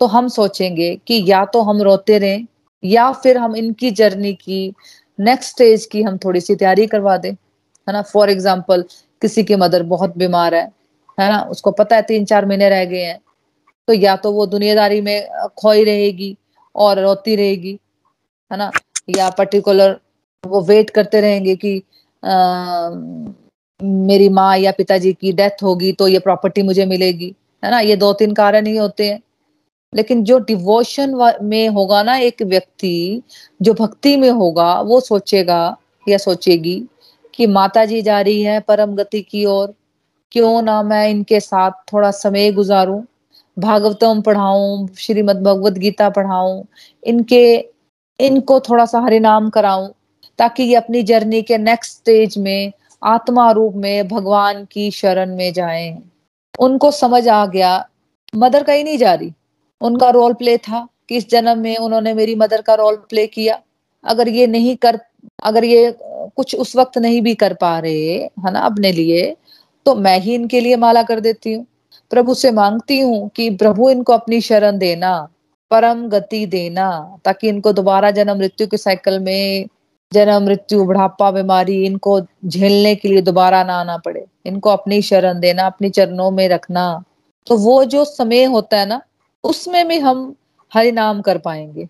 तो 0.00 0.06
हम 0.08 0.28
सोचेंगे 0.30 0.94
कि 1.06 1.22
या 1.26 1.44
तो 1.46 1.62
हम 1.62 1.82
रोते 1.82 2.18
रहें, 2.18 2.46
या 2.82 3.10
फिर 3.14 3.38
हम 3.38 3.56
इनकी 3.56 3.90
जर्नी 3.92 4.32
की 4.36 4.72
नेक्स्ट 5.18 5.50
स्टेज 5.50 5.86
की 5.86 6.02
हम 6.02 6.18
थोड़ी 6.18 6.40
सी 6.40 6.54
तैयारी 6.56 6.86
करवा 6.88 7.16
दें, 7.18 7.30
है 7.32 7.92
ना? 7.92 8.02
फॉर 8.04 8.30
एग्ज़ाम्पल 8.30 8.84
किसी 9.22 9.44
की 9.44 9.56
मदर 9.56 9.82
बहुत 9.86 10.16
बीमार 10.18 10.54
है 10.54 10.70
है 11.18 11.28
ना? 11.30 11.40
उसको 11.42 11.70
पता 11.72 11.96
है 11.96 12.02
तीन 12.04 12.24
चार 12.24 12.46
महीने 12.46 12.68
रह 12.70 12.84
गए 12.86 13.02
हैं 13.02 13.18
तो 13.90 13.94
या 13.94 14.16
तो 14.16 14.32
वो 14.32 14.46
दुनियादारी 14.46 15.00
में 15.00 15.28
खोई 15.58 15.84
रहेगी 15.84 16.36
और 16.74 16.98
रोती 17.00 17.36
रहेगी 17.36 17.78
है 18.50 18.58
ना? 18.58 18.70
या 19.08 19.30
पर्टिकुलर 19.30 19.98
वो 20.44 20.60
वेट 20.64 20.90
करते 20.90 21.20
रहेंगे 21.20 21.56
कि 21.56 21.82
आ, 22.22 22.90
मेरी 23.80 24.28
माँ 24.28 24.56
या 24.58 24.72
पिताजी 24.72 25.12
की 25.12 25.32
डेथ 25.32 25.62
होगी 25.62 25.92
तो 25.92 26.08
ये 26.08 26.18
प्रॉपर्टी 26.18 26.62
मुझे 26.62 26.86
मिलेगी 26.86 27.34
है 27.62 27.70
ना? 27.70 27.80
ये 27.80 27.96
दो 27.96 28.12
तीन 28.12 28.34
कारण 28.34 28.66
ही 28.66 28.76
होते 28.76 29.08
हैं। 29.10 29.20
लेकिन 29.92 30.24
जो 30.24 30.38
डिवोशन 30.38 31.14
में 31.42 31.68
होगा 31.68 32.02
ना 32.02 32.16
एक 32.18 32.42
व्यक्ति 32.42 33.22
जो 33.62 33.74
भक्ति 33.74 34.16
में 34.16 34.30
होगा 34.30 34.72
वो 34.82 35.00
सोचेगा 35.00 35.60
या 36.08 36.18
सोचेगी 36.18 36.82
कि 37.34 37.46
माता 37.48 37.84
जी 37.84 38.02
जा 38.02 38.20
रही 38.20 38.42
है 38.42 38.60
परम 38.60 38.94
गति 38.96 39.22
की 39.22 39.44
ओर 39.46 39.74
क्यों 40.32 40.62
ना 40.62 40.82
मैं 40.82 41.08
इनके 41.10 41.40
साथ 41.40 41.70
थोड़ा 41.92 42.10
समय 42.10 42.52
गुजारूं? 42.52 43.02
भागवतम 43.60 44.20
पढ़ाऊं, 44.20 44.86
श्रीमद 44.98 45.42
भगवत 45.42 45.72
गीता 45.72 46.08
पढ़ाऊं, 46.10 46.62
इनके, 47.04 47.68
इनको 48.20 48.60
थोड़ा 48.60 48.86
सा 48.86 49.00
हरिनाम 49.00 49.50
कराऊं, 49.50 49.88
ताकि 50.38 50.62
ये 50.62 50.74
अपनी 50.74 51.02
जर्नी 51.02 51.42
के 51.42 51.58
नेक्स्ट 51.58 51.92
स्टेज 51.92 52.38
में, 52.38 52.72
आत्मा 53.02 53.50
रूप 53.50 53.74
में, 53.74 54.08
भगवान 54.08 54.64
की 54.64 54.90
शरण 54.90 55.36
में 55.36 55.52
जाएँ। 55.52 56.02
उनको 56.58 56.90
समझ 56.90 57.28
आ 57.28 57.46
गया, 57.46 57.88
मदर 58.36 58.62
कहीं 58.62 58.84
नहीं 58.84 58.98
जा 58.98 59.14
रही। 59.14 59.32
उनका 59.80 60.10
रोल 60.10 60.32
प्ले 60.32 60.58
था 60.58 60.88
कि 61.08 61.16
इस 61.16 61.30
जन्म 61.30 61.58
में 61.58 61.76
उन्होंने 61.76 62.14
मेरी 62.14 62.34
मदर 62.34 62.62
का 62.62 62.74
रोल 62.74 62.96
प्ले 62.96 63.26
किया। 63.26 63.60
अगर 64.04 64.28
ये 64.28 64.46
नहीं 64.46 64.76
कर, 64.76 65.00
अगर 65.42 65.64
ये, 65.64 65.96
कुछ 66.36 66.54
उस 66.54 66.76
वक्त 66.76 66.98
नहीं 66.98 67.22
भी 67.22 67.34
कर 67.34 67.54
पा 67.54 67.78
रहे, 67.78 68.14
है 68.16 68.50
ना, 68.52 68.60
अपने 68.60 68.92
लिए 68.92 69.36
तो 69.86 69.94
मैं 69.94 70.18
ही 70.20 70.34
इनके 70.34 70.60
लिए 70.60 70.76
माला 70.76 71.02
कर 71.02 71.20
देती 71.20 71.52
हूँ। 71.52 71.66
प्रभु 72.10 72.34
से 72.34 72.50
मांगती 72.50 73.00
हूँ 73.00 73.30
कि 73.36 73.50
प्रभु 73.50 73.90
इनको 73.90 74.12
अपनी 74.12 74.40
शरण 74.40 74.78
देना, 74.78 75.28
परम 75.70 76.08
गति 76.08 76.46
देना, 76.46 77.16
ताकि 77.24 77.48
इनको 77.48 77.72
दोबारा 77.72 78.10
जन्म 78.10 78.38
मृत्यु 78.38 78.66
के 78.66 78.76
साइकिल 78.76 79.18
में, 79.18 79.66
जन्म 80.12 80.42
मृत्यु, 80.42 80.84
बुढ़ापा, 80.84 81.30
बीमारी, 81.30 81.86
इनको 81.86 82.20
झेलने 82.46 82.94
के 82.94 83.08
लिए 83.08 83.20
दोबारा 83.20 83.64
ना 83.64 83.74
आना 83.74 83.96
पड़े। 83.96 84.24
इनको 84.46 84.70
अपनी 84.70 85.02
शरण 85.02 85.40
देना, 85.40 85.66
अपनी 85.66 85.90
चरणों 85.90 86.30
में 86.30 86.48
रखना। 86.48 87.04
तो 87.46 87.56
वो 87.56 87.84
जो 87.84 88.04
समय 88.04 88.44
होता 88.44 88.78
है 88.78 88.86
ना, 88.86 89.00
उसमें 89.44 89.88
भी 89.88 89.98
हम 89.98 90.34
हरि 90.74 90.92
नाम 90.92 91.20
कर 91.20 91.38
पाएँगे। 91.38 91.88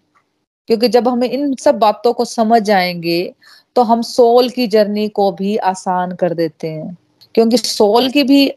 क्योंकि 0.66 0.88
जब 0.88 1.08
हम 1.08 1.24
इन 1.24 1.54
सब 1.54 1.78
बातों 1.78 2.12
को 2.12 2.24
समझ 2.24 2.62
जाएँगे 2.62 3.34
तो 3.76 3.82
हम 3.82 4.02
सोल 4.02 4.50
की 4.50 4.66
जर्नी 4.66 5.08
को 5.08 5.32
भी 5.32 5.56
आसान 5.56 6.12
कर 6.12 6.34
देते 6.34 6.68
हैं। 6.68 6.96
क्योंकि 7.34 7.58
सोल 7.58 8.10
की 8.10 8.22
भी 8.22 8.52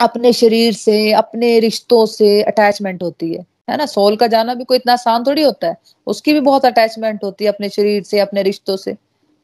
अपने 0.00 0.32
शरीर 0.32 0.72
से, 0.74 1.12
अपने 1.12 1.58
रिश्तों 1.60 2.04
से 2.06 2.40
अटैचमेंट 2.42 3.02
होती 3.02 3.32
है। 3.34 3.44
है 3.70 3.76
ना? 3.76 3.86
सोल 3.86 4.16
का 4.16 4.26
जाना 4.26 4.54
भी 4.54 4.64
कोई 4.64 4.76
इतना 4.76 4.92
आसान 4.92 5.24
थोड़ी 5.24 5.42
होता 5.42 5.68
है। 5.68 5.76
उसकी 6.06 6.32
भी 6.32 6.40
बहुत 6.40 6.64
अटैचमेंट 6.66 7.24
होती 7.24 7.44
है 7.44 7.50
अपने 7.50 7.68
शरीर 7.68 8.02
से, 8.02 8.20
अपने 8.20 8.42
रिश्तों 8.42 8.76
से। 8.76 8.92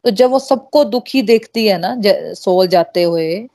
तो 0.05 0.11
जब 0.13 0.31
वो 0.31 0.39
सबको 0.41 0.85
दुखी 0.87 1.23
देखती 1.25 1.67
है 1.67 1.79
ना 1.79 1.95
सोल 2.35 2.67
जाते 2.69 3.03
हुए 3.03 3.47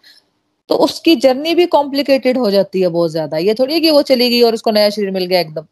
तो 0.70 0.76
उसकी 0.78 1.16
जर्नी 1.18 1.54
भी 1.56 1.66
कॉम्प्लिकेटेड 1.68 2.38
हो 2.38 2.50
जाती 2.52 2.82
है 2.82 2.88
बहुत 2.90 3.12
ज़्यादा। 3.12 3.38
ये 3.40 3.54
थोड़ी 3.54 3.74
है 3.74 3.80
कि 3.80 3.92
वो 3.92 4.02
चली 4.04 4.30
गई 4.30 4.42
और 4.42 4.54
उसको 4.54 4.72
नया 4.72 4.90
शरीर 4.90 5.12
मिल 5.12 5.26
गया 5.26 5.40
एकदम। 5.40 5.66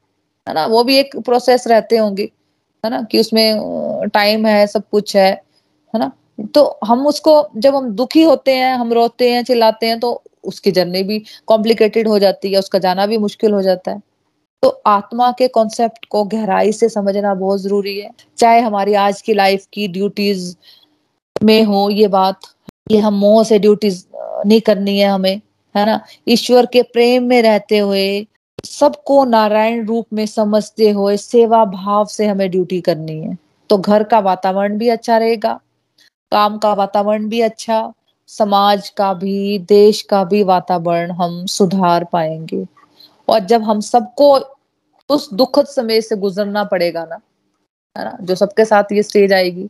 है 0.47 0.53
ना? 0.53 0.65
वो 0.67 0.84
भी 0.84 0.97
एक 0.97 1.15
प्रोसेस 1.17 1.67
रहते 1.67 1.97
होंगे। 1.97 2.23
है 2.84 2.89
ना? 2.91 3.01
कि 3.03 3.19
उसमें 3.19 4.09
टाइम 4.13 4.45
है, 4.47 4.65
सब 4.67 4.84
कुछ 4.91 5.15
है। 5.15 5.30
है 5.93 5.99
ना? 5.99 6.11
तो 6.55 6.80
हम 6.86 7.05
उसको, 7.07 7.49
जब 7.57 7.75
हम 7.75 7.89
दुखी 7.95 8.23
होते 8.23 8.55
हैं, 8.55 8.73
हम 8.75 8.93
रोते 8.93 9.32
हैं, 9.32 9.43
चिल्लाते 9.43 9.88
हैं 9.88 9.99
तो 9.99 10.21
उसकी 10.47 10.71
जर्नी 10.71 11.03
भी 11.03 11.23
कॉम्प्लिकेटेड 11.47 12.07
हो 12.07 12.19
जाती 12.19 12.51
है, 12.53 12.59
उसका 12.59 12.79
जाना 12.79 13.05
भी 13.05 13.17
मुश्किल 13.17 13.51
हो 13.51 13.61
जाता 13.61 13.91
है। 13.91 14.01
तो 14.63 14.69
आत्मा 14.87 15.31
के 15.31 15.47
कॉन्सेप्ट 15.47 16.05
को 16.05 16.23
गहराई 16.23 16.71
से 16.71 16.89
समझना 16.89 17.33
बहुत 17.33 17.61
ज़रूरी 17.61 17.99
है। 17.99 18.11
चाहे 18.37 18.59
हमारी 18.59 18.93
आज 18.93 19.21
की 19.21 19.33
लाइफ 19.33 19.65
की 19.73 19.87
ड्यूटीज़ 19.87 20.55
में 21.43 21.63
हो, 21.63 21.89
ये 21.89 22.07
बात, 22.07 22.39
ये 22.91 22.97
हम 22.97 23.13
मोह 23.13 23.43
से 23.43 23.59
ड्यूटीज़ 23.59 24.03
नहीं 24.45 24.61
करनी 24.61 24.97
है 24.99 25.07
हमें, 25.07 25.41
है 25.75 25.85
ना? 25.85 25.99
ईश्वर 26.27 26.65
के 26.65 26.81
प्रेम 26.83 27.23
में 27.23 27.41
रहते 27.41 27.77
हुए, 27.77 28.27
सबको 28.65 29.23
नारायण 29.25 29.85
रूप 29.85 30.05
में 30.13 30.25
समझते 30.25 30.89
हुए, 30.89 31.17
सेवा 31.17 31.63
भाव 31.65 32.05
से 32.05 32.25
हमें 32.25 32.49
ड्यूटी 32.51 32.81
करनी 32.81 33.19
है। 33.21 33.37
तो 33.69 33.77
घर 33.77 34.03
का 34.03 34.19
वातावरण 34.19 34.77
भी 34.77 34.89
अच्छा 34.89 35.17
रहेगा, 35.17 35.59
काम 36.31 36.57
का 36.57 36.73
वातावरण 36.73 37.27
भी 37.29 37.41
अच्छा 37.41 37.93
समाज 38.30 38.89
का 38.89 39.13
भी, 39.13 39.59
देश 39.59 40.01
का 40.01 40.23
भी 40.23 40.43
वातावरण 40.43 41.11
हम 41.11 41.45
सुधार 41.47 42.03
पाएँगे। 42.03 42.65
और 43.28 43.39
जब 43.41 43.63
हम 43.63 43.80
सबको 43.82 44.34
उस 45.09 45.30
दुखद 45.34 45.65
समय 45.67 46.01
से 46.01 46.15
गुजरना 46.15 46.63
पड़ेगा 46.63 47.05
ना, 47.05 47.19
है 47.95 48.03
ना, 48.05 48.17
जो 48.21 48.36
सबके 48.36 48.65
साथ 48.65 48.91
ये 48.91 49.03
स्टेज 49.03 49.34
आएगी 49.34 49.69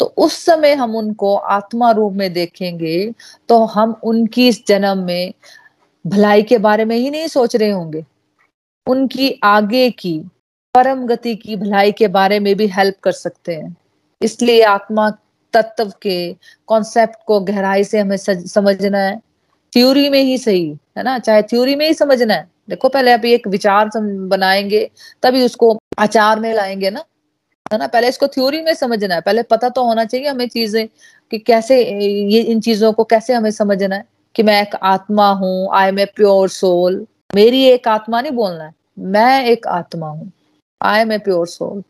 तो 0.00 0.06
उस 0.18 0.36
समय 0.36 0.72
हम 0.74 0.96
उनको 0.96 1.34
आत्मा 1.34 1.90
रूप 1.90 2.12
में 2.12 2.32
देखेंगे 2.32 3.12
तो 3.48 3.64
हम 3.66 3.94
उनकी 4.04 4.46
इस 4.48 4.62
जन्म 4.66 4.98
में 4.98 5.32
भलाई 6.04 6.42
के 6.42 6.58
बारे 6.58 6.84
में 6.84 6.96
ही 6.96 7.10
नहीं 7.10 7.26
सोच 7.28 7.56
रहे 7.56 7.70
होंगे। 7.70 8.04
उनकी 8.86 9.30
आगे 9.44 9.90
की, 9.90 10.18
परम 10.74 11.06
गति 11.06 11.34
की 11.36 11.56
भलाई 11.56 11.92
के 11.92 12.08
बारे 12.08 12.38
में 12.40 12.54
भी 12.56 12.66
हेल्प 12.68 12.96
कर 13.02 13.12
सकते 13.12 13.54
हैं। 13.54 13.76
इसलिए 14.20 14.62
आत्मा 14.64 15.10
तत्व 15.54 15.92
के 16.02 16.16
कॉन्सेप्ट 16.66 17.16
को 17.26 17.40
गहराई 17.40 17.84
से 17.84 17.98
हमें 17.98 18.16
समझना 18.16 18.98
है। 18.98 19.16
थ्योरी 19.72 20.08
में 20.10 20.20
ही 20.20 20.38
सही, 20.38 20.68
है 20.98 21.02
ना? 21.02 21.18
चाहे 21.18 21.42
थ्योरी 21.42 21.74
में 21.76 21.86
ही 21.86 21.94
समझना 21.94 22.34
है। 22.34 22.48
देखो, 22.68 22.88
पहले 22.88 23.12
आप 23.12 23.24
एक 23.24 23.46
विचार 23.48 23.90
बनाएँगे, 23.96 24.90
तभी 25.22 25.44
उसको 25.44 25.76
आचार 25.98 26.40
में 26.40 26.52
लाएँगे 26.54 26.90
ना? 26.90 27.04
है 27.72 27.78
ना? 27.78 27.86
पहले 27.86 28.08
इसको 28.08 28.26
थ्योरी 28.26 28.60
में 28.62 28.74
समझना 28.74 29.14
है। 29.14 29.20
पहले 29.20 29.42
पता 29.42 29.68
तो 29.68 29.84
होना 29.84 30.04
चाहिए 30.04 30.28
हमें 30.28 30.48
चीज़ें 30.48 30.86
कि 31.30 31.38
कैसे 31.38 31.78
ये, 31.82 32.40
इन 32.40 32.60
चीज़ों 32.60 32.92
को 32.92 33.04
कैसे 33.04 33.32
हमें 33.32 33.50
समझना 33.50 33.96
है 33.96 34.04
कि 34.34 34.42
मैं 34.42 34.60
एक 34.62 34.74
आत्मा 34.82 35.30
हूँ 35.32 35.68
I 35.74 35.88
am 35.88 35.98
a 35.98 36.04
pure 36.16 36.48
soul 36.48 37.06
मेरी 37.34 37.62
एक 37.64 37.88
आत्मा 37.88 38.20
नहीं 38.20 38.32
बोलना 38.32 38.64
है। 38.64 38.74
मैं 38.98 39.44
एक 39.46 39.66
आत्मा 39.66 40.08
हूँ। 40.08 40.30
I 40.80 41.00
am 41.00 41.12
a 41.12 41.18
pure 41.18 41.46
soul 41.46 41.82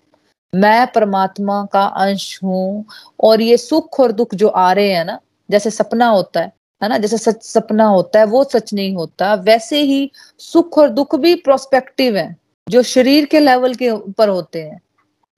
मैं 0.55 0.87
परमात्मा 0.93 1.65
का 1.73 1.83
अंश 1.83 2.41
हूँ 2.45 2.85
और 3.21 3.41
ये 3.41 3.57
सुख 3.57 4.01
और 4.01 4.13
दुख 4.13 4.35
जो 4.35 4.49
आ 4.49 4.73
रहे 4.73 4.93
हैं 4.93 5.05
ना, 5.05 5.19
जैसे 5.51 5.71
सपना 5.71 6.07
होता 6.07 6.41
है 6.41 6.53
है 6.83 6.89
ना, 6.89 6.99
जैसे 6.99 7.19
सच 7.19 7.43
सपना 7.43 7.85
होता 7.85 8.19
है, 8.19 8.25
वो 8.25 8.45
सच 8.45 8.75
नहीं 8.75 8.95
होता, 8.95 9.35
वैसे 9.35 9.81
ही 9.81 10.11
सुख 10.39 10.79
और 10.79 10.89
दुख 10.89 11.17
भी 11.17 11.35
प्रोस्पेक्टिव 11.35 12.17
है, 12.17 12.37
जो 12.69 12.83
शरीर 12.83 13.25
के 13.25 13.41
लेवल 13.41 13.75
के 13.75 13.91
ऊपर 13.91 14.29
होते 14.29 14.63
हैं। 14.63 14.81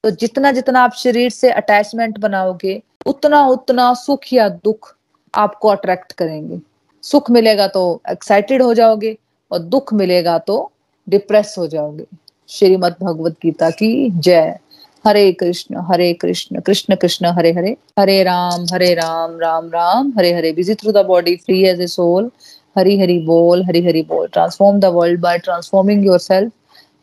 तो 0.04 0.10
जितना 0.10 0.52
जितना 0.52 0.80
आप 0.80 0.94
शरीर 0.94 1.30
से 1.30 1.50
अटैचमेंट 1.50 2.18
बनाओगे, 2.18 2.82
उतना 3.06 3.46
उतना 3.46 3.94
सुख 3.94 4.32
या 4.32 4.48
दुख 4.48 4.96
आपको 5.34 5.68
अट्रैक्ट 5.68 6.12
करेंगे। 6.12 6.60
सुख 7.02 7.30
मिलेगा 7.30 7.66
तो 7.68 8.02
एक्साइटेड 8.10 8.62
हो 8.62 8.74
जाओगे 8.74 9.18
और 9.52 9.58
दुख 9.58 9.94
मिलेगा 9.94 10.38
तो 10.38 10.72
डिप्रेस 11.08 11.54
हो 11.58 11.66
जाओगे। 11.66 12.04
श्रीमद 12.48 12.96
भगवत 13.02 13.36
गीता 13.42 13.70
की 13.70 14.10
जय। 14.10 14.58
Hare 15.04 15.32
Krishna 15.32 15.80
Hare 15.90 16.12
Krishna 16.12 16.60
Krishna 16.60 16.94
Krishna 16.96 17.26
Hare 17.36 17.52
Hare. 17.52 17.76
Hare 17.98 18.22
Ram 18.22 18.64
Hare 18.72 18.92
Ram 18.94 19.38
Ram 19.40 19.68
Ram 19.68 20.12
Hare 20.18 20.32
Hare. 20.32 20.52
Busy 20.52 20.74
through 20.74 20.92
the 20.92 21.04
body 21.06 21.36
free 21.36 21.62
as 21.68 21.80
a 21.80 21.86
soul 21.86 22.30
Hari 22.78 22.98
Hari 23.00 23.18
बोल 23.26 23.62
हरी 23.64 23.84
हरी 23.86 24.02
बोल। 24.02 24.26
Transform 24.26 24.80
the 24.80 24.84
world 24.84 25.20
by 25.20 25.38
transforming 25.38 26.06
yourself 26.18 26.52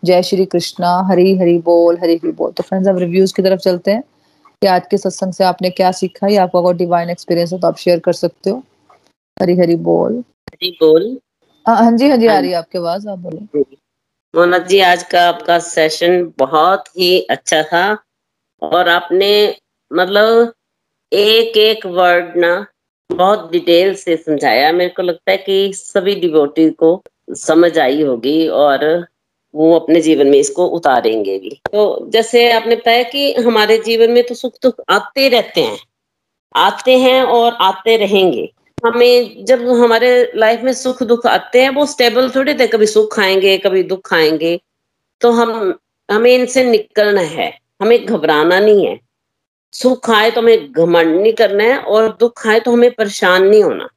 जय 0.05 0.21
श्री 0.23 0.45
कृष्णा 0.45 0.95
हरी 1.09 1.37
हरी 1.37 1.57
बोल 1.57 1.97
हरी 1.97 2.15
हरी 2.15 2.31
बोल। 2.31 2.51
तो 2.51 2.63
friends 2.63 2.89
अब 2.89 2.97
reviews 2.97 3.33
की 3.33 3.41
तरफ़ 3.41 3.59
चलते 3.59 3.91
हैं। 3.91 4.03
कि 4.61 4.67
आज 4.67 4.81
के 4.91 4.97
सत्संग 4.97 5.33
से 5.33 5.43
आपने 5.43 5.69
क्या 5.69 5.91
सीखा 5.91 6.27
या 6.27 6.43
आपका 6.43 6.61
कोई 6.61 6.73
डिवाइन 6.73 7.09
एक्सपीरियंस 7.09 7.53
हो 7.53 7.57
तो 7.59 7.67
आप 7.67 7.77
शेयर 7.77 7.99
कर 7.99 8.13
सकते 8.13 8.49
हो। 8.49 8.63
हरी 9.37 9.57
हरी 9.57 9.75
बोल। 9.75 10.23
हरी 10.49 10.71
बोल। 10.71 11.17
हाँ, 11.65 11.75
हाँ 11.77 11.91
जी 11.97 12.09
हाँ 12.09 12.17
जी 12.17 12.27
आ 12.27 12.33
हाँ 12.33 12.41
रही 12.41 12.51
है 12.51 12.57
आपके 12.57 12.77
आवाज़ 12.77 13.07
आप 13.09 13.19
बोले। 13.19 13.65
मोना 14.33 14.57
जी, 14.57 14.79
आज 14.79 15.01
का 15.03 15.21
आपका 15.27 15.57
सेशन 15.59 16.31
बहुत 16.37 16.83
ही 16.89 17.19
अच्छा 17.29 17.61
था 17.63 17.97
और 18.61 18.89
आपने 18.89 19.31
मतलब 19.91 20.53
एक 21.11 21.57
एक 21.57 21.85
वर्ड 21.85 22.37
ना 22.37 22.53
बहुत 23.09 23.51
डिटेल 23.51 23.93
से 23.95 24.15
समझाया। 24.17 24.71
मेरे 24.71 24.89
को 24.89 25.03
लगता 25.03 25.31
है 25.31 25.37
कि 25.37 25.73
सभी 25.75 26.15
डिवोटी 26.15 26.69
को 26.69 27.01
समझ 27.37 27.77
आई 27.79 28.01
होगी 28.01 28.47
और 28.47 28.85
वो 29.53 29.73
अपने 29.79 30.01
जीवन 30.01 30.27
में 30.27 30.37
इसको 30.39 30.67
उतारेंगे 30.69 31.37
भी। 31.39 31.59
तो 31.71 32.09
जैसे 32.09 32.51
आपने 32.51 32.75
बताया 32.75 33.03
कि 33.03 33.33
हमारे 33.35 33.77
जीवन 33.85 34.11
में 34.11 34.23
तो 34.23 34.35
सुख 34.35 34.53
दुख 34.63 34.81
आते 34.89 35.27
रहते 35.29 35.61
हैं, 35.61 35.77
आते 36.55 36.97
हैं 36.99 37.21
और 37.23 37.57
आते 37.61 37.97
रहेंगे। 37.97 38.51
हमें 38.85 39.45
जब 39.45 39.61
हमारे 39.69 40.31
लाइफ 40.35 40.61
में 40.61 40.73
सुख 40.73 41.03
दुख 41.03 41.25
आते 41.25 41.61
हैं, 41.61 41.69
वो 41.69 41.85
स्टेबल 41.85 42.29
थोड़ी 42.29 42.53
थे, 42.53 42.67
कभी 42.67 42.85
सुख 42.85 43.19
आएँगे, 43.19 43.57
कभी 43.57 43.83
दुख 43.83 44.13
आएँगे। 44.13 44.59
तो 45.21 45.31
हम, 45.31 45.73
हमें 46.11 46.35
इनसे 46.35 46.63
निकलना 46.63 47.21
है, 47.21 47.59
हमें 47.81 48.05
घबराना 48.05 48.59
नहीं 48.59 48.85
है। 48.87 48.99
सुख 49.73 50.09
आए 50.09 50.31
तो 50.31 50.41
हमें 50.41 50.71
घमंड 50.71 51.21
नहीं 51.21 51.33
करना 51.33 51.63
है 51.63 51.77
और 51.77 52.17
दुख 52.19 52.47
आए 52.47 52.59
तो 52.59 52.71
हमें 52.73 52.91
परेशान 52.91 53.43
नहीं 53.47 53.63
होना। 53.63 53.89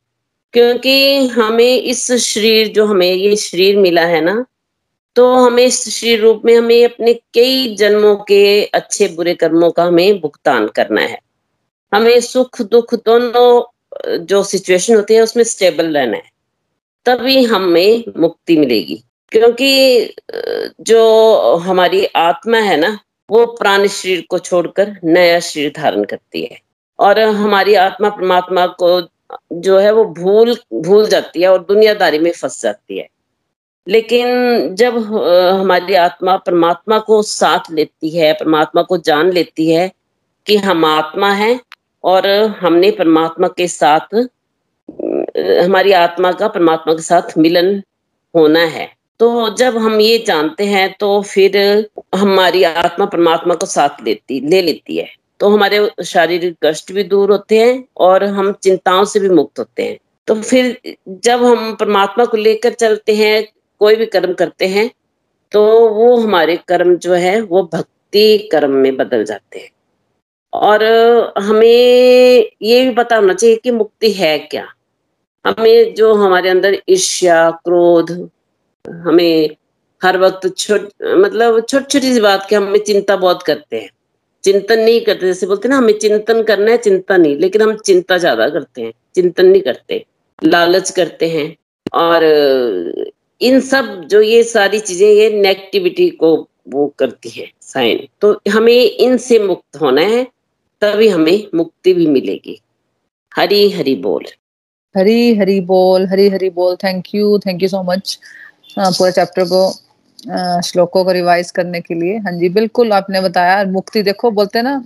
क्योंकि 0.53 1.27
हमें 1.29 1.83
इस 1.83 2.13
शरीर, 2.13 2.69
जो 2.69 2.87
हमें 2.87 3.13
ये 3.15 3.37
शरीर 3.37 3.79
मिला 3.79 4.03
है 4.03 4.21
ना 4.21 4.45
तो 5.17 5.35
हमें 5.35 5.65
इस 5.67 5.89
शरीर 5.91 6.21
रूप 6.21 6.43
में 6.45 6.57
हमें 6.57 6.85
अपने 6.85 7.15
कई 7.15 7.75
जन्मों 7.77 8.17
के 8.17 8.65
अच्छे 8.65 9.09
बुरे 9.09 9.35
कर्मों 9.35 9.71
का 9.71 9.85
हमें 9.85 10.21
भुगतान 10.21 10.69
करना 10.69 11.01
है। 11.01 11.19
हमें 11.93 12.21
सुख 12.21 12.63
दुख 12.63 12.95
दोनों 12.95 13.74
जो 14.07 14.43
सिचुएशन 14.43 14.95
होती 14.95 15.15
है, 15.15 15.23
उसमें 15.23 15.45
स्टेबल 15.45 15.97
रहना 15.99 16.17
है। 16.17 16.35
तभी 17.07 17.45
हमें 17.45 18.05
मुक्ति 18.17 18.57
मिलेगी। 18.57 19.03
क्योंकि 19.29 20.05
जो 20.81 21.37
हमारी 21.57 22.07
आत्मा 22.07 22.59
है 22.59 22.77
ना, 22.77 22.99
वो 23.31 23.47
पुराने 23.47 23.89
शरीर 23.89 24.27
को 24.31 24.39
छोड़कर 24.39 24.97
नया 25.05 25.41
शरीर 25.41 25.73
धारण 25.77 26.05
करती 26.05 26.43
है। 26.43 26.61
और 26.99 27.19
हमारी 27.21 27.75
आत्मा 27.75 28.09
परमात्मा 28.09 28.67
को 28.67 29.09
जो 29.53 29.79
है, 29.79 29.93
वो 29.93 30.05
भूल 30.05 30.57
भूल 30.73 31.07
जाती 31.07 31.43
है 31.43 31.49
और 31.49 31.59
दुनियादारी 31.59 32.19
में 32.19 32.33
फंस 32.33 32.63
जाती 32.63 32.99
है। 32.99 33.09
लेकिन 33.89 34.27
जब 34.75 34.97
हमारी 35.61 35.95
आत्मा 35.95 36.37
परमात्मा 36.37 36.99
को 36.99 37.23
साथ 37.23 37.73
लेती 37.73 38.11
है, 38.11 38.33
परमात्मा 38.33 38.83
को 38.83 38.99
जान 38.99 39.33
लेती 39.33 39.71
है 39.71 39.93
कि 40.47 40.57
हम 40.57 40.85
आत्मा 40.85 41.33
है 41.33 41.61
और 42.05 42.27
हमने 42.61 42.91
परमात्मा 42.91 43.49
के 43.49 43.67
साथ, 43.69 44.15
हमारी 45.65 45.93
आत्मा 45.95 46.33
का 46.33 46.49
परमात्मा 46.49 46.95
के 46.95 47.03
साथ 47.03 47.37
मिलन 47.39 47.83
होना 48.35 48.65
है। 48.69 48.89
तो 49.21 49.49
जब 49.57 49.77
हम 49.79 50.01
ये 50.01 50.19
जानते 50.27 50.65
हैं 50.67 50.95
तो 51.01 51.21
फिर 51.23 51.57
हमारी 52.15 52.63
आत्मा 52.65 53.07
परमात्मा 53.07 53.55
को 53.55 53.67
साथ 53.67 54.03
लेती, 54.05 54.41
ले 54.41 54.63
लेती 54.63 54.97
है। 54.97 55.09
तो 55.41 55.49
हमारे 55.51 55.89
शारीरिक 56.05 56.57
कष्ट 56.65 56.93
भी 56.93 57.03
दूर 57.05 57.31
होते 57.33 57.59
हैं 57.59 57.85
और 57.99 58.25
हम 58.25 58.53
चिंताओं 58.63 59.05
से 59.05 59.21
भी 59.21 59.29
मुक्त 59.31 59.59
होते 59.59 59.83
हैं। 59.83 59.99
तो 60.29 60.35
फिर 60.35 60.97
जब 61.09 61.45
हम 61.45 61.75
परमात्मा 61.77 62.25
को 62.25 62.37
लेकर 62.37 62.73
चलते 62.75 63.15
हैं, 63.17 63.47
कोई 63.81 63.97
भी 63.97 64.07
कर्म 64.07 64.33
करते 64.35 64.67
हैं 64.69 64.91
तो 65.53 65.63
वो 65.91 66.17
हमारे 66.17 66.57
कर्म 66.69 66.97
जो 66.97 67.13
है, 67.15 67.41
वो 67.41 67.63
भक्ति 67.73 68.49
कर्म 68.53 68.71
में 68.73 68.97
बदल 68.97 69.25
जाते 69.25 69.59
हैं। 69.59 69.69
और 70.55 70.85
हमें 71.39 71.67
ये 72.63 72.85
भी 72.85 72.95
पता 72.95 73.17
होना 73.17 73.35
चाहिए 73.35 73.57
कि 73.57 73.71
मुक्ति 73.71 74.13
है 74.13 74.39
क्या। 74.39 74.67
हमें 75.45 75.95
जो 75.95 76.13
हमारे 76.15 76.49
अंदर 76.49 76.77
ईर्ष्या, 76.89 77.51
क्रोध, 77.51 78.11
हमें 78.85 79.57
हर 80.03 80.19
वक्त 80.19 80.47
छोट 80.59 80.89
मतलब 81.03 81.61
छोटी 81.61 81.85
छोटी 81.85 82.13
सी 82.15 82.21
बात 82.21 82.47
की 82.49 82.57
हमें 82.57 82.79
चिंता 82.79 83.17
बहुत 83.17 83.43
करते 83.43 83.81
हैं। 83.81 83.91
चिंतन 84.45 84.79
नहीं 84.79 85.01
करते, 85.01 85.27
जैसे 85.27 85.47
बोलते 85.47 85.69
ना, 85.69 85.77
हमें 85.77 85.99
चिंतन 85.99 86.43
करना 86.43 86.71
है, 86.71 86.77
चिंता 86.77 87.17
नहीं, 87.17 87.37
लेकिन 87.37 87.63
हम 87.63 87.77
चिंता 87.77 88.19
ज़्यादा 88.19 88.49
करते 88.49 88.83
हैं, 88.83 88.93
चिंतन 89.15 89.47
नहीं 89.47 89.63
करते, 89.63 90.05
लालच 90.39 90.91
करते 90.91 91.29
हैं। 91.29 91.57
और 91.93 92.25
इन 93.41 93.61
सब 93.61 93.87
जो 94.05 94.21
ये 94.21 94.43
सारी 94.43 94.81
चीज़ें, 94.81 95.09
ये 95.09 95.31
नेगेटिविटी 95.31 96.09
को 96.11 96.37
वो 96.69 96.87
करती 96.99 97.29
है, 97.31 97.51
साइन। 97.63 98.07
तो 98.21 98.41
हमें 98.51 98.73
इनसे 98.73 99.39
मुक्त 99.39 99.81
होना 99.81 100.01
है 100.01 100.27
तभी 100.85 101.09
हमें 101.09 101.47
मुक्ति 101.55 101.93
भी 101.95 102.07
मिलेगी। 102.07 102.61
हरी 103.33 103.71
हरी 103.71 103.95
बोल। 104.03 104.25
हरी 104.95 105.35
हरी 105.37 105.61
बोल, 105.61 106.07
हरी 106.07 106.29
हरी 106.31 106.51
बोल। 106.51 106.77
Thank 106.85 107.15
you 107.15 107.39
thank 107.47 107.63
you 107.63 107.69
so 107.69 107.83
much 107.83 108.19
पूरे 108.79 109.13
चैप्टर 109.13 109.45
को 109.45 109.71
श्लोकों 110.65 111.05
को 111.05 111.13
रिवाइज 111.13 111.51
करने 111.51 111.81
के 111.81 111.95
लिए। 111.95 112.19
हाँ 112.19 112.33
जी, 112.33 112.49
बिल्कुल 112.49 112.93
आपने 112.93 113.21
बताया। 113.21 113.65
मुक्ति 113.65 114.03
देखो, 114.03 114.31
बोलते 114.31 114.63
ना 114.63 114.85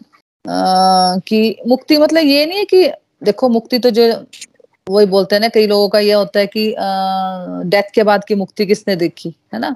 कि 1.28 1.56
मुक्ति 1.68 1.98
मतलब 1.98 2.24
ये 2.24 2.46
नहीं 2.46 2.58
है 2.58 2.64
कि 2.64 2.86
देखो, 3.24 3.48
मुक्ति 3.48 3.78
तो 3.78 3.90
जो 3.90 4.06
वही 4.86 5.06
बोलते 5.06 5.34
हैं 5.34 5.40
ना, 5.40 5.48
कई 5.48 5.66
लोगों 5.66 5.88
का 5.88 5.98
ये 5.98 6.12
होता 6.12 6.40
है 6.40 6.46
कि 6.46 6.74
डेथ 7.70 7.90
के 7.94 8.02
बाद 8.02 8.24
की 8.24 8.34
मुक्ति 8.34 8.66
किसने 8.66 8.96
देखी, 8.96 9.34
है 9.54 9.60
ना? 9.60 9.74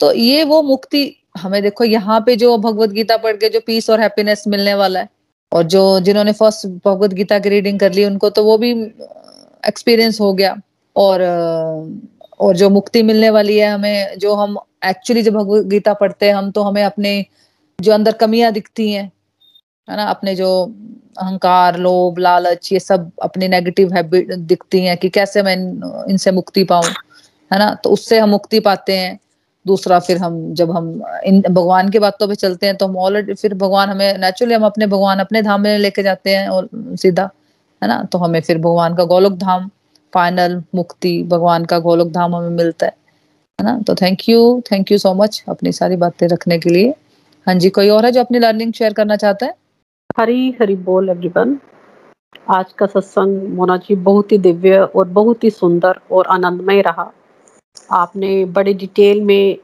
तो 0.00 0.12
ये 0.12 0.44
वो 0.44 0.62
मुक्ति, 0.62 1.14
हमें 1.36 1.62
देखो, 1.62 1.84
यहाँ 1.84 2.20
पे 2.26 2.36
जो 2.36 2.56
भगवत 2.58 2.90
गीता 2.90 3.16
पढ़ 3.16 3.36
के 3.36 3.48
जो 3.48 3.60
पीस 3.66 3.90
और 3.90 4.00
हैप्पीनेस 4.00 4.44
मिलने 4.48 4.74
वाला 4.74 5.00
है 5.00 5.08
और 5.52 5.62
जो 5.62 6.00
जिन्होंने 6.00 6.32
फ़र्स्ट 6.32 6.66
भगवत 6.66 7.10
गीता 7.10 7.38
की 7.38 7.48
रीडिंग 7.48 7.80
कर 7.80 7.92
ली, 7.92 8.04
उनको 8.04 8.30
तो 8.30 8.44
वो 8.44 8.58
भी 8.58 8.72
एक्सपीरियंस 9.68 10.20
हो 10.20 10.32
गया। 10.32 10.56
और 10.96 11.22
और 12.40 12.56
जो 12.56 12.70
मुक्ति 12.70 13.02
मिलने 13.02 13.30
वाली 13.30 13.58
है 13.58 13.68
हमें, 13.68 14.18
जो 14.18 14.34
हम 14.34 14.58
एक्चुअली 14.86 15.22
जब 15.22 15.34
भगवत 15.34 15.66
गीता 15.66 15.94
पढ़ते 15.94 16.26
हैं, 16.26 16.34
हम 16.34 16.50
तो 16.50 16.62
हमें 16.62 16.84
अपने, 16.84 17.26
जो 17.80 17.92
अंदर 17.92 18.12
कमियाँ 18.12 18.52
दिखती 18.52 18.92
हैं, 18.92 19.12
है 19.90 19.96
ना, 19.96 20.04
अपने 20.04 20.34
जो 20.34 20.74
अहंकार, 21.18 21.76
लोभ, 21.78 22.18
लालच, 22.18 22.72
ये 22.72 22.80
सब 22.80 23.10
अपनी 23.22 23.48
नेगेटिव 23.48 23.94
हैबिट 23.94 24.34
दिखती 24.34 24.80
हैं 24.80 24.96
कि 24.96 25.08
कैसे 25.08 25.42
मैं 25.42 25.56
इनसे 26.10 26.30
मुक्ति 26.30 26.64
पाऊँ, 26.64 26.84
है 27.52 27.58
ना? 27.58 27.74
तो 27.74 27.90
उससे 27.90 28.18
हम 28.18 28.30
मुक्ति 28.30 28.60
पाते 28.60 28.96
हैं। 28.96 29.18
दूसरा 29.68 29.98
फिर 30.00 30.18
हम, 30.18 30.36
जब 30.54 30.70
हम, 30.70 30.90
इन, 31.24 31.40
भगवान 31.50 31.90
की 31.90 31.98
बातों 31.98 32.28
पे 32.28 32.34
चलते 32.34 32.66
हैं 32.66 32.76
तो 32.76 32.86
हम 32.86 32.96
ऑलरेडी 32.98 33.34
फिर 33.34 33.54
भगवान 33.54 33.88
हमें 33.88 34.18
नेचुरली 34.18 34.54
हम 34.54 34.64
अपने 34.64 34.86
भगवान 34.86 35.18
अपने 35.18 35.42
धाम 35.42 35.60
में 35.60 35.78
लेके 35.78 36.02
जाते 36.02 36.36
हैं 36.36 36.48
और 36.48 36.68
सीधा, 36.74 37.30
है 37.82 37.88
ना? 37.88 38.02
तो 38.04 38.18
हमें 38.18 38.40
फिर 38.40 38.58
भगवान 38.58 38.94
का 38.94 39.04
गोलोक 39.04 39.32
धाम 39.38 39.70
फाइनल 40.12 40.62
मुक्ति, 40.74 41.22
भगवान 41.22 41.64
का 41.64 41.78
गोलोक 41.78 42.08
धाम 42.08 42.34
हमें 42.34 42.56
मिलता 42.56 42.86
है 42.86 42.96
है 43.58 43.64
ना? 43.64 43.78
तो 43.86 43.94
thank 43.94 44.28
you 44.28 44.62
thank 44.72 44.92
you 44.92 44.98
so 44.98 45.14
much 45.14 45.42
अपनी 45.48 45.72
सारी 45.72 45.96
बातें 45.96 46.26
रखने 46.28 46.58
के 46.58 46.70
लिए। 46.70 46.94
हाँ 47.46 47.54
जी, 47.54 47.70
कोई 47.70 47.88
और 47.88 48.04
है 48.06 48.12
जो 48.12 48.20
अपनी 48.20 48.38
लर्निंग 48.38 48.72
शेयर 48.72 48.92
करना 48.92 49.16
चाहता 49.16 49.46
है? 49.46 49.54
हरी 50.18 50.56
हरी 50.60 50.74
बोल 50.76 51.08
एवरीवन 51.08 51.58
आज 52.50 52.72
का 52.78 52.86
सत्संग 52.86 53.48
मोना 53.48 53.76
जी 53.76 53.94
बहुत 53.94 54.32
ही 54.32 54.38
दिव्य 54.38 54.78
और 54.96 55.08
बहुत 55.08 55.44
ही 55.44 55.50
सुंदर 55.50 55.98
और 56.12 56.26
आनंदमय 56.26 56.80
रहा। 56.80 57.10
आपने 57.92 58.44
बड़े 58.44 58.74
डिटेल 58.74 59.20
में 59.22 59.56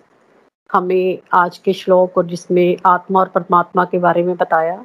हमें 0.70 1.18
आज 1.32 1.58
के 1.58 1.72
श्लोक 1.72 2.18
और 2.18 2.26
जिसमें 2.26 2.76
आत्मा 2.86 3.20
और 3.20 3.28
परमात्मा 3.28 3.84
के 3.84 3.98
बारे 3.98 4.22
में 4.22 4.36
बताया। 4.36 4.84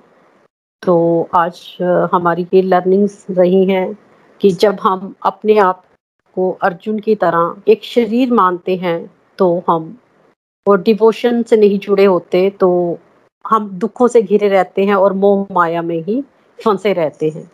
तो 0.83 1.29
आज 1.35 1.61
हमारी 2.13 2.47
ये 2.53 2.61
लर्निंग्स 2.61 3.25
रही 3.31 3.65
हैं 3.65 3.97
कि 4.41 4.51
जब 4.51 4.77
हम 4.81 5.13
अपने 5.25 5.57
आप 5.59 5.83
को 6.37 6.51
अर्जुन 6.63 6.99
की 6.99 7.15
तरह 7.15 7.71
एक 7.71 7.83
शरीर 7.83 8.33
मानते 8.33 8.75
हैं 8.77 8.99
तो 9.39 9.47
हम 9.69 9.97
और 10.65 10.81
डिवोशन 10.81 11.41
से 11.43 11.57
नहीं 11.57 11.79
जुड़े 11.79 12.05
होते 12.05 12.49
तो 12.59 12.69
हम 13.45 13.69
दुखों 13.79 14.07
से 14.07 14.21
घिरे 14.21 14.47
रहते 14.47 14.85
हैं 14.85 14.95
और 14.95 15.13
मोह 15.13 15.45
माया 15.51 15.81
में 15.81 16.01
ही 16.03 16.21
फंसे 16.59 16.93
रहते 16.93 17.29
हैं। 17.29 17.49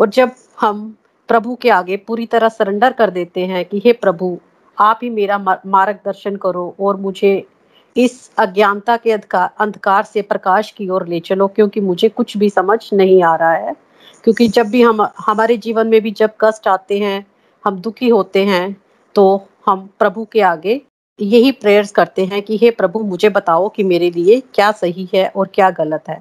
और 0.00 0.08
जब 0.08 0.30
हम 0.60 0.88
प्रभु 1.28 1.54
के 1.54 1.70
आगे 1.70 1.96
पूरी 1.96 2.26
तरह 2.26 2.48
सरेंडर 2.48 2.92
कर 2.92 3.10
देते 3.10 3.46
हैं 3.46 3.64
कि 3.64 3.82
हे 3.84 3.92
प्रभु 3.92 4.36
आप 4.78 5.00
ही 5.02 5.10
मेरा 5.10 5.38
मार्गदर्शन 5.66 6.36
करो 6.36 6.74
और 6.80 6.96
मुझे 6.96 7.46
इस 7.96 8.30
अज्ञानता 8.38 8.96
के 8.96 9.12
अंधकार 9.12 10.02
से 10.02 10.22
प्रकाश 10.22 10.70
की 10.70 10.88
ओर 10.88 11.06
ले 11.08 11.20
चलो, 11.20 11.48
क्योंकि 11.48 11.80
मुझे 11.80 12.08
कुछ 12.08 12.36
भी 12.36 12.50
समझ 12.50 12.90
नहीं 12.92 13.22
आ 13.22 13.34
रहा 13.36 13.52
है। 13.52 13.72
क्योंकि 14.24 14.48
जब 14.48 14.66
भी 14.66 14.82
हम, 14.82 15.08
हमारे 15.18 15.56
जीवन 15.56 15.86
में 15.86 16.00
भी 16.00 16.10
जब 16.10 16.30
कष्ट 16.40 16.68
आते 16.68 16.98
हैं, 16.98 17.26
हम 17.64 17.80
दुखी 17.80 18.08
होते 18.08 18.44
हैं 18.44 18.76
तो 19.14 19.48
हम 19.66 19.88
प्रभु 19.98 20.24
के 20.32 20.40
आगे 20.40 20.80
यही 21.20 21.52
प्रेयर्स 21.52 21.90
करते 21.90 22.24
हैं 22.24 22.42
कि, 22.42 22.56
हे 22.56 22.70
प्रभु, 22.70 23.00
मुझे 23.00 23.28
बताओ 23.28 23.68
कि 23.68 23.82
मेरे 23.82 24.10
लिए 24.10 24.40
क्या 24.54 24.72
सही 24.72 25.08
है 25.14 25.28
और 25.36 25.48
क्या 25.54 25.70
गलत 25.70 26.04
है? 26.08 26.20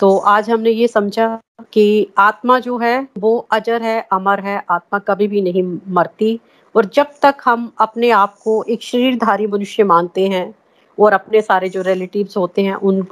तो 0.00 0.18
आज 0.18 0.50
हमने 0.50 0.70
ये 0.70 0.88
समझा 0.88 1.38
कि 1.72 2.10
आत्मा 2.18 2.58
जो 2.58 2.78
है, 2.78 3.08
वो 3.18 3.46
अजर 3.50 3.82
है, 3.82 4.06
अमर 4.12 4.40
है। 4.40 4.64
आत्मा 4.70 4.98
कभी 4.98 5.28
भी 5.28 5.40
नहीं 5.40 5.78
मरती। 5.88 6.40
और 6.74 6.86
जब 6.94 7.06
तक 7.22 7.36
हम 7.44 7.70
अपने 7.80 8.10
आप 8.10 8.34
को 8.44 8.62
एक 8.64 8.82
शरीरधारी 8.82 9.46
मनुष्य 9.46 9.84
मानते 9.84 10.26
हैं 10.28 10.54
और 10.98 11.12
अपने 11.12 11.40
सारे 11.42 11.68
जो 11.68 11.82
रिलेटिव्स 11.82 12.36
होते 12.36 12.62
हैं, 12.62 12.74
उन 12.74 13.06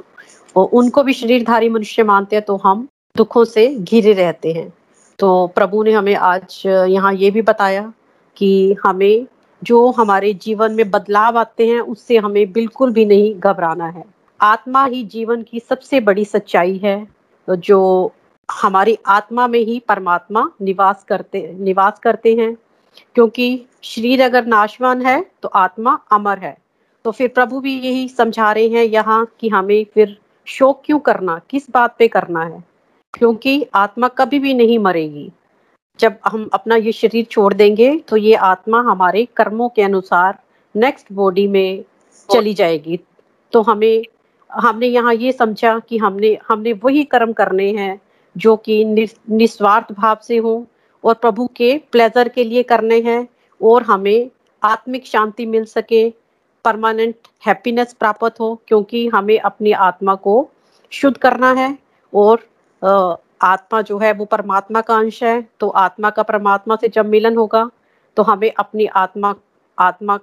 उनको 0.55 1.03
भी 1.03 1.13
शरीरधारी 1.13 1.69
मनुष्य 1.69 2.03
मानते 2.03 2.35
हैं 2.35 2.45
तो 2.45 2.55
हम 2.57 2.87
दुखों 3.15 3.43
से 3.45 3.67
घिरे 3.75 4.13
रहते 4.13 4.51
हैं। 4.53 4.73
तो 5.19 5.47
प्रभु 5.55 5.83
ने 5.83 5.91
हमें 5.91 6.15
आज 6.15 6.61
यहाँ 6.65 7.13
ये 7.13 7.31
भी 7.31 7.41
बताया 7.41 7.91
कि 8.37 8.75
हमें 8.85 9.25
जो 9.61 9.89
हमारे 9.91 10.33
जीवन 10.33 10.73
में 10.73 10.89
बदलाव 10.91 11.37
आते 11.37 11.67
हैं, 11.67 11.79
उससे 11.79 12.17
हमें 12.17 12.51
बिल्कुल 12.51 12.91
भी 12.93 13.05
नहीं 13.05 13.33
घबराना 13.35 13.87
है। 13.87 14.03
आत्मा 14.39 14.85
ही 14.85 15.03
जीवन 15.03 15.41
की 15.43 15.59
सबसे 15.59 15.99
बड़ी 15.99 16.25
सच्चाई 16.25 16.77
है, 16.77 17.07
जो 17.47 18.11
हमारी 18.49 18.97
आत्मा 19.07 19.47
में 19.47 19.59
ही 19.59 19.79
परमात्मा 19.79 20.49
निवास 20.61 21.03
करते 21.07 21.41
निवास 21.59 21.99
करते 21.99 22.35
हैं। 22.35 22.55
क्योंकि 23.15 23.65
शरीर 23.83 24.21
अगर 24.21 24.45
नाशवान 24.45 25.01
है 25.01 25.19
तो 25.41 25.49
आत्मा 25.49 25.99
अमर 26.11 26.39
है। 26.39 26.57
तो 27.05 27.11
फिर 27.11 27.27
प्रभु 27.27 27.59
भी 27.59 27.73
यही 27.79 28.07
समझा 28.09 28.51
रहे 28.51 28.67
हैं 28.67 28.83
यहाँ 28.83 29.25
कि 29.39 29.49
हमें 29.49 29.85
फिर 29.93 30.17
शोक 30.47 30.81
क्यों 30.85 30.99
करना, 30.99 31.39
किस 31.49 31.69
बात 31.71 31.95
पे 31.99 32.07
करना 32.07 32.43
है? 32.43 32.63
क्योंकि 33.13 33.65
आत्मा 33.75 34.07
कभी 34.07 34.39
भी 34.39 34.53
नहीं 34.53 34.79
मरेगी। 34.79 35.31
जब 35.99 36.17
हम 36.25 36.49
अपना 36.53 36.75
ये 36.75 36.91
शरीर 36.91 37.25
छोड़ 37.25 37.53
देंगे 37.53 37.95
तो 37.99 38.17
ये 38.17 38.33
आत्मा 38.35 38.81
हमारे 38.81 39.27
कर्मों 39.35 39.69
के 39.69 39.81
अनुसार 39.81 40.37
नेक्स्ट 40.75 41.11
बॉडी 41.13 41.47
में 41.47 41.83
चली 42.29 42.53
जाएगी। 42.53 42.99
तो 43.53 43.61
हमें, 43.61 44.03
हमने 44.49 44.87
यहाँ 44.87 45.13
ये 45.13 45.31
समझा 45.31 45.77
कि 45.79 45.97
हमने 45.97 46.37
हमने 46.47 46.73
वही 46.83 47.03
कर्म 47.05 47.33
करने 47.33 47.71
हैं, 47.71 47.99
जो 48.35 48.55
कि 48.57 48.83
निस्वार्थ 48.85 49.91
भाव 49.91 50.17
से 50.23 50.37
हो 50.37 50.65
और 51.03 51.13
प्रभु 51.13 51.47
के 51.55 51.77
प्लेजर 51.91 52.27
के 52.27 52.43
लिए 52.43 52.63
करने 52.63 52.99
हैं 53.01 53.27
और 53.61 53.83
हमें 53.83 54.29
आत्मिक 54.63 55.05
शांति 55.07 55.45
मिल 55.45 55.65
सके 55.65 56.09
परमानेंट 56.65 57.15
हैप्पीनेस 57.47 57.93
प्राप्त 57.93 58.39
हो, 58.39 58.55
क्योंकि 58.67 59.07
हमें 59.07 59.39
अपनी 59.39 59.71
आत्मा 59.71 60.15
को 60.15 60.49
शुद्ध 60.91 61.17
करना 61.17 61.51
है 61.51 61.77
और 62.13 62.47
आत्मा 63.41 63.81
जो 63.81 63.97
है 63.97 64.11
वो 64.13 64.25
परमात्मा 64.25 64.81
का 64.81 64.95
अंश 64.95 65.23
है 65.23 65.41
तो 65.59 65.69
आत्मा 65.69 66.09
का 66.09 66.23
परमात्मा 66.23 66.75
से 66.75 66.87
जब 66.87 67.05
मिलन 67.05 67.37
होगा 67.37 67.69
तो 68.17 68.23
हमें 68.23 68.51
अपनी 68.59 68.85
आत्मा 68.85 69.33
आत्मा 69.77 70.17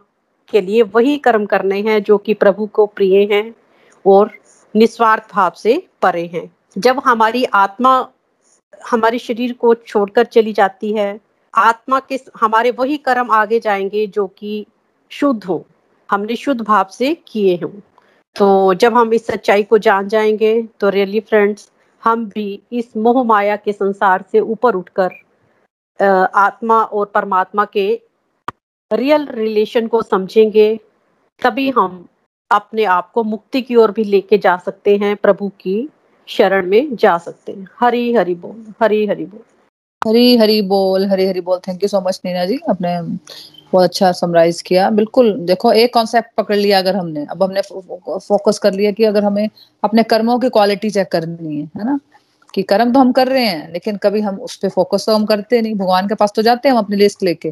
के 0.49 0.61
लिए 0.61 0.83
वही 0.95 1.17
कर्म 1.19 1.47
करने 1.47 1.81
हैं 1.81 2.03
जो 2.03 2.19
कि 2.19 2.35
प्रभु 2.35 2.67
को 2.67 2.87
प्रिय 2.87 3.23
हैं 3.33 3.55
और 4.05 4.31
निस्वार्थ 4.75 5.33
भाव 5.33 5.53
से 5.57 5.83
परे 6.03 6.27
हैं। 6.27 6.51
जब 6.79 7.01
हमारी 7.05 7.45
आत्मा 7.45 8.01
हमारे 8.73 9.19
शरीर 9.19 9.53
को 9.53 9.75
छोड़कर 9.77 10.25
चली 10.25 10.53
जाती 10.53 10.93
है। 10.93 11.19
आत्मा 11.55 12.01
के 12.01 12.19
हमारे 12.41 12.71
वही 12.71 12.97
कर्म 12.99 13.31
आगे 13.31 13.61
जाएँगे 13.61 14.07
जो 14.07 14.27
कि 14.39 14.67
शुद्ध 15.11 15.45
हो। 15.45 15.65
हमने 16.09 16.37
शुद्ध 16.37 16.61
भाव 16.61 16.89
से 16.93 17.15
किए 17.29 17.57
हों। 17.57 17.71
तो 18.37 18.75
जब 18.75 18.95
हम 18.95 19.13
इस 19.15 19.27
सच्चाई 19.27 19.63
को 19.63 19.79
जान 19.79 20.09
जाएँगे 20.09 20.63
तो 20.81 20.89
रियली 20.89 21.21
फ्रेंड्स 21.21 21.71
हम 22.03 22.25
भी 22.27 22.61
इस 22.73 22.97
मोह 22.97 23.23
माया 23.25 23.57
के 23.57 23.73
संसार 23.73 24.25
से 24.33 24.41
ऊपर 24.41 24.75
उठकर 24.75 25.11
आत्मा 26.37 26.83
और 26.83 27.07
परमात्मा 27.07 27.65
के 27.65 27.89
रियल 28.91 29.27
रिलेशन 29.31 29.87
को 29.87 30.03
समझेंगे। 30.03 30.79
तभी 31.43 31.69
हम 31.71 32.07
अपने 32.51 32.85
आप 32.85 33.11
को 33.11 33.23
मुक्ति 33.25 33.63
की 33.63 33.77
ओर 33.77 33.91
भी 33.91 34.05
लेके 34.05 34.39
जा 34.39 34.57
सकते 34.57 34.97
हैं 34.97 35.17
प्रभु 35.17 35.49
की 35.61 35.89
शरण 36.27 36.67
में 36.67 36.97
जा 36.97 37.19
सकते 37.19 37.53
हैं। 37.53 37.67
हरी 37.81 38.15
हरी 38.15 38.35
बोल, 38.35 38.73
हरी 38.83 39.07
हरी 39.07 39.25
बोल। 39.25 39.41
हरी 40.09 40.37
हरी 40.37 40.63
बोल, 40.63 41.07
हरी 41.07 41.27
हरी 41.27 41.41
बोल। 41.41 41.59
Thank 41.59 41.83
you 41.83 41.89
so 41.89 42.01
much 42.01 42.21
Nina 42.25 42.45
ji. 42.45 42.59
आपने 42.71 43.01
बहुत 43.73 43.85
अच्छा 43.85 44.13
समराइज 44.13 44.63
किया। 44.63 44.91
बिल्कुल, 44.91 45.35
देखो, 45.41 45.73
एक 45.73 45.95
कॉन्सेप्ट 45.95 46.29
पकड़ 46.37 46.57
लिया 46.57 46.79
अगर 46.79 46.97
हमने। 46.97 47.27
अब 47.31 47.43
हमने 47.43 47.61
फोकस 48.19 48.59
कर 48.59 48.73
लिया 48.73 48.91
कि 48.91 49.05
अगर 49.05 49.25
हमें 49.25 49.49
अपने 49.85 50.03
कर्मों 50.03 50.39
की 50.39 50.49
क्वालिटी 50.49 50.91
चेक 50.91 51.09
करनी 51.09 51.61
है 51.61 51.65
है 51.65 51.85
ना? 51.85 51.99
कि 52.55 52.63
कर्म 52.63 52.93
तो 52.93 53.01
हम 53.01 53.13
कर 53.13 53.29
रहे 53.29 53.45
हैं, 53.45 53.73
लेकिन 53.73 53.97
कभी 53.97 54.21
हम 54.21 54.37
उस 54.37 54.57
पर 54.57 54.69
फोकस 54.69 55.07
तो 55.07 55.15
हम 55.15 55.25
करते 55.25 55.63
नहीं। 55.63 55.75
भगवान 55.75 56.09
के 56.09 56.15
पास 56.15 56.33
तो 56.37 56.43
जाते 56.43 56.69
हैं 56.69 56.77
हम 56.77 56.79
अपनी 56.79 56.97
लिस्ट 56.97 57.23
लेके। 57.23 57.51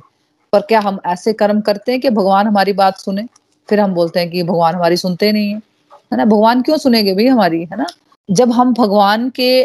पर 0.53 0.61
क्या 0.61 0.81
हम 0.81 0.99
ऐसे 1.07 1.33
कर्म 1.33 1.61
करते 1.61 1.93
हैं 1.93 2.01
कि 2.01 2.11
भगवान 2.11 2.47
हमारी 2.47 2.73
बात 2.73 2.97
सुने? 2.97 3.27
फिर 3.69 3.81
हम 3.81 3.95
बोलते 3.95 4.21
हैं 4.21 4.31
कि 4.31 4.43
भगवान 4.43 4.75
हमारी 4.75 4.97
सुनते 4.97 5.33
नहीं 5.33 5.51
है। 5.51 5.59
है 6.13 6.17
ना? 6.17 6.25
भगवान 6.25 6.63
क्यों 6.63 6.77
सुनेंगे 6.77 7.15
भाई 7.15 7.27
हमारी, 7.27 7.65
है 7.65 7.77
ना? 7.77 7.87
जब 8.31 8.53
हम 8.53 8.73
भगवान 8.75 9.31
के 9.31 9.63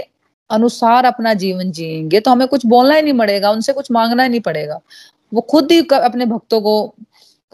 अनुसार 0.50 1.06
अपना 1.06 1.34
जीवन 1.34 1.72
जिएँगे 1.72 2.20
तो 2.20 2.32
हमें 2.32 2.48
कुछ 2.48 2.66
बोलना 2.66 2.96
ही 2.96 3.02
नहीं 3.02 3.18
पड़ेगा, 3.18 3.52
उनसे 3.52 3.74
कुछ 3.74 3.92
मांगना 3.92 4.24
ही 4.24 4.30
नहीं 4.30 4.40
पड़ेगा। 4.42 4.80
वो 5.34 5.42
खुद 5.42 5.72
ही 5.72 5.80
अपने 5.94 6.26
भक्तों 6.26 6.62
को 6.62 6.94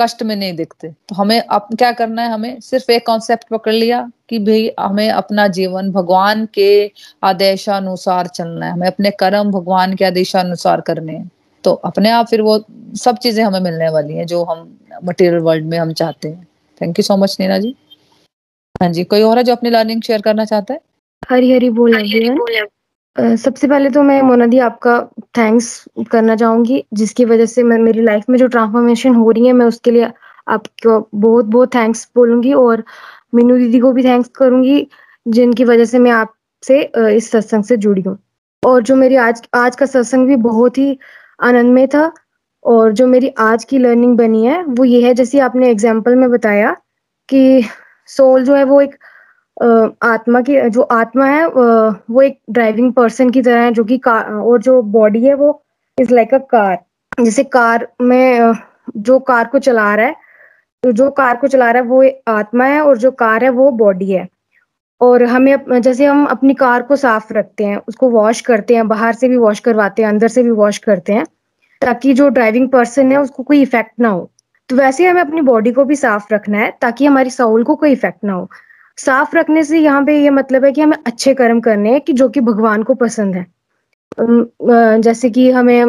कष्ट 0.01 0.24
में 0.24 0.36
नहीं 0.36 0.53
दिखते। 0.53 0.88
तो 0.89 1.16
हमें 1.16 1.39
अब 1.41 1.68
क्या 1.78 1.91
करना 1.91 2.22
है 2.22 2.30
हमें? 2.30 2.60
सिर्फ़ 2.60 2.91
एक 2.91 3.06
कॉन्सेप्ट 3.08 3.49
पकड़ 3.49 3.74
लिया 3.74 4.12
कि 4.30 4.39
भाई, 4.39 4.72
हमें 4.80 5.10
अपना 5.10 5.47
जीवन 5.47 5.91
भगवान 5.91 6.45
के 6.53 6.91
आदेशानुसार 7.24 8.28
चलना 8.28 8.66
है। 8.66 8.72
हमें 8.74 8.88
अपने 8.88 9.12
कर्म 9.12 9.51
भगवान 9.51 9.95
के 9.95 10.06
आदेशानुसार 10.06 10.82
करने 10.82 11.14
हैं। 11.14 11.32
तो 11.64 11.74
अपने 11.74 12.10
आप 12.10 12.28
फिर 12.28 12.41
वो 12.41 12.64
सब 12.95 13.18
चीज़ें 13.18 13.43
हमें 13.43 13.60
मिलने 13.60 13.89
वाली 13.89 14.14
हैं, 14.14 14.26
जो 14.28 14.43
हम 14.43 14.78
मटेरियल 15.03 15.41
वर्ल्ड 15.41 15.66
में 15.66 15.78
हम 15.80 15.93
चाहते 15.93 16.28
हैं। 16.28 16.47
Thank 16.82 16.99
you 16.99 17.03
so 17.03 17.18
much 17.18 17.38
Nina 17.39 17.58
ji. 17.60 17.76
हाँ 18.82 18.89
जी, 18.89 19.03
कोई 19.03 19.22
और 19.22 19.38
है 19.38 19.43
जो 19.43 19.56
अपनी 19.56 19.70
लर्निंग 19.70 20.01
शेयर 20.01 20.22
करना 20.22 20.45
चाहता 20.45 20.74
है? 20.74 20.80
हरी 21.30 21.51
हरी 21.51 21.69
बोल 21.69 21.93
सबसे 23.38 23.67
पहले 23.67 23.89
तो 23.89 24.03
मैं 24.03 24.21
मोनादी 24.21 24.59
आपका 24.59 24.99
थैंक्स 25.38 25.86
करना 26.11 26.36
चाहूँगी 26.36 26.86
जिसकी 26.93 27.26
वजह 27.26 27.45
से 27.45 27.63
मैं 27.63 27.78
मेरी 27.78 28.01
लाइफ 28.01 28.23
में 28.30 28.38
जो 28.38 28.47
ट्रांसफॉर्मेशन 28.47 29.15
हो 29.15 29.32
रही 29.32 29.47
है 29.47 29.53
मैं 29.53 29.65
उसके 29.65 29.91
लिए 29.91 30.11
आपको 30.47 31.09
बहुत 31.15 31.45
बहुत 31.45 31.76
थैंक्स 31.76 32.09
बोलूँगी 32.15 32.53
और 32.53 32.84
मीनू 33.36 33.57
दीदी 33.57 33.80
को 33.80 33.91
भी 33.91 34.03
थैंक्स 34.03 34.30
करूँगी 34.30 34.88
जिनकी 35.28 35.63
वजह 35.63 35.86
से 35.86 35.99
मैं 35.99 36.11
आपसे 36.11 36.82
इस 37.15 37.32
सत्संग 37.32 37.63
से 37.63 37.78
जुड़ी 37.78 38.01
हूँ। 38.01 38.17
और 38.65 38.84
जो 38.84 38.95
मेरी 38.95 39.15
आज 39.15 39.41
आज 39.53 39.76
का 39.76 39.86
सत्संग 39.86 40.28
भी 40.28 40.36
बहुत 40.36 40.78
ही 40.78 40.99
आनंदमय 41.41 41.88
था 41.88 42.11
और 42.63 42.91
जो 42.91 43.07
मेरी 43.07 43.34
आज 43.39 43.63
की 43.63 43.78
लर्निंग 43.78 44.17
बनी 44.17 44.45
है 44.45 44.63
वो 44.63 44.86
ये 44.86 45.01
है 45.01 45.13
जैसे 45.13 45.39
आपने 45.39 45.69
एग्ज़ाम्पल 45.69 46.15
में 46.15 46.30
बताया 46.32 46.78
कि 47.30 47.63
सोल 48.07 48.43
जो 48.43 48.55
है 48.55 48.63
वो 48.63 48.82
एक 48.82 48.95
आत्मा 49.58 50.41
की, 50.41 50.60
जो 50.70 50.82
आत्मा 50.82 51.26
है 51.26 51.47
वो 51.47 52.22
एक 52.22 52.39
ड्राइविंग 52.51 52.91
पर्सन 52.93 53.30
की 53.30 53.41
तरह 53.41 53.64
है, 53.64 53.72
जो 53.72 53.84
कि 53.84 53.97
कार, 53.99 54.32
और 54.34 54.62
जो 54.62 54.82
बॉडी 54.82 55.26
है, 55.26 55.34
वो 55.34 55.62
इज़ 55.97 56.14
लाइक 56.14 56.34
अ 56.34 56.38
कार 56.51 56.78
जैसे 57.20 57.43
कार 57.45 57.88
में 58.01 58.53
जो 58.99 59.20
कार 59.22 59.47
को 59.47 59.60
चला 59.60 59.93
रहा 59.95 60.06
है 60.06 60.16
तो 60.84 60.91
जो 60.91 61.10
कार 61.12 61.38
को 61.38 61.47
चला 61.47 61.70
रहा 61.72 61.82
है, 61.84 61.88
वो 61.89 62.03
आत्मा 62.30 62.66
है, 62.66 62.82
और 62.82 62.97
जो 62.97 63.12
कार 63.14 63.43
है, 63.43 63.49
वो 63.51 63.70
बॉडी 63.74 64.12
है. 64.12 64.28
और 65.01 65.24
हमें 65.24 65.82
जैसे 65.82 66.06
हम 66.06 66.26
अपनी 66.26 66.53
कार 66.53 66.82
को 66.84 66.95
साफ़ 66.95 67.34
रखते 67.34 67.66
हैं, 67.66 67.78
उसको 67.88 68.10
वॉश 68.10 68.41
करते 68.41 68.76
हैं, 68.76 68.88
बाहर 68.88 69.14
से 69.14 69.28
भी 69.30 69.38
वॉश 69.38 69.60
करवाते 69.60 70.01
हैं, 70.01 70.10
अंदर 70.10 70.28
से 70.28 70.43
भी 70.43 70.51
वॉश 70.51 70.78
करते 70.78 71.14
हैं, 71.14 71.26
ताकि 71.82 72.14
जो 72.14 72.28
ड्राइविंग 72.30 72.70
पर्सन 72.70 73.12
है, 73.12 73.18
उसको 73.18 73.43
कोई 73.43 73.62
इफ़ेक्ट 73.62 73.91
ना 73.99 74.10
हो. 74.10 74.30
तो 74.70 74.76
वैसे 74.76 75.08
हमें 75.08 75.22
अपनी 75.22 75.41
बॉडी 75.43 75.72
को 75.72 75.86
भी 75.86 75.95
साफ़ 75.95 76.34
रखना 76.34 76.58
है, 76.60 76.72
ताकि 76.82 77.06
हमारी 77.06 77.30
साउल 77.30 77.64
को 77.64 77.76
कोई 77.76 77.91
इफ़ेक्ट 77.91 78.24
ना 78.24 78.34
हो. 78.34 78.49
साफ़ 78.98 79.36
रखने 79.38 79.64
से 79.64 79.80
यहाँ 79.80 80.04
पे 80.06 80.18
ये 80.22 80.30
मतलब 80.30 80.66
है 80.66 80.72
कि 80.72 80.82
हमें 80.82 80.98
अच्छे 81.08 81.34
कर्म 81.34 81.60
करने 81.62 81.91
हैं 81.91 82.02
कि 82.02 82.14
जो 82.14 82.30
कि 82.30 82.39
भगवान 82.41 82.84
को 82.84 82.93
पसंद 82.96 83.36
है। 83.36 83.46
जैसे 85.02 85.30
कि 85.30 85.50
हमें 85.52 85.84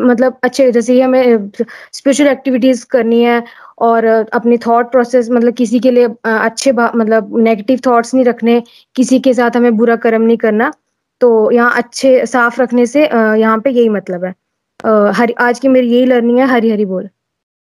मतलब 0.00 0.38
अच्छे, 0.44 0.70
जैसे 0.72 0.94
कि 0.94 1.00
हमें 1.00 1.50
स्पिरिचुअल 1.92 2.28
एक्टिविटीज़ 2.30 2.84
करनी 2.90 3.22
है 3.22 3.42
और 3.80 4.04
अपने 4.04 4.58
थॉट 4.66 4.90
प्रोसेस 4.92 5.30
मतलब 5.30 5.54
किसी 5.54 5.80
के 5.80 5.90
लिए 5.90 6.08
अच्छे 6.24 6.72
मतलब 6.72 7.36
नेगेटिव 7.38 7.80
थॉट्स 7.86 8.14
नहीं 8.14 8.24
रखने, 8.24 8.62
किसी 8.96 9.18
के 9.20 9.34
साथ 9.34 9.56
हमें 9.56 9.76
बुरा 9.76 9.96
कर्म 9.98 10.22
नहीं 10.22 10.36
करना 10.38 10.72
तो 11.20 11.50
यहाँ 11.52 11.72
अच्छे, 11.76 12.26
साफ़ 12.26 12.60
रखने 12.62 12.86
से 12.86 13.04
यहाँ 13.04 13.58
पे 13.60 13.70
यही 13.70 13.88
मतलब 13.88 14.24
है। 14.24 14.34
हरी, 15.12 15.32
आज 15.40 15.58
की 15.60 15.68
मेरी 15.68 15.88
यही 15.88 16.06
लर्निंग 16.06 16.38
है 16.38 16.46
हरी 16.46 16.70
हरी 16.70 16.84
बोल। 16.86 17.08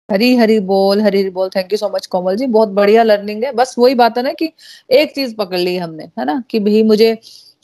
हरी 0.10 0.36
हरी 0.36 0.60
बोल 0.60 1.01
हरी 1.01 1.20
हरी 1.22 1.30
बोल 1.30 1.49
thank 1.55 1.72
you 1.74 1.78
so 1.78 1.89
much 1.89 2.05
Komal 2.07 2.36
ji 2.36 2.45
बहुत 2.47 2.70
बढ़िया 2.70 3.03
लर्निंग 3.03 3.43
है। 3.43 3.51
बस 3.53 3.76
वही 3.80 3.95
बात 3.95 4.18
है 4.18 4.24
ना 4.24 4.32
कि 4.34 4.51
एक 4.91 5.14
चीज़ 5.16 5.36
पकड़ 5.36 5.57
ली 5.57 5.76
हमने 5.78 6.03
है 6.20 6.26
ना? 6.26 6.43
कि 6.49 6.60
भाई 6.60 6.84
मुझे 6.84 7.18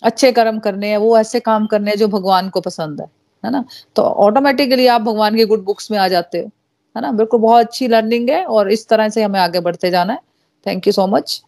अच्छे 0.04 0.32
कर्म 0.32 0.60
करने 0.60 0.90
हैं 0.90 0.98
वो 0.98 1.18
ऐसे 1.18 1.40
काम 1.40 1.66
करने 1.68 1.92
हैं 1.92 1.98
जो 1.98 2.08
भगवान 2.08 2.50
को 2.50 2.62
पसंद 2.62 3.02
है 3.02 3.08
है 3.44 3.52
ना? 3.52 3.64
तो 3.96 4.02
ऑटोमेटिकली 4.02 4.88
आप 4.88 5.02
भगवान 5.02 5.36
के 5.36 5.46
गुड 5.46 5.64
बुक्स 5.66 5.92
में 5.92 5.98
आ 6.00 6.08
जाते 6.08 6.40
हो 6.40 6.50
है 6.96 7.02
ना? 7.02 7.12
बिल्कुल 7.12 7.40
बहुत 7.40 7.66
अच्छी 7.66 7.88
लर्निंग 7.88 8.30
है 8.30 8.44
और 8.46 8.72
इस 8.72 8.88
तरह 8.88 9.10
से 9.10 9.24
हमें 9.24 9.40
आगे 9.40 9.60
बढ़ते 9.60 9.92
जाना 9.92 10.14
है। 10.14 10.20
थैंक 10.66 10.88
यू 10.88 10.94
सो 10.94 11.08
मच 11.08 11.42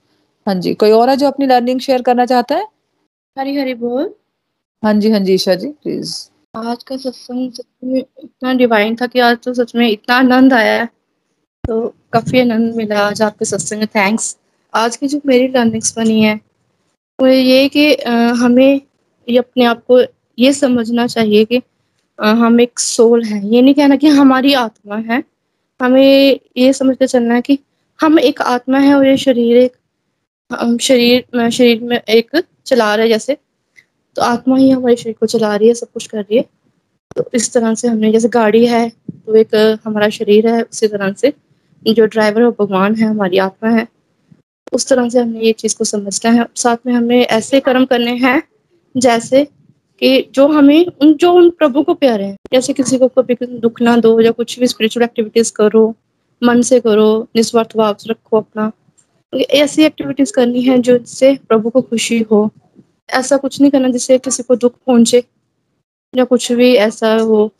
हाँ 0.47 0.55
जी 0.55 0.73
कोई 0.75 0.91
और 0.91 1.09
है 1.09 1.15
जो 1.17 1.27
अपनी 1.27 1.45
लर्निंग 1.45 1.79
शेयर 1.79 2.01
करना 2.01 2.25
चाहता 2.25 2.55
है? 2.55 2.67
हरी 3.37 3.55
हरी 3.57 3.73
बोल। 3.75 4.13
हाँ 4.83 4.93
जी 4.93 5.11
हाँ 5.11 5.19
जी 5.19 5.33
ईशा 5.33 5.55
जी 5.55 5.67
प्लीज़ 5.83 6.15
आज 6.58 6.84
का 6.84 6.95
सत्संग 6.97 7.51
सच 7.53 7.66
में 7.84 7.99
इतना 7.99 8.53
डिवाइन 8.53 8.95
था 8.95 9.08
कि 9.08 9.20
आज 9.20 9.38
तो 9.43 9.53
सच 9.53 9.76
में 9.76 9.88
इतना 9.89 10.16
आनंद 10.16 10.53
आया 10.53 10.74
है। 10.74 10.86
तो 11.64 11.88
काफ़ी 12.14 12.39
आनंद 12.39 12.76
मिला 12.76 12.99
आज 12.99 13.22
आपके 13.22 13.45
सत्संग 13.45 13.84
थैंक्स 13.95 14.36
आज 14.74 14.95
की 14.97 15.08
जो 15.08 15.20
मेरी 15.26 15.47
लर्निंग्स 15.47 15.95
बनी 15.97 16.22
है, 16.22 16.34
वो 16.36 17.26
तो 17.26 17.28
ये 17.28 17.68
कि 17.70 17.93
हमें 18.41 18.82
ये 19.28 19.38
अपने 19.38 19.66
आप 19.66 19.84
को 19.88 20.01
ये 20.38 20.53
समझना 20.53 21.08
चाहिए 21.08 21.45
कि 21.45 21.62
हम 22.20 22.60
एक 22.62 22.80
सोल 22.80 23.24
है। 23.24 23.45
ये 23.47 23.62
नहीं 23.62 23.74
कहना 23.74 23.95
कि 23.95 24.08
हमारी 24.10 24.53
आत्मा 24.55 24.95
है। 25.12 25.24
हमें 25.80 26.39
ये 26.58 26.74
समझ 26.74 26.97
के 26.97 27.08
चलना 27.08 27.36
है 27.36 27.41
कि 27.41 27.60
हम 27.99 28.20
एक 28.20 28.41
आत्मा 28.41 28.80
है 28.80 28.93
और 28.95 29.08
ये 29.08 29.18
शरीर 29.18 29.58
एक 29.58 29.76
शरीर 30.82 31.49
शरीर 31.49 31.84
में 31.84 31.99
एक 31.99 32.43
चला 32.66 32.93
रहे 32.95 33.08
जैसे 33.10 33.38
तो 34.18 34.22
आत्मा 34.22 34.57
ही 34.57 34.70
हमारे 34.70 34.95
शरीर 34.95 35.15
को 35.20 35.26
चला 35.26 35.55
रही 35.55 35.68
है, 35.68 35.74
सब 35.74 35.88
कुछ 35.93 36.07
कर 36.07 36.22
रही 36.22 36.38
है। 36.38 36.45
तो 37.15 37.30
इस 37.34 37.53
तरह 37.53 37.74
से 37.76 37.88
हमने, 37.88 38.11
जैसे 38.11 38.30
गाड़ी 38.30 38.65
है 38.65 38.91
तो 39.11 39.36
एक, 39.36 39.80
हमारा 39.86 40.09
शरीर 40.09 40.47
है, 40.47 40.61
उसी 40.63 40.88
तरह 40.88 41.13
से। 41.13 41.34
जो 41.88 42.05
ड्राइवर 42.05 42.41
है 42.41 42.49
भगवान 42.49 42.95
है, 42.95 43.07
हमारी 43.07 43.38
आत्मा 43.38 43.70
है। 43.70 43.88
उस 44.74 44.88
तरह 44.88 45.09
से 45.09 45.20
हमने 45.20 45.41
ये 45.41 45.51
चीज़ 45.51 45.76
को 45.78 45.84
समझना 45.84 46.32
है। 46.32 46.45
साथ 46.55 46.78
में 46.86 46.93
हमें 46.93 47.22
ऐसे 47.26 47.59
कर्म 47.59 47.86
करने 47.86 48.11
हैं, 48.11 48.43
जैसे 48.97 49.45
कि 49.99 50.32
जो 50.34 50.47
हमें, 50.47 50.86
उन, 50.86 51.13
जो 51.13 51.34
उन 51.34 51.49
प्रभु 51.49 51.84
को 51.84 51.93
प्यारे 51.93 52.26
हैं। 52.26 52.38
जैसे 52.53 52.74
किसी 52.74 52.97
को 52.97 53.07
कभी 53.07 53.36
दुख 53.45 53.82
ना 53.82 53.97
दो, 53.97 54.22
या 54.22 54.32
कुछ 54.32 54.59
भी 54.59 54.68
स्पिरिचुअल 54.68 55.03
एक्टिविटीज़ 55.03 55.51
करो, 55.55 55.95
मन 56.43 56.61
से 56.61 56.80
करो, 56.80 57.28
निस्वार्थ 57.36 57.78
भाव 57.78 57.95
रखो 58.07 58.38
अपना। 58.38 58.72
ऐसी 59.36 59.84
एक्टिविटीज़ 59.84 60.34
करनी 60.34 60.61
है, 60.61 60.78
जो 60.78 60.97
जिससे 60.97 61.39
प्रभु 61.49 61.70
को 61.70 61.82
खुशी 61.82 62.20
हो। 62.32 62.49
ऐसा 63.10 63.38
कुछ 63.38 63.60
नहीं 63.62 63.72
करना 63.72 63.89
जिससे 63.89 64.18
किसी 64.20 64.43
को 64.43 64.55
दुख 64.55 64.74
पहुँचे 64.88 65.24
या 66.14 66.24
कुछ 66.26 66.51
भी 66.51 66.74
ऐसा 66.76 67.14
हो। 67.16 67.51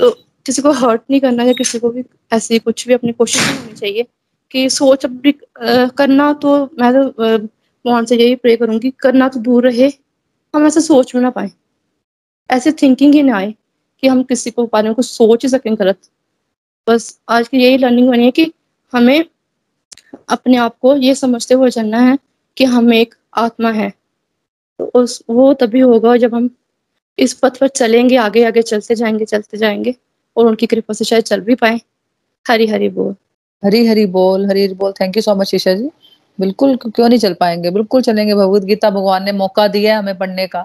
तो 0.00 0.10
किसी 0.46 0.62
को 0.62 0.70
हर्ट 0.72 1.02
नहीं 1.10 1.20
करना 1.20 1.44
या 1.44 1.52
किसी 1.52 1.78
को 1.78 1.90
भी 1.90 2.04
ऐसी 2.32 2.58
कुछ 2.58 2.86
भी 2.88 2.94
अपनी 2.94 3.12
कोशिश 3.12 3.40
नहीं 3.42 3.58
होनी 3.58 3.72
चाहिए 3.72 4.06
कि 4.50 4.68
सोच 4.70 5.04
अब 5.04 5.10
भी 5.22 5.32
करना 5.62 6.32
तो 6.34 6.54
मैं 6.80 6.92
तो 6.94 7.02
भगवान 7.84 8.04
से 8.04 8.16
यही 8.16 8.34
प्रे 8.36 8.56
करूँगी, 8.56 8.90
करना 8.90 9.28
तो 9.28 9.40
दूर 9.40 9.68
रहे। 9.68 9.90
हम 10.54 10.66
ऐसे 10.66 10.80
सोच 10.80 11.14
में 11.14 11.22
ना 11.22 11.30
पाए। 11.30 11.50
ऐसे 12.50 12.72
थिंकिंग 12.72 13.14
ही 13.14 13.22
ना 13.22 13.36
आए 13.36 13.54
कि 14.02 14.08
हम 14.08 14.22
किसी 14.22 14.50
को 14.50 14.66
बारे 14.66 14.88
में 14.88 14.94
कुछ 14.94 15.06
सोच 15.06 15.44
ही 15.44 15.48
सकें 15.48 15.74
गलत। 15.78 15.98
बस 16.86 17.18
आज 17.28 17.48
की 17.48 17.62
यही 17.62 17.78
लर्निंग 17.78 18.08
बनी 18.10 18.24
है 18.24 18.30
कि 18.30 18.52
हमें 18.92 19.24
अपने 20.28 20.56
आप 20.56 20.76
को 20.78 20.96
ये 20.96 21.14
समझते 21.14 21.54
हुए 21.54 21.70
चलना 21.70 21.98
है 22.00 22.18
कि 22.56 22.64
हम 22.64 22.92
एक 22.94 23.14
आत्मा 23.36 23.70
है। 23.70 23.92
उस, 24.80 25.22
वो 25.30 25.54
तभी 25.54 25.80
होगा 25.80 26.16
जब 26.16 26.34
हम 26.34 26.50
इस 27.18 27.34
पथ 27.34 27.58
पर 27.58 27.68
चलेंगे, 27.68 28.16
आगे 28.16 28.44
आगे 28.44 28.62
चलते 28.62 28.94
जाएँगे 28.94 29.24
चलते 29.24 29.58
जाएँगे, 29.58 29.94
और 30.36 30.46
उनकी 30.46 30.66
कृपा 30.66 30.94
से 30.94 31.04
शायद 31.04 31.24
चल 31.24 31.40
भी 31.40 31.54
पाए। 31.54 31.80
हरी 32.48 32.66
हरी 32.66 32.88
बोल। 32.88 33.14
हरी 33.64 33.86
हरी 33.86 34.06
बोल, 34.06 34.46
हरी 34.46 34.64
हरी 34.64 34.74
बोल। 34.74 34.92
Thank 34.92 35.16
you 35.16 35.22
so 35.22 35.34
much 35.34 35.54
Isha 35.54 35.74
ji. 35.74 35.90
बिल्कुल, 36.40 36.76
क्यों 36.76 37.08
नहीं 37.08 37.18
चल 37.18 37.34
पाएँगे? 37.34 37.70
बिल्कुल 37.70 38.02
चलेंगे। 38.02 38.34
भगवत 38.34 38.62
गीता 38.62 38.90
भगवान 38.90 39.24
ने 39.24 39.32
मौका 39.32 39.68
दिया 39.68 39.92
है 39.92 39.98
हमें 39.98 40.18
पढ़ने 40.18 40.46
का। 40.46 40.60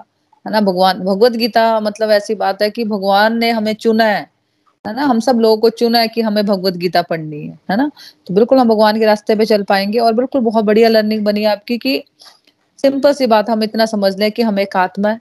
है 0.46 0.52
ना? 0.52 0.60
भगवान, 0.60 0.98
भगवत 1.00 1.32
गीता 1.32 1.80
मतलब 1.80 2.10
ऐसी 2.10 2.34
बात 2.34 2.62
है 2.62 2.70
कि 2.70 2.84
भगवान 2.84 3.38
ने 3.38 3.50
हमें 3.50 3.74
चुना 3.74 4.04
है। 4.04 4.30
है 4.86 4.96
ना? 4.96 5.02
हम 5.02 5.20
सब 5.20 5.38
लोगों 5.40 5.56
को 5.56 5.70
चुना 5.70 5.98
है 5.98 6.08
कि 6.08 6.20
हमें 6.20 6.46
भगवत 6.46 6.74
गीता 6.74 7.02
पढ़नी 7.02 7.46
है। 7.46 7.58
है 7.70 7.76
ना? 7.76 7.90
तो 8.26 8.34
बिल्कुल 8.34 8.58
हम 8.58 8.68
भगवान 8.68 8.98
के 8.98 9.06
रास्ते 9.06 9.36
पे 9.36 9.44
चल 9.46 9.62
पाएँगे 9.62 9.98
और 9.98 10.12
बिल्कुल 10.12 10.40
बहुत 10.40 10.64
बढ़िया 10.64 10.88
लर्निंग 10.88 11.24
बनी 11.24 11.40
है 11.40 11.46
आपकी 11.46 11.78
कि 11.78 12.04
सिंपल 12.78 13.12
सी 13.12 13.26
बात 13.26 13.50
हम 13.50 13.62
इतना 13.62 13.86
समझ 13.86 14.16
लें 14.18 14.30
कि 14.32 14.42
हम 14.42 14.58
एक 14.58 14.76
आत्मा 14.76 15.08
है 15.08 15.20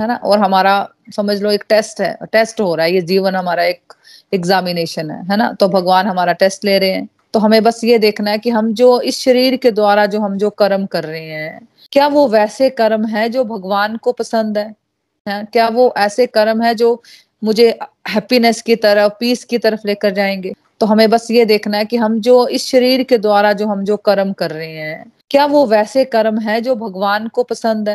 है 0.00 0.06
ना? 0.08 0.14
और 0.16 0.38
हमारा 0.38 0.74
समझ 1.16 1.40
लो 1.42 1.50
एक 1.50 1.64
टेस्ट 1.68 2.00
है 2.00 2.16
टेस्ट 2.32 2.60
हो 2.60 2.74
रहा 2.74 2.86
है 2.86 2.92
ये 2.94 3.00
जीवन 3.02 3.34
हमारा 3.36 3.64
एक 3.64 3.92
एग्जामिनेशन 4.32 5.10
है 5.10 5.22
है 5.30 5.36
ना? 5.36 5.52
तो 5.52 5.68
भगवान 5.68 6.06
हमारा 6.06 6.32
टेस्ट 6.32 6.64
ले 6.64 6.78
रहे 6.78 6.90
हैं। 6.90 7.08
तो 7.34 7.40
हमें 7.40 7.62
बस 7.62 7.80
ये 7.84 7.98
देखना 7.98 8.30
है 8.30 8.38
कि 8.38 8.50
हम 8.50 8.72
जो 8.74 9.00
इस 9.00 9.18
शरीर 9.20 9.56
के 9.56 9.70
द्वारा 9.70 10.06
जो 10.06 10.20
हम 10.20 10.36
जो 10.38 10.50
कर्म 10.50 10.86
कर 10.86 11.04
रहे 11.04 11.24
हैं 11.24 11.60
क्या 11.92 12.06
वो 12.08 12.26
वैसे 12.28 12.68
कर्म 12.70 13.06
है 13.06 13.28
जो 13.28 13.44
भगवान 13.44 13.96
को 13.96 14.12
पसंद 14.12 14.58
है, 14.58 14.74
है? 15.26 15.44
क्या 15.44 15.68
वो 15.68 15.92
ऐसे 15.96 16.26
कर्म 16.26 16.62
है 16.62 16.74
जो 16.74 17.02
मुझे 17.42 17.68
हैप्पीनेस 18.08 18.62
की 18.62 18.76
तरफ़ 18.76 19.12
पीस 19.20 19.44
की 19.44 19.58
तरफ़ 19.58 19.86
लेकर 19.86 20.10
जाएँगे? 20.10 20.52
तो 20.80 20.86
हमें 20.86 21.08
बस 21.10 21.30
ये 21.30 21.44
देखना 21.44 21.78
है 21.78 21.84
कि 21.84 21.96
हम 21.96 22.20
जो 22.20 22.46
इस 22.48 22.66
शरीर 22.66 23.02
के 23.02 23.18
द्वारा 23.18 23.52
जो 23.52 23.66
हम 23.66 23.84
जो 23.84 23.96
कर्म 23.96 24.32
कर 24.32 24.50
रहे 24.50 24.70
हैं 24.70 25.04
क्या 25.34 25.44
वो 25.46 25.64
वैसे 25.66 26.04
कर्म 26.04 26.38
है 26.40 26.60
जो 26.60 26.74
भगवान 26.76 27.26
को 27.28 27.42
पसंद 27.42 27.88
है, 27.88 27.94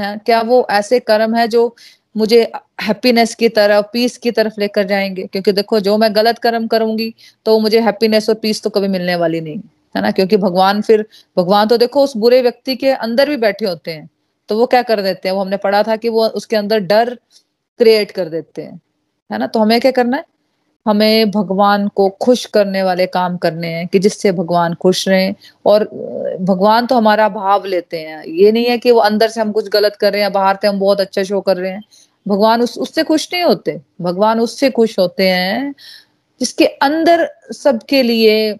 है? 0.00 0.16
क्या 0.26 0.40
वो 0.42 0.66
ऐसे 0.70 0.98
कर्म 1.00 1.34
है 1.36 1.46
जो 1.48 1.74
मुझे 2.14 2.40
हैप्पीनेस 2.82 3.34
की 3.34 3.48
तरफ़ 3.48 3.86
पीस 3.92 4.16
की 4.18 4.30
तरफ़ 4.30 4.60
लेकर 4.60 4.84
जाएँगे? 4.86 5.22
क्योंकि 5.26 5.52
देखो 5.52 5.80
जो 5.80 5.96
मैं 5.98 6.14
गलत 6.16 6.38
कर्म 6.38 6.66
करूँगी 6.66 7.12
तो 7.46 7.58
मुझे 7.60 7.80
हैप्पीनेस 7.80 8.28
और 8.28 8.34
पीस 8.34 8.62
तो 8.62 8.70
कभी 8.70 8.88
मिलने 8.88 9.16
वाली 9.16 9.40
नहीं 9.40 9.58
है 9.94 10.02
ना? 10.02 10.10
क्योंकि 10.10 10.36
भगवान 10.36 10.82
फिर 10.82 11.04
भगवान 11.36 11.68
तो 11.68 11.76
देखो 11.76 12.04
उस 12.04 12.16
बुरे 12.16 12.40
व्यक्ति 12.42 12.76
के 12.76 12.90
अंदर 12.90 13.28
भी 13.28 13.36
बैठे 13.38 13.66
होते 13.66 13.90
हैं। 13.90 14.08
तो 14.48 14.58
वो 14.58 14.66
क्या 14.66 14.82
कर 14.82 15.00
देते 15.02 15.28
हैं? 15.28 15.34
वो 15.36 15.40
हमने 15.42 15.56
पढ़ा 15.56 15.82
था 15.82 15.96
कि 15.96 16.08
वो 16.08 16.26
उसके 16.28 16.56
अंदर 16.56 16.80
डर 16.86 17.14
क्रिएट 17.80 18.10
कर 18.10 18.28
देते 18.28 18.62
हैं 18.62 18.80
है 19.30 19.38
ना? 19.38 19.46
तो 19.46 19.60
हमें 19.60 19.80
क्या 19.80 19.90
करना 19.92 20.16
है? 20.16 20.24
हमें 20.86 21.30
भगवान 21.30 21.88
को 21.88 22.08
खुश 22.08 22.44
करने 22.46 22.82
वाले 22.82 23.06
काम 23.06 23.36
करने 23.36 23.68
हैं, 23.68 23.88
कि 23.88 23.98
जिससे 23.98 24.32
भगवान 24.32 24.74
खुश 24.74 25.08
रहें। 25.08 25.34
और 25.66 25.84
भगवान 26.40 26.86
तो 26.86 26.94
हमारा 26.94 27.28
भाव 27.28 27.64
लेते 27.64 28.00
हैं। 28.00 28.24
ये 28.24 28.52
नहीं 28.52 28.64
है 28.64 28.78
कि 28.78 28.90
वो 28.90 29.00
अंदर 29.00 29.28
से 29.28 29.40
हम 29.40 29.52
कुछ 29.52 29.68
गलत 29.68 29.96
कर 29.96 30.12
रहे 30.12 30.22
हैं 30.22 30.32
बाहर 30.32 30.58
से 30.62 30.68
हम 30.68 30.80
बहुत 30.80 31.00
अच्छा 31.00 31.22
शो 31.22 31.40
कर 31.40 31.56
रहे 31.56 31.70
हैं। 31.70 31.82
भगवान 32.28 32.62
उस, 32.62 32.78
उससे 32.78 33.02
खुश 33.02 33.28
नहीं 33.32 33.42
होते। 33.42 33.80
भगवान 34.00 34.40
उससे 34.40 34.70
खुश 34.70 34.98
होते 34.98 35.28
हैं, 35.28 35.74
जिसके 36.40 36.66
अंदर 36.66 37.30
सबके 37.52 38.02
लिए 38.02 38.56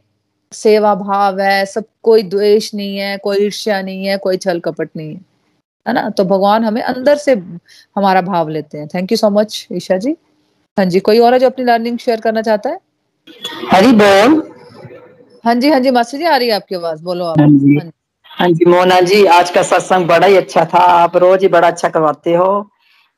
सेवा 0.52 0.94
भाव 0.94 1.40
है, 1.40 1.66
सब, 1.66 1.84
कोई 2.02 2.22
द्वेष 2.22 2.74
नहीं 2.74 2.98
है, 2.98 3.16
कोई 3.16 3.36
ईर्ष्या 3.36 3.82
नहीं 3.82 4.06
है, 4.06 4.16
कोई 4.16 4.36
छल 4.36 4.60
कपट 4.60 4.90
नहीं 4.96 5.14
है। 5.14 5.20
है 5.88 5.92
ना? 5.94 6.10
तो 6.10 6.24
भगवान 6.24 6.64
हमें 6.64 6.82
अंदर 6.82 7.16
से 7.16 7.32
हमारा 7.96 8.20
भाव 8.20 8.48
लेते 8.48 8.78
हैं। 8.78 8.88
Thank 8.88 9.12
you 9.12 9.18
so 9.18 9.30
much 9.30 9.68
Isha 9.72 9.96
ji. 9.96 10.16
हाँ 10.78 10.84
जी 10.86 11.00
कोई 11.00 11.18
और 11.18 11.32
है 11.32 11.38
जो 11.38 11.46
अपनी 11.46 11.64
लर्निंग 11.64 11.98
शेयर 11.98 12.20
करना 12.20 12.42
चाहता 12.42 12.70
है? 12.70 12.78
हरी 13.72 13.92
बोल। 13.92 14.42
हाँ 15.44 15.54
जी 15.54 15.70
हाँ 15.70 15.80
जी 15.80 15.90
मासी 15.90 16.18
जी 16.18 16.24
आ 16.24 16.36
रही 16.36 16.48
है 16.48 16.54
आपकी 16.54 16.74
आवाज़ 16.74 17.02
बोलो 17.02 17.24
आप। 17.24 17.38
हाँ 17.40 17.48
जी। 17.48 17.90
हाँ 18.24 18.48
जी 18.48 18.64
मोना 18.64 19.00
जी 19.00 19.24
आज 19.24 19.50
का 19.50 19.62
सत्संग 19.62 20.06
बड़ा 20.06 20.26
ही 20.26 20.36
अच्छा 20.36 20.64
था। 20.64 20.78
आप 20.78 21.16
रोज 21.16 21.42
ही 21.42 21.48
बड़ा 21.48 21.68
अच्छा 21.68 21.88
करवाते 21.88 22.34
हो। 22.34 22.70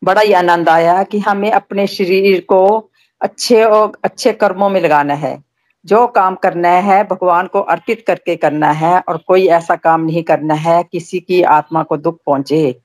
बड़ा 0.04 0.20
ही 0.20 0.32
आनंद 0.32 0.68
आया 0.68 1.02
कि 1.02 1.18
हमें 1.18 1.50
अपने 1.50 1.86
शरीर 1.86 2.40
को 2.40 2.90
अच्छे 3.20 3.64
और 3.64 3.92
अच्छे 4.04 4.32
कर्मों 4.32 4.68
में 4.68 4.80
लगाना 4.80 5.14
है। 5.14 5.44
जो 5.84 6.06
काम 6.06 6.34
करना 6.34 6.68
है 6.68 7.04
भगवान 7.04 7.46
को 7.46 7.60
अर्पित 7.60 8.04
करके 8.06 8.36
करना 8.36 8.70
है 8.72 9.00
और 9.00 9.16
कोई 9.16 9.46
ऐसा 9.46 9.76
काम 9.76 10.00
नहीं 10.00 10.22
करना 10.22 10.54
है 10.54 10.82
किसी 10.92 11.20
की 11.20 11.42
आत्मा 11.42 11.82
को 11.82 11.96
दुख 11.96 12.18
पहुँचे। 12.26 12.80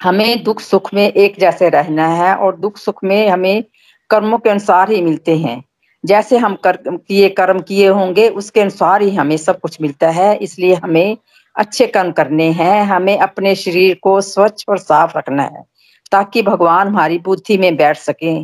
हमें 0.00 0.42
दुख 0.42 0.60
सुख 0.60 0.92
में 0.94 1.06
एक 1.06 1.34
जैसे 1.40 1.68
रहना 1.68 2.08
है 2.08 2.34
और 2.36 2.56
दुख 2.56 2.76
सुख 2.76 3.04
में 3.04 3.28
हमें 3.28 3.64
कर्मों 4.10 4.38
के 4.38 4.50
अनुसार 4.50 4.90
ही 4.90 5.00
मिलते 5.02 5.36
हैं। 5.36 5.62
जैसे 6.04 6.38
हम 6.38 6.54
कर, 6.54 6.76
किए 6.76 7.28
कर्म 7.28 7.60
किए 7.60 7.88
होंगे, 7.88 8.28
उसके 8.28 8.60
अनुसार 8.60 9.02
ही 9.02 9.10
हमें 9.10 9.36
सब 9.36 9.60
कुछ 9.60 9.80
मिलता 9.80 10.10
है। 10.10 10.34
इसलिए 10.36 10.74
हमें 10.74 11.16
अच्छे 11.56 11.86
कर्म 11.86 12.10
करने 12.12 12.50
हैं, 12.50 12.82
हमें 12.84 13.18
अपने 13.18 13.54
शरीर 13.54 13.98
को 14.02 14.20
स्वच्छ 14.20 14.64
और 14.68 14.78
साफ़ 14.78 15.16
रखना 15.18 15.42
है, 15.42 15.64
ताकि 16.12 16.42
भगवान 16.42 16.88
हमारी 16.88 17.18
बुद्धि 17.18 17.58
में 17.58 17.76
बैठ 17.76 17.96
सके 17.96 18.36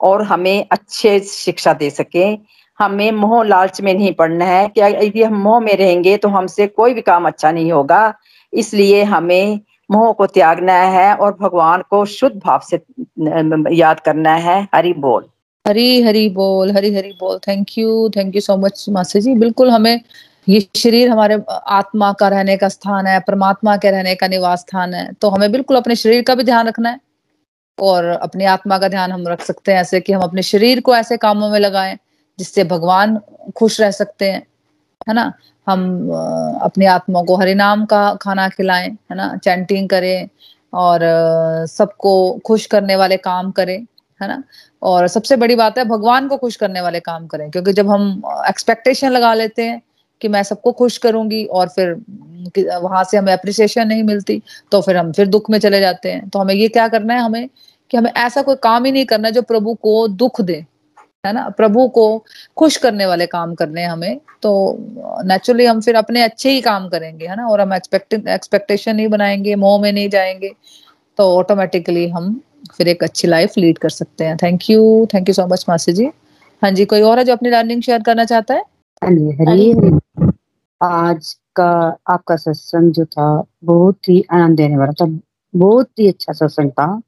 और 0.00 0.22
हमें 0.22 0.66
अच्छे 0.70 1.18
शिक्षा 1.20 1.72
दे 1.72 1.90
सके। 1.90 2.26
हमें 2.78 3.10
मोह 3.12 3.42
लालच 3.44 3.80
में 3.80 3.92
नहीं 3.94 4.12
पड़ना 4.14 4.44
है 4.44 4.68
कि 4.68 4.80
यदि 4.80 5.22
हम 5.22 5.34
मोह 5.36 5.58
में 5.60 5.74
रहेंगे 5.76 6.16
तो 6.16 6.28
हमसे 6.28 6.66
कोई 6.66 6.94
भी 6.94 7.00
काम 7.02 7.26
अच्छा 7.26 7.50
नहीं 7.52 7.72
होगा। 7.72 8.14
इसलिए 8.52 9.02
हमें 9.04 9.60
मोह 9.90 10.12
को 10.12 10.26
त्यागना 10.26 10.72
है 10.72 11.14
और 11.14 11.36
भगवान 11.40 11.82
को 11.90 12.04
शुद्ध 12.04 12.36
भाव 12.36 12.60
से 12.64 12.80
याद 13.76 14.00
करना 14.00 14.34
है। 14.34 14.62
हरि 14.74 14.92
बोल। 14.92 15.24
हरी 15.66 16.02
हरी 16.02 16.28
बोल, 16.28 16.70
हरी 16.72 16.94
हरी 16.94 17.12
बोल। 17.12 17.38
Thank 17.38 17.78
you 17.78 18.08
thank 18.16 18.34
you 18.34 18.40
so 18.40 18.56
much 18.56 18.84
मासी 18.90 19.20
जी। 19.20 19.34
बिल्कुल 19.34 19.70
हमें 19.70 20.00
ये 20.48 20.60
शरीर 20.76 21.10
हमारे 21.10 21.38
आत्मा 21.68 22.12
का 22.12 22.28
रहने 22.28 22.56
का 22.56 22.68
स्थान 22.68 23.06
है, 23.06 23.18
परमात्मा 23.20 23.76
के 23.76 23.90
रहने 23.90 24.14
का 24.14 24.28
निवास 24.28 24.60
स्थान 24.60 24.94
है। 24.94 25.12
तो 25.12 25.28
हमें 25.28 25.52
बिल्कुल 25.52 25.76
अपने 25.76 25.94
शरीर 25.96 26.22
का 26.22 26.34
भी 26.34 26.44
ध्यान 26.44 26.68
रखना 26.68 26.90
है 26.90 27.00
और 27.78 28.04
अपनी 28.04 28.44
आत्मा 28.44 28.78
का 28.78 28.88
ध्यान 28.88 29.12
हम 29.12 29.28
रख 29.28 29.42
सकते 29.42 29.72
हैं, 29.72 29.80
ऐसे 29.80 30.00
कि 30.00 30.12
हम 30.12 30.22
अपने 30.22 30.42
शरीर 30.42 30.80
को 30.80 30.94
ऐसे 30.96 31.16
कामों 31.16 31.50
में 31.50 31.58
लगाएँ 31.60 31.96
जिससे 32.38 32.64
भगवान 32.64 33.20
खुश 33.56 33.80
रह 33.80 33.90
सकते 33.90 34.30
हैं। 34.30 34.42
है 35.10 35.14
ना? 35.14 35.32
हम 35.66 36.10
अपनी 36.62 36.84
आत्मा 36.86 37.22
को 37.24 37.36
हरि 37.36 37.54
नाम 37.56 37.84
का 37.86 38.02
खाना 38.22 38.48
खिलाएँ, 38.50 38.88
है 38.88 39.16
ना? 39.16 39.36
चैंटिंग 39.36 39.88
करें 39.88 40.28
और 40.72 41.00
सबको 41.68 42.12
खुश 42.46 42.66
करने 42.66 42.96
वाले 42.96 43.16
काम 43.18 43.50
करें, 43.52 43.78
है 44.20 44.28
ना? 44.28 44.42
और 44.82 45.06
सबसे 45.08 45.36
बड़ी 45.36 45.56
बात 45.56 45.78
है, 45.78 45.84
भगवान 45.86 46.28
को 46.28 46.36
खुश 46.38 46.56
करने 46.56 46.80
वाले 46.80 47.00
काम 47.02 47.26
करें, 47.26 47.50
क्योंकि 47.50 47.72
जब 47.72 47.90
हम 47.90 48.22
एक्सपेक्टेशन 48.48 49.10
लगा 49.10 49.34
लेते 49.34 49.62
हैं 49.62 49.80
कि 50.20 50.28
मैं 50.28 50.42
सबको 50.42 50.72
खुश 50.72 50.98
करूँगी 50.98 51.44
और 51.46 51.68
फिर 51.68 51.94
वहाँ 52.78 53.02
से 53.04 53.16
हमें 53.16 53.32
अप्रिसिएशन 53.32 53.88
नहीं 53.88 54.02
मिलती 54.02 54.42
तो 54.72 54.80
फिर 54.82 54.96
हम 54.96 55.12
फिर 55.12 55.26
दुख 55.28 55.50
में 55.50 55.58
चले 55.58 55.80
जाते 55.80 56.12
हैं। 56.12 56.28
तो 56.28 56.38
हमें 56.38 56.54
ये 56.54 56.68
क्या 56.68 56.88
करना 56.88 57.14
है 57.14 57.20
हमें 57.20 57.48
कि 57.90 57.96
हमें 57.96 58.10
ऐसा 58.12 58.42
कोई 58.42 58.56
काम 58.62 58.84
ही 58.84 58.92
नहीं 58.92 59.04
करना 59.06 59.30
जो 59.30 59.42
प्रभु 59.42 59.74
को 59.74 60.06
दुख 60.08 60.40
दे। 60.40 60.64
है 61.24 61.32
ना? 61.32 61.48
प्रभु 61.56 61.86
को 61.94 62.04
खुश 62.56 62.76
करने 62.84 63.06
वाले 63.06 63.26
काम 63.26 63.54
करने 63.54 63.84
हमें 63.84 64.18
तो 64.42 64.52
नेचुरली 65.26 65.64
हम 65.66 65.80
फिर 65.80 65.94
अपने 65.96 66.22
अच्छे 66.22 66.50
ही 66.50 66.60
काम 66.60 66.88
करेंगे 66.88 67.26
है 67.26 67.36
ना? 67.36 67.46
और 67.46 67.60
हम 67.60 67.72
एक्सपेक्ट 67.74 68.14
एक्सपेक्टेशन 68.14 68.96
नहीं 68.96 69.08
बनाएँगे 69.08 69.54
मोह 69.56 69.80
में 69.82 69.92
नहीं 69.92 70.08
जाएँगे 70.10 70.52
तो 71.18 71.24
ऑटोमेटिकली 71.38 72.08
हम 72.10 72.40
फिर 72.76 72.88
एक 72.88 73.02
अच्छी 73.04 73.28
लाइफ 73.28 73.56
लीड 73.58 73.78
कर 73.78 73.88
सकते 73.90 74.24
हैं। 74.24 74.36
Thank 74.42 74.70
you 74.70 75.06
thank 75.14 75.28
you 75.28 75.34
so 75.34 75.46
much 75.46 75.64
मासी 75.68 75.92
जी। 75.92 76.06
हाँ 76.62 76.70
जी 76.70 76.84
कोई 76.84 77.00
और 77.02 77.18
है 77.18 77.24
जो 77.24 77.32
अपनी 77.32 77.50
लर्निंग 77.50 77.82
शेयर 77.82 78.02
करना 78.02 78.24
चाहता 78.24 78.54
है? 78.54 78.62
हरी 79.02 79.30
हरी 79.32 79.98
आज 80.80 81.34
का 81.56 81.68
आपका 82.10 82.36
सत्संग 82.36 82.92
जो 82.92 83.04
था 83.04 83.26
बहुत 83.64 84.08
ही 84.08 84.22
आनंद 84.32 84.56
देने 84.56 84.76
वाला 84.76 84.92
था 85.00 85.06
बहुत 85.54 85.88
ही 86.00 86.08
अच्छा 86.08 86.32
सत्संग 86.32 86.70
था। 86.70 87.00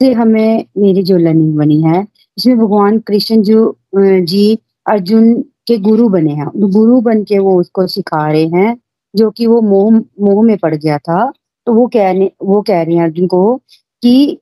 से 0.00 0.12
हमें 0.12 0.64
मेरी 0.78 1.02
जो 1.02 1.16
लर्निंग 1.18 1.56
बनी 1.58 1.80
है 1.82 2.02
इसमें 2.38 2.58
भगवान 2.58 2.98
कृष्ण 3.06 3.42
जो 3.42 3.76
जी 3.96 4.58
अर्जुन 4.86 5.32
के 5.66 5.76
गुरु 5.78 6.08
बने 6.08 6.32
हैं। 6.32 6.46
गुरु 6.70 7.00
बन 7.00 7.22
के 7.24 7.38
वो 7.38 7.58
उसको 7.60 7.86
सिखा 7.86 8.26
रहे 8.30 8.46
हैं, 8.48 8.76
जो 9.14 9.30
कि 9.30 9.46
वो 9.46 9.60
मोह 9.62 9.90
मोह 10.20 10.42
में 10.44 10.56
पड़ 10.58 10.74
गया 10.74 10.98
था। 10.98 11.30
तो 11.66 11.72
वो 11.74 11.86
कह 11.96 12.12
वो 12.42 12.60
कह 12.62 12.82
रहे 12.82 12.96
हैं 12.96 13.04
अर्जुन 13.04 13.26
को 13.26 13.56
कि 14.02 14.38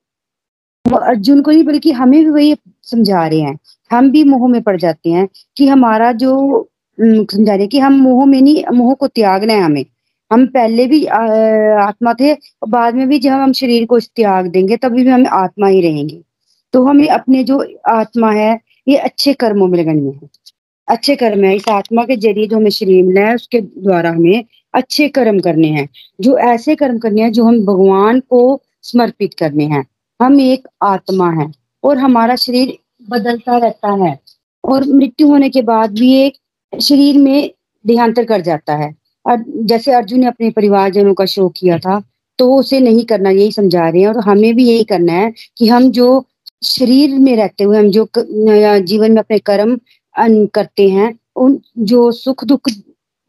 वो 0.85 0.97
अर्जुन 0.97 1.41
को 1.41 1.51
नहीं, 1.51 1.63
बल्कि 1.63 1.91
हमें 1.91 2.23
भी 2.23 2.29
वही 2.29 2.55
समझा 2.83 3.25
रहे 3.27 3.39
हैं। 3.39 3.57
हम 3.91 4.09
भी 4.11 4.23
मोह 4.23 4.47
में 4.47 4.61
पड़ 4.61 4.77
जाते 4.79 5.09
हैं 5.09 5.27
कि 5.57 5.67
हमारा 5.67 6.11
जो 6.13 6.67
समझा 6.97 7.55
रहे 7.55 7.67
कि 7.67 7.79
हम 7.79 7.99
मोह 8.01 8.25
में 8.25 8.41
नहीं, 8.41 8.63
मोह 8.73 8.93
को 8.93 9.07
त्यागना 9.09 9.53
है 9.53 9.61
हमें। 9.61 9.85
हम 10.31 10.45
पहले 10.47 10.85
भी 10.87 11.05
आत्मा 11.05 12.13
थे 12.13 12.33
और 12.33 12.69
बाद 12.69 12.95
में 12.95 13.07
भी 13.09 13.19
जब 13.19 13.31
हम 13.31 13.51
शरीर 13.53 13.85
को 13.85 13.99
त्याग 13.99 14.47
देंगे, 14.47 14.77
तभी 14.77 15.03
भी 15.03 15.09
हम 15.09 15.25
आत्मा 15.33 15.67
ही 15.67 15.81
रहेंगे। 15.81 16.21
तो 16.73 16.83
हमें 16.83 17.07
अपने 17.07 17.43
जो 17.43 17.63
आत्मा 17.89 18.31
है, 18.31 18.59
ये 18.87 18.97
अच्छे 18.97 19.33
कर्मों 19.33 19.67
में 19.67 19.77
लगानी 19.79 20.11
है। 20.11 20.29
अच्छे 20.87 21.15
कर्म 21.15 21.43
है, 21.43 21.55
इस 21.55 21.67
आत्मा 21.69 22.03
के 22.03 22.15
ज़रिए 22.15 22.47
जो 22.47 22.57
हमें 22.57 22.69
शरीर 22.69 23.03
मिला 23.03 23.21
है, 23.21 23.35
उसके 23.35 23.61
द्वारा 23.61 24.09
हमें 24.09 24.43
अच्छे 24.73 25.07
कर्म 25.09 25.39
करने 25.39 25.67
हैं। 25.67 25.87
जो 26.21 26.37
ऐसे 26.37 26.75
कर्म 26.75 26.97
करने 26.97 27.21
हैं, 27.21 27.31
जो 27.31 27.43
हम 27.43 27.59
भगवान 27.65 28.19
को 28.19 28.61
समर्पित 28.83 29.33
करने 29.33 29.65
हैं। 29.65 29.85
हम 30.19 30.39
एक 30.41 30.67
आत्मा 30.83 31.29
है 31.31 31.51
और 31.83 31.97
हमारा 31.97 32.35
शरीर 32.35 32.77
बदलता 33.09 33.57
रहता 33.57 33.91
है 34.03 34.17
और 34.63 34.85
मृत्यु 34.87 35.27
होने 35.27 35.49
के 35.49 35.61
बाद 35.61 35.91
भी 35.91 36.13
एक 36.15 36.37
शरीर 36.73 37.17
में 37.17 37.51
देहांतर 37.85 38.23
कर 38.23 38.41
जाता 38.41 38.75
है। 38.75 38.93
और 39.25 39.43
जैसे 39.47 39.93
अर्जुन 39.93 40.19
ने 40.19 40.25
अपने 40.25 40.49
परिवारजनों 40.49 41.13
का 41.13 41.25
शोक 41.25 41.53
किया 41.57 41.77
था 41.79 42.01
तो 42.39 42.53
उसे 42.55 42.79
नहीं 42.79 43.03
करना, 43.05 43.29
यही 43.29 43.51
समझा 43.51 43.87
रहे 43.89 44.01
हैं 44.01 44.07
और 44.07 44.19
हमें 44.19 44.55
भी 44.55 44.67
यही 44.67 44.83
करना 44.83 45.13
है 45.13 45.31
कि 45.57 45.67
हम 45.67 45.89
जो 45.91 46.25
शरीर 46.61 47.17
में 47.19 47.35
रहते 47.37 47.63
हुए 47.63 47.77
हम 47.77 47.89
जो 47.91 48.07
जीवन 48.17 49.11
में 49.11 49.19
अपने 49.19 49.39
कर्म 49.39 49.77
करते 50.53 50.87
हैं, 50.89 51.13
उन, 51.35 51.59
जो 51.79 52.11
सुख 52.11 52.43
दुख 52.45 52.69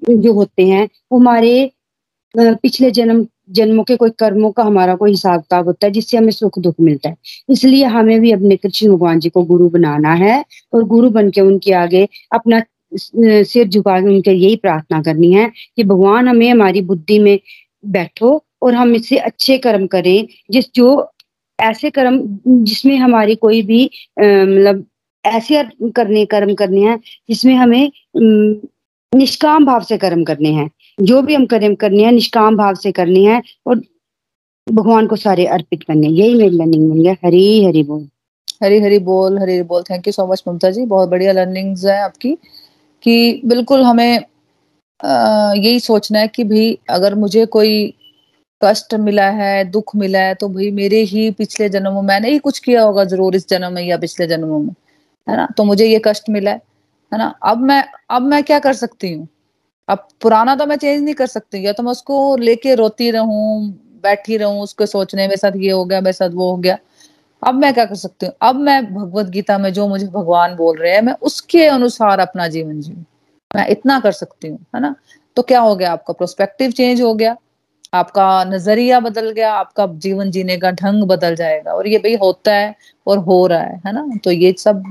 जो 0.02 0.32
होते 0.32 0.66
हैं, 0.66 0.88
वो 1.12 1.18
हमारे 1.18 1.70
पिछले 2.34 2.90
जन्म, 2.90 3.26
जन्मों 3.50 3.82
के 3.84 3.96
कोई 3.96 4.10
कर्मों 4.18 4.50
का 4.52 4.62
हमारा 4.64 4.94
कोई 4.96 5.10
हिसाब 5.10 5.40
किताब 5.40 5.66
होता 5.66 5.86
है, 5.86 5.92
जिससे 5.92 6.16
हमें 6.16 6.30
सुख 6.30 6.58
दुख 6.58 6.74
मिलता 6.80 7.08
है। 7.08 7.16
इसलिए 7.50 7.84
हमें 7.96 8.20
भी 8.20 8.32
अपने 8.32 8.56
कृष्ण 8.56 8.88
भगवान 8.92 9.20
जी 9.20 9.28
को 9.30 9.42
गुरु 9.44 9.68
बनाना 9.70 10.12
है 10.14 10.44
और 10.74 10.84
गुरु 10.86 11.10
बन 11.10 11.30
के 11.30 11.40
उनके 11.40 11.72
आगे 11.74 12.06
अपना 12.34 12.62
सिर 12.94 13.68
झुका 13.68 13.94
उनके 13.96 14.30
यही 14.30 14.56
प्रार्थना 14.56 15.00
करनी 15.02 15.32
है 15.32 15.50
कि 15.76 15.84
भगवान 15.84 16.28
हमें 16.28 16.50
हमारी 16.50 16.80
बुद्धि 16.82 17.18
में 17.18 17.38
बैठो 17.86 18.42
और 18.62 18.74
हम 18.74 18.94
इससे 18.94 19.16
अच्छे 19.18 19.58
कर्म 19.58 19.86
करें, 19.86 20.26
जिस 20.50 20.72
जो 20.74 20.96
ऐसे 21.58 21.90
कर्म 21.90 22.20
जिसमें 22.64 22.96
हमारी 22.98 23.34
कोई 23.36 23.62
भी 23.62 23.84
मतलब 24.20 24.84
ऐसे 25.24 25.62
करने, 25.96 26.24
कर्म 26.26 26.54
करने 26.54 26.80
हैं, 26.80 26.98
जिसमें 27.28 27.54
हमें 27.54 27.90
निष्काम 29.12 29.64
भाव 29.66 29.82
से 29.82 29.96
कर्म 29.98 30.24
करने 30.24 30.48
हैं। 30.52 30.70
जो 30.98 31.20
भी 31.22 31.34
हम 31.34 31.46
कर्म 31.46 31.74
करने 31.74 32.04
हैं, 32.04 32.12
निष्काम 32.12 32.56
भाव 32.56 32.74
से 32.74 32.92
करने 32.92 33.24
हैं, 33.24 33.42
और 33.66 33.80
भगवान 34.66 35.06
को 35.06 35.16
सारे 35.16 35.46
अर्पित 35.48 35.82
करने 35.82 36.08
यही 36.08 36.34
मेरी 36.34 36.56
लर्निंग 36.56 36.90
बन 36.90 37.02
गया। 37.02 37.14
हरी 37.24 37.64
हरी 37.64 37.82
बोल। 37.82 38.08
हरी 38.62 38.80
हरी 38.80 38.98
बोल 39.08 39.38
हरी 39.38 39.60
बोल। 39.62 39.82
Thank 39.90 40.06
you 40.06 40.12
so 40.12 40.26
much 40.32 40.42
Mamta 40.48 40.70
ji. 40.70 40.84
बहुत 40.86 41.08
बढ़िया 41.08 41.32
लर्निंग्स 41.32 41.84
है 41.86 42.00
आपकी। 42.02 42.36
कि 43.04 43.42
बिल्कुल 43.46 43.82
हमें 43.84 44.20
यही 45.56 45.80
सोचना 45.80 46.18
है 46.20 46.28
कि 46.28 46.44
भाई 46.44 46.78
अगर 46.90 47.14
मुझे 47.14 47.44
कोई 47.46 47.94
कष्ट 48.62 48.94
मिला 48.96 49.28
है, 49.30 49.64
दुख 49.66 49.94
मिला 49.96 50.18
है 50.20 50.34
तो 50.34 50.48
भाई 50.48 50.70
मेरे 50.72 51.00
ही 51.04 51.30
पिछले 51.32 51.68
जन्म 51.68 51.94
में 51.94 52.02
मैंने 52.04 52.30
ही 52.30 52.38
कुछ 52.38 52.58
किया 52.58 52.82
होगा 52.82 53.04
ज़रूर 53.04 53.36
इस 53.36 53.48
जन्म 53.48 53.72
में 53.72 53.82
या 53.82 53.96
पिछले 53.98 54.26
जन्मों 54.26 54.58
में, 54.60 54.74
है 55.26 55.36
ना? 55.36 55.46
तो 55.56 55.64
मुझे 55.64 55.86
ये 55.86 56.00
कष्ट 56.04 56.30
मिला 56.30 56.50
है 56.50 56.60
है 57.12 57.18
ना? 57.18 57.26
अब 57.42 57.58
मैं 57.60 57.82
अब 58.10 58.22
मैं 58.22 58.42
क्या 58.44 58.58
कर 58.58 58.72
सकती 58.74 59.12
हूँ? 59.12 59.26
अब 59.88 60.06
पुराना 60.22 60.54
तो 60.56 60.66
मैं 60.66 60.76
चेंज 60.76 61.02
नहीं 61.04 61.14
कर 61.14 61.26
सकती, 61.26 61.66
या 61.66 61.72
तो 61.72 61.82
मैं 61.82 61.90
उसको 61.92 62.36
लेके 62.38 62.74
रोती 62.74 63.10
रहूँ, 63.10 63.70
बैठी 64.02 64.36
रहूँ, 64.36 64.62
उसको 64.62 64.86
सोचने 64.86 65.22
मेरे 65.22 65.36
साथ 65.36 65.52
ये 65.56 65.70
हो 65.70 65.84
गया, 65.84 66.00
मेरे 66.00 66.12
साथ 66.12 66.30
वो 66.30 66.50
हो 66.50 66.56
गया, 66.58 66.78
अब 67.42 67.54
मैं 67.54 67.72
क्या 67.74 67.84
कर 67.84 67.94
सकती 67.94 68.26
हूँ? 68.26 68.34
अब 68.42 68.56
मैं 68.56 68.84
भगवत 68.94 69.26
गीता 69.28 69.58
में 69.58 69.72
जो 69.72 69.86
मुझे 69.88 70.06
भगवान 70.08 70.56
बोल 70.56 70.78
रहे 70.78 70.92
हैं, 70.94 71.02
मैं 71.02 71.14
उसके 71.22 71.66
अनुसार 71.66 72.20
अपना 72.20 72.48
जीवन 72.48 72.80
जीऊँ, 72.80 73.04
मैं 73.52 73.66
इतना 73.68 73.98
कर 74.00 74.12
सकती 74.12 74.48
हूँ, 74.48 74.58
है 74.74 74.80
ना? 74.80 74.94
तो 75.36 75.42
क्या 75.42 75.60
हो 75.60 75.76
गया 75.76 75.92
आपका? 75.92 76.12
प्रोस्पेक्टिव 76.12 76.70
चेंज 76.70 77.02
हो 77.02 77.14
गया 77.14 77.36
आपका 77.92 78.44
नज़रिया 78.44 78.98
बदल 79.00 79.30
गया 79.30 79.52
आपका 79.54 79.86
जीवन 79.98 80.30
जीने 80.30 80.56
का 80.56 80.70
ढंग 80.72 81.02
बदल 81.08 81.34
जाएगा 81.36 81.72
और 81.72 81.86
ये 81.88 81.98
भाई 81.98 82.14
होता 82.22 82.54
है 82.54 82.74
और 83.06 83.18
हो 83.18 83.46
रहा 83.46 83.60
है 83.60 83.80
है 83.86 83.92
ना? 83.92 84.06
तो 84.24 84.30
ये 84.30 84.54
सब 84.58 84.82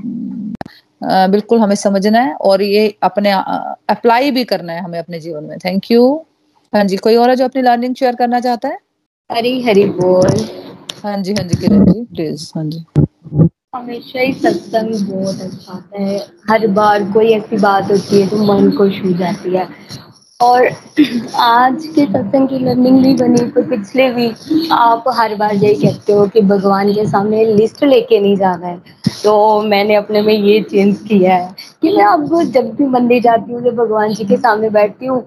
आ, 1.04 1.26
बिल्कुल 1.26 1.58
हमें 1.60 1.74
समझना 1.76 2.20
है 2.20 2.34
और 2.34 2.62
ये 2.62 2.86
अपने 3.02 3.30
अप्लाई 3.90 4.30
भी 4.30 4.44
करना 4.44 4.72
है 4.72 4.80
हमें 4.84 4.98
अपने 4.98 5.20
जीवन 5.20 5.44
में। 5.44 5.56
थैंक 5.64 5.90
यू 5.90 6.02
हाँ 6.72 6.84
जी 6.84 6.96
कोई 6.96 7.16
और 7.16 7.30
है 7.30 7.36
जो 7.36 7.44
अपनी 7.44 7.62
लर्निंग 7.62 7.94
शेयर 7.94 8.14
करना 8.16 8.40
चाहता 8.40 8.68
है? 8.68 8.78
हरी 9.30 9.60
हरी 9.62 9.84
बोल। 10.00 10.44
हाँ 11.04 11.16
जी 11.22 11.32
हाँ 11.34 11.44
जी 11.48 11.56
किरण 11.60 11.84
जी 11.92 12.02
प्लीज़ 12.04 12.50
हाँ 12.56 12.64
जी। 12.64 12.84
हमेशा 13.74 14.20
ही 14.20 14.32
सत्संग 14.32 14.94
बहुत 15.08 15.40
अच्छा 15.40 15.82
है। 15.94 16.18
हर 16.50 16.66
बार 16.76 17.04
कोई 17.12 17.32
ऐसी 17.32 17.56
बात 17.56 17.90
होती 17.90 18.20
है 18.20 18.28
तो 18.28 18.36
मन 18.44 18.70
को 18.70 18.88
छू 18.90 19.12
जाती 19.18 19.56
है। 19.56 19.66
और 20.40 20.66
आज 21.36 21.86
के 21.94 22.04
सत्संग 22.06 22.48
की 22.48 22.58
लर्निंग 22.58 23.02
भी 23.02 23.14
बनी 23.14 23.44
तो 23.50 23.62
पिछले 23.70 24.08
वीक 24.10 24.68
आप 24.72 25.04
हर 25.14 25.34
बार 25.36 25.54
यही 25.54 25.74
कहते 25.76 26.12
हो 26.12 26.26
कि 26.34 26.40
भगवान 26.42 26.92
के 26.94 27.06
सामने 27.06 27.44
लिस्ट 27.46 27.82
लेके 27.84 28.20
नहीं 28.20 28.36
जाना 28.36 28.66
है। 28.66 28.76
तो 29.22 29.62
मैंने 29.62 29.94
अपने 29.94 30.22
में 30.22 30.32
ये 30.32 30.60
चेंज 30.70 30.96
किया 31.08 31.36
है 31.36 31.54
कि 31.82 31.96
मैं 31.96 32.04
अब 32.04 32.42
जब 32.52 32.70
भी 32.76 32.86
मंदिर 32.88 33.22
जाती 33.22 33.52
हूँ, 33.52 33.62
जब 33.62 33.74
भगवान 33.76 34.14
जी 34.14 34.24
के 34.24 34.36
सामने 34.36 34.70
बैठती 34.70 35.06
हूँ 35.06 35.20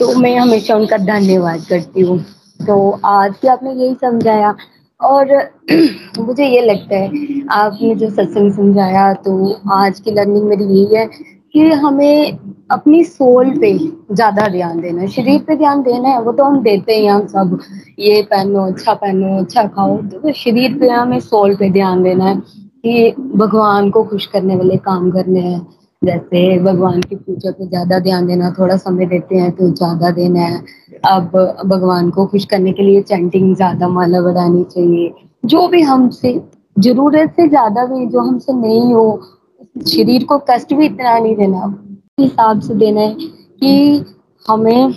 तो 0.00 0.14
मैं 0.18 0.36
हमेशा 0.38 0.76
उनका 0.76 0.96
धन्यवाद 0.96 1.64
करती 1.68 2.00
हूँ। 2.00 2.18
तो 2.66 2.90
आज 3.04 3.30
भी 3.42 3.48
आपने 3.48 3.72
यही 3.74 3.94
समझाया 4.02 4.54
और 5.00 5.32
मुझे 6.18 6.46
ये 6.46 6.60
लगता 6.62 6.96
है, 6.96 7.08
आपने 7.52 7.94
जो 7.94 8.10
सत्संग 8.10 8.52
समझाया 8.52 9.12
तो 9.14 9.60
आज 9.74 10.00
की 10.00 10.10
लर्निंग 10.10 10.44
मेरी 10.48 10.64
यही 10.74 10.94
है 10.94 11.08
कि 11.56 11.70
हमें 11.72 12.38
अपनी 12.70 13.02
सोल 13.04 13.50
पे 13.50 13.72
ज़्यादा 14.12 14.46
ध्यान 14.48 14.80
देना 14.80 15.00
है। 15.00 15.06
शरीर 15.08 15.38
पे 15.42 15.56
ध्यान 15.56 15.82
देना 15.82 16.08
है, 16.08 16.20
वो 16.22 16.32
तो 16.32 16.44
हम 16.44 16.60
देते 16.62 16.94
ही 16.94 17.06
हम 17.06 17.26
सब, 17.26 17.58
ये 17.98 18.22
पहनो 18.22 18.64
अच्छा 18.66 18.94
पहनो 18.94 19.38
अच्छा 19.38 19.62
खाओ। 19.66 19.96
तो 19.96 20.32
शरीर 20.32 20.76
पे 20.78 20.88
हमें 20.88 21.18
सोल 21.20 21.54
पे 21.56 21.70
ध्यान 21.70 22.02
देना 22.02 22.24
है 22.24 22.34
कि 22.36 23.14
भगवान 23.36 23.90
को 23.90 24.02
खुश 24.04 24.26
करने 24.26 24.56
वाले 24.56 24.76
काम 24.76 25.10
करने 25.10 25.40
हैं। 25.40 25.66
जैसे 26.02 26.58
भगवान 26.58 27.00
की 27.02 27.16
पूजा 27.16 27.50
पे 27.50 27.66
ज़्यादा 27.66 27.98
ध्यान 27.98 28.26
देना, 28.26 28.50
थोड़ा 28.58 28.76
समय 28.76 29.06
देते 29.06 29.36
हैं 29.36 29.50
तो 29.52 29.70
ज़्यादा 29.70 30.10
देना 30.10 30.40
है। 30.40 30.62
अब 31.04 31.30
भगवान 31.66 32.10
को 32.10 32.26
खुश 32.26 32.44
करने 32.44 32.72
के 32.72 32.82
लिए 32.82 33.02
चैंटिंग 33.02 33.54
ज़्यादा 33.56 33.88
माला 33.88 34.20
बढ़ानी 34.20 34.62
चाहिए। 34.64 35.14
जो 35.44 35.66
भी 35.68 35.80
हमसे, 35.82 36.40
ज़रूरत 36.76 37.32
से 37.36 37.48
ज़्यादा 37.48 37.84
भी 37.86 38.06
जो 38.06 38.20
हमसे 38.20 38.52
नहीं 38.52 38.92
हो 38.94 39.08
शरीर 39.88 40.24
को 40.24 40.38
कष्ट 40.50 40.74
भी 40.74 40.86
इतना 40.86 41.18
नहीं 41.18 41.36
देना 41.36 41.74
हिसाब 42.20 42.60
से 42.60 42.74
देना 42.74 43.00
है 43.00 43.16
कि 43.60 44.04
हमें 44.50 44.94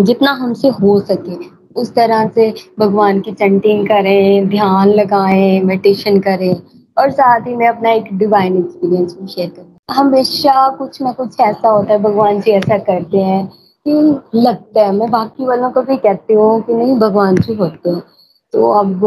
जितना 0.00 0.32
हमसे 0.32 0.68
हो 0.68 0.98
सके, 1.00 1.36
उस 1.80 1.94
तरह 1.94 2.28
से 2.28 2.54
भगवान 2.78 3.20
की 3.20 3.32
चंटिंग 3.32 3.86
करें, 3.88 4.48
ध्यान 4.48 4.88
लगाएँ 4.88 5.60
मेडिटेशन 5.60 6.20
करें 6.20 6.54
और 6.98 7.10
साथ 7.10 7.40
ही 7.40 7.56
में 7.56 7.68
अपना 7.68 7.90
एक 7.90 8.04
डिवाइन 8.12 8.56
एक्सपीरियंस 8.58 9.16
भी 9.20 9.26
शेयर 9.26 9.48
करें। 9.48 9.94
हमेशा 9.94 10.68
कुछ 10.68 11.02
ना 11.02 11.12
कुछ 11.12 11.40
ऐसा 11.40 11.68
होता 11.68 11.92
है, 11.92 11.98
भगवान 11.98 12.40
जी 12.40 12.50
ऐसा 12.50 12.78
करते 12.78 13.18
हैं 13.18 13.46
कि 13.86 13.92
लगता 14.38 14.86
है। 14.86 14.92
मैं 14.92 15.10
बाकी 15.10 15.44
वालों 15.44 15.70
को 15.70 15.82
भी 15.82 15.96
कहती 15.96 16.34
हूँ 16.34 16.60
कि 16.62 16.74
नहीं, 16.74 16.96
भगवान 16.96 17.36
जी 17.36 17.54
होते 17.54 17.90
हैं। 17.90 18.02
तो 18.52 18.70
अब 18.70 19.00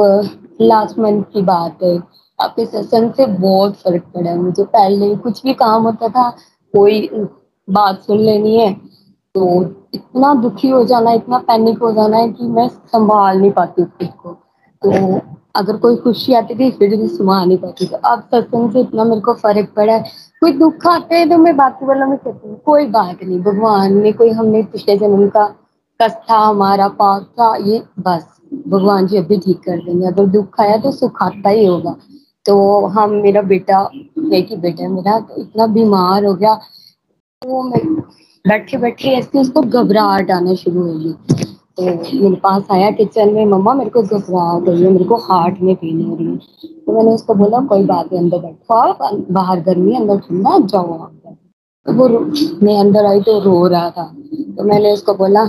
लास्ट 0.62 1.00
मंथ 1.00 1.24
की 1.24 1.41
बात 1.41 1.84
है। 1.84 1.98
आपके 2.44 2.66
सत्संग 2.66 3.12
से 3.14 3.26
बहुत 3.28 3.76
फ़र्क 3.78 4.04
पड़ा 4.16 4.30
है। 4.30 4.38
मुझे 4.38 4.64
पहले 4.66 5.16
कुछ 5.18 5.44
भी 5.44 5.54
काम 5.56 5.84
होता 5.84 6.08
था, 6.10 6.30
कोई 6.74 7.10
बात 7.68 8.02
सुन 8.02 8.20
लेनी 8.20 8.58
है 8.58 8.72
तो 9.36 9.62
इतना 9.96 10.34
दुखी 10.36 10.70
हो 10.70 10.84
जाना, 10.86 11.12
इतना 11.14 11.38
पैनिक 11.39 11.78
हो 11.80 11.91
जाना 11.91 12.18
है 12.18 12.30
कि 12.30 12.48
मैं 12.48 12.68
संभाल 12.68 13.39
नहीं 13.39 13.52
पाती 13.52 13.84
खुद 13.84 14.10
को। 14.18 14.34
तो 14.82 15.20
अगर 15.56 15.78
कोई 15.78 15.96
खुशी 15.98 16.34
आती 16.34 16.56
थी, 16.56 16.70
फिर 16.72 16.89
भी 16.91 17.08
संभाल 17.08 17.48
नहीं 17.48 17.58
पाती 17.58 17.86
तो 17.86 17.98
अब 17.98 18.22
सत्संग 18.26 18.72
से 18.72 18.80
इतना 18.82 19.04
मेरे 19.04 19.22
को 19.22 19.34
फ़र्क 19.36 19.74
पड़ा 19.76 19.94
है। 19.94 20.04
कोई 20.41 20.52
दुख 20.54 20.88
आते 20.88 21.16
हैं 21.16 21.30
तो 21.30 21.38
मैं 21.38 21.56
बाकी 21.58 21.86
वालों 21.86 22.08
में 22.08 22.18
कहती 22.18 22.48
हूँ, 22.48 22.60
कोई 22.60 22.86
बात 22.88 23.24
नहीं, 23.24 23.39
भगवान 23.41 23.98
ने 23.98 24.12
कोई 24.12 24.30
हमने 24.32 24.64
पिछले 24.64 24.98
जन्म 24.98 25.28
का 25.30 25.46
कष्ट 26.00 26.18
था, 26.30 26.38
हमारा 26.39 26.88
पाप 26.89 27.24
था, 27.39 27.56
ये 27.58 27.84
बस, 28.00 28.26
भगवान 28.68 29.08
जी 29.08 29.18
अभी 29.18 29.38
ठीक 29.38 29.60
कर 29.60 29.78
देंगे। 29.78 30.08
अगर 30.08 30.26
दुख 30.28 30.60
आया 30.62 30.78
तो 30.78 30.91
सुख 30.91 31.22
आता 31.24 31.50
ही 31.50 31.66
होगा। 31.66 31.96
तो 32.46 32.86
हम, 32.88 33.12
मेरा 33.14 33.41
बेटा 33.44 33.80
एक 34.34 34.48
ही 34.50 34.56
बेटा 34.58 34.88
मेरा 34.89 35.16
इतना 35.38 35.68
बीमार 35.68 36.26
हो 36.26 36.34
गया 36.34 36.56
तो 37.41 37.62
मैं 37.64 37.84
बैठे 38.46 38.78
बैठे 38.78 39.10
ऐसे 39.10 39.39
उसको 39.39 39.62
घबराहट 39.62 40.32
आना 40.32 40.54
शुरू 40.56 40.82
हो 40.82 40.94
गई। 40.94 41.14
तो 41.78 41.84
मेरे 41.84 42.36
पास 42.36 42.68
आया 42.72 42.89
किचन 42.91 43.34
में, 43.34 43.46
मम्मा 43.46 43.74
मेरे 43.74 43.89
को 43.89 44.02
घबराहट 44.02 44.68
हो 44.68 44.72
रही 44.72 44.84
है, 44.84 44.89
मेरे 44.89 45.06
को 45.06 45.16
हार्ट 45.24 45.62
में 45.62 45.76
पेन 45.76 46.02
हो 46.02 46.16
रही 46.16 46.28
है। 46.28 46.38
तो 46.86 46.94
मैंने 46.94 47.14
उसको 47.14 47.34
बोला, 47.36 47.60
कोई 47.68 47.84
बात 47.86 48.12
नहीं, 48.12 48.22
अंदर 48.22 48.38
बैठो 48.39 48.74
आप 48.74 49.26
बाहर 49.32 49.60
गर्मी 49.62 49.96
अंदर 49.96 50.20
ठंडा 50.20 50.58
जाओ 50.68 50.98
आप 51.00 51.20
तो 51.86 51.94
वो 51.94 52.08
मैं 52.66 52.78
अंदर 52.80 53.06
आई 53.06 53.22
तो 53.22 53.39
रो 53.44 53.68
रहा 53.68 53.89
था। 53.89 54.04
तो 54.58 54.64
मैंने 54.64 54.91
उसको 54.94 55.14
बोला, 55.14 55.46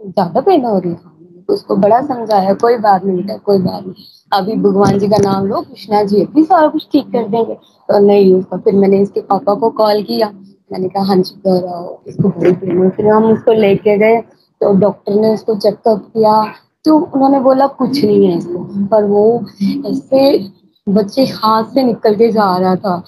ज़्यादा 0.00 0.40
पेन 0.40 0.64
हो 0.64 0.78
रही 0.78 0.90
है? 0.92 1.09
उसको 1.50 1.76
बड़ा 1.76 2.00
समझाया, 2.02 2.54
कोई 2.54 2.76
बात 2.78 3.04
नहीं 3.04 3.16
बेटा, 3.16 3.36
कोई 3.36 3.58
बात 3.58 3.86
नहीं। 3.86 4.04
अभी 4.32 4.54
भगवान 4.62 4.98
जी 4.98 5.08
का 5.08 5.16
नाम 5.18 5.46
लो, 5.46 5.60
कृष्णा 5.60 6.02
जी 6.04 6.22
अभी 6.22 6.44
सारा 6.44 6.68
कुछ 6.68 6.86
ठीक 6.92 7.06
कर 7.12 7.28
देंगे। 7.28 7.54
तो 7.54 7.98
नहीं 7.98 8.34
उसका, 8.34 8.56
फिर 8.56 8.74
मैंने 8.74 8.98
इसके 8.98 9.20
पापा 9.22 9.54
को 9.54 9.70
कॉल 9.70 10.02
किया। 10.02 10.30
मैंने 10.72 10.88
कहा 10.88 11.04
हाँ 11.04 11.16
जी 11.16 11.34
कर 11.46 12.08
इसको 12.08 12.28
बोल 12.28 12.90
फिर 12.90 13.06
हम 13.08 13.24
उसको 13.24 13.52
लेके 13.52 13.96
गए 13.98 14.20
तो 14.60 14.72
डॉक्टर 14.78 15.14
ने 15.14 15.32
उसको 15.34 15.54
चेकअप 15.54 16.04
किया। 16.06 16.42
तो 16.84 16.96
उन्होंने 16.96 17.40
बोला, 17.40 17.66
कुछ 17.66 18.04
नहीं 18.04 18.26
है 18.26 18.36
इसको। 18.38 18.86
पर 18.86 19.04
वो 19.04 19.24
ऐसे 19.86 20.38
बच्चे 20.86 21.24
हाथ 21.24 21.64
से 21.74 21.82
निकल 21.82 22.14
के 22.14 22.30
जा 22.32 22.56
रहा 22.56 22.76
था। 22.76 23.02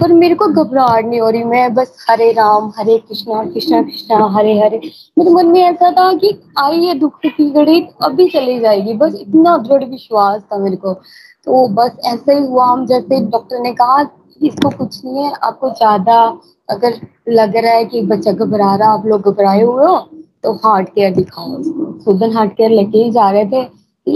पर 0.00 0.12
मेरे 0.14 0.34
को 0.34 0.46
घबराहट 0.48 1.04
नहीं 1.06 1.20
हो 1.20 1.28
रही, 1.30 1.42
मैं 1.44 1.74
बस 1.74 2.06
हरे 2.08 2.30
राम, 2.32 2.72
हरे 2.78 2.96
कृष्णा 2.98 3.42
कृष्णा 3.44 3.82
कृष्णा, 3.82 4.26
हरे 4.36 4.58
हरे। 4.58 4.80
मेरे 5.16 5.30
मन 5.30 5.46
में 5.48 5.60
ऐसा 5.62 5.90
था 5.92 6.12
कि 6.14 6.30
आई 6.58 6.78
ये 6.78 6.94
दुख 6.96 7.18
की 7.26 7.50
घड़ी 7.50 7.80
अभी 8.02 8.28
चली 8.30 8.58
जाएगी, 8.60 8.92
बस 8.94 9.14
इतना 9.20 9.56
दृढ़ 9.58 9.84
विश्वास 9.86 10.42
था 10.42 10.58
मेरे 10.58 10.76
को। 10.76 10.92
तो 10.92 11.66
बस 11.74 11.96
ऐसा 12.06 12.32
ही 12.32 12.46
हुआ, 12.46 12.66
हम 12.66 12.86
जैसे 12.86 13.20
डॉक्टर 13.26 13.60
ने 13.60 13.72
कहा 13.74 14.00
इसको 14.40 14.70
कुछ 14.70 15.04
नहीं 15.04 15.24
है, 15.24 15.32
आपको 15.34 15.68
ज़्यादा 15.70 16.20
अगर 16.68 17.00
लग 17.30 17.56
रहा 17.56 17.72
है 17.72 17.84
कि 17.84 18.00
बच्चा 18.02 18.32
घबरा 18.32 18.74
रहा, 18.74 18.92
आप 18.92 19.06
लोग 19.06 19.30
घबराए 19.30 19.62
हुए 19.62 19.86
हो 19.86 19.98
तो 20.44 20.52
हार्ट 20.58 20.88
केयर 20.88 21.14
दिखाओ 21.14 21.46
उसको। 21.48 21.92
सुदन 22.02 22.32
हार्ट 22.32 22.52
केयर 22.56 22.70
लेके 22.70 22.98
ही 22.98 23.10
जा 23.12 23.30
रहे 23.30 23.44
थे। 23.46 23.62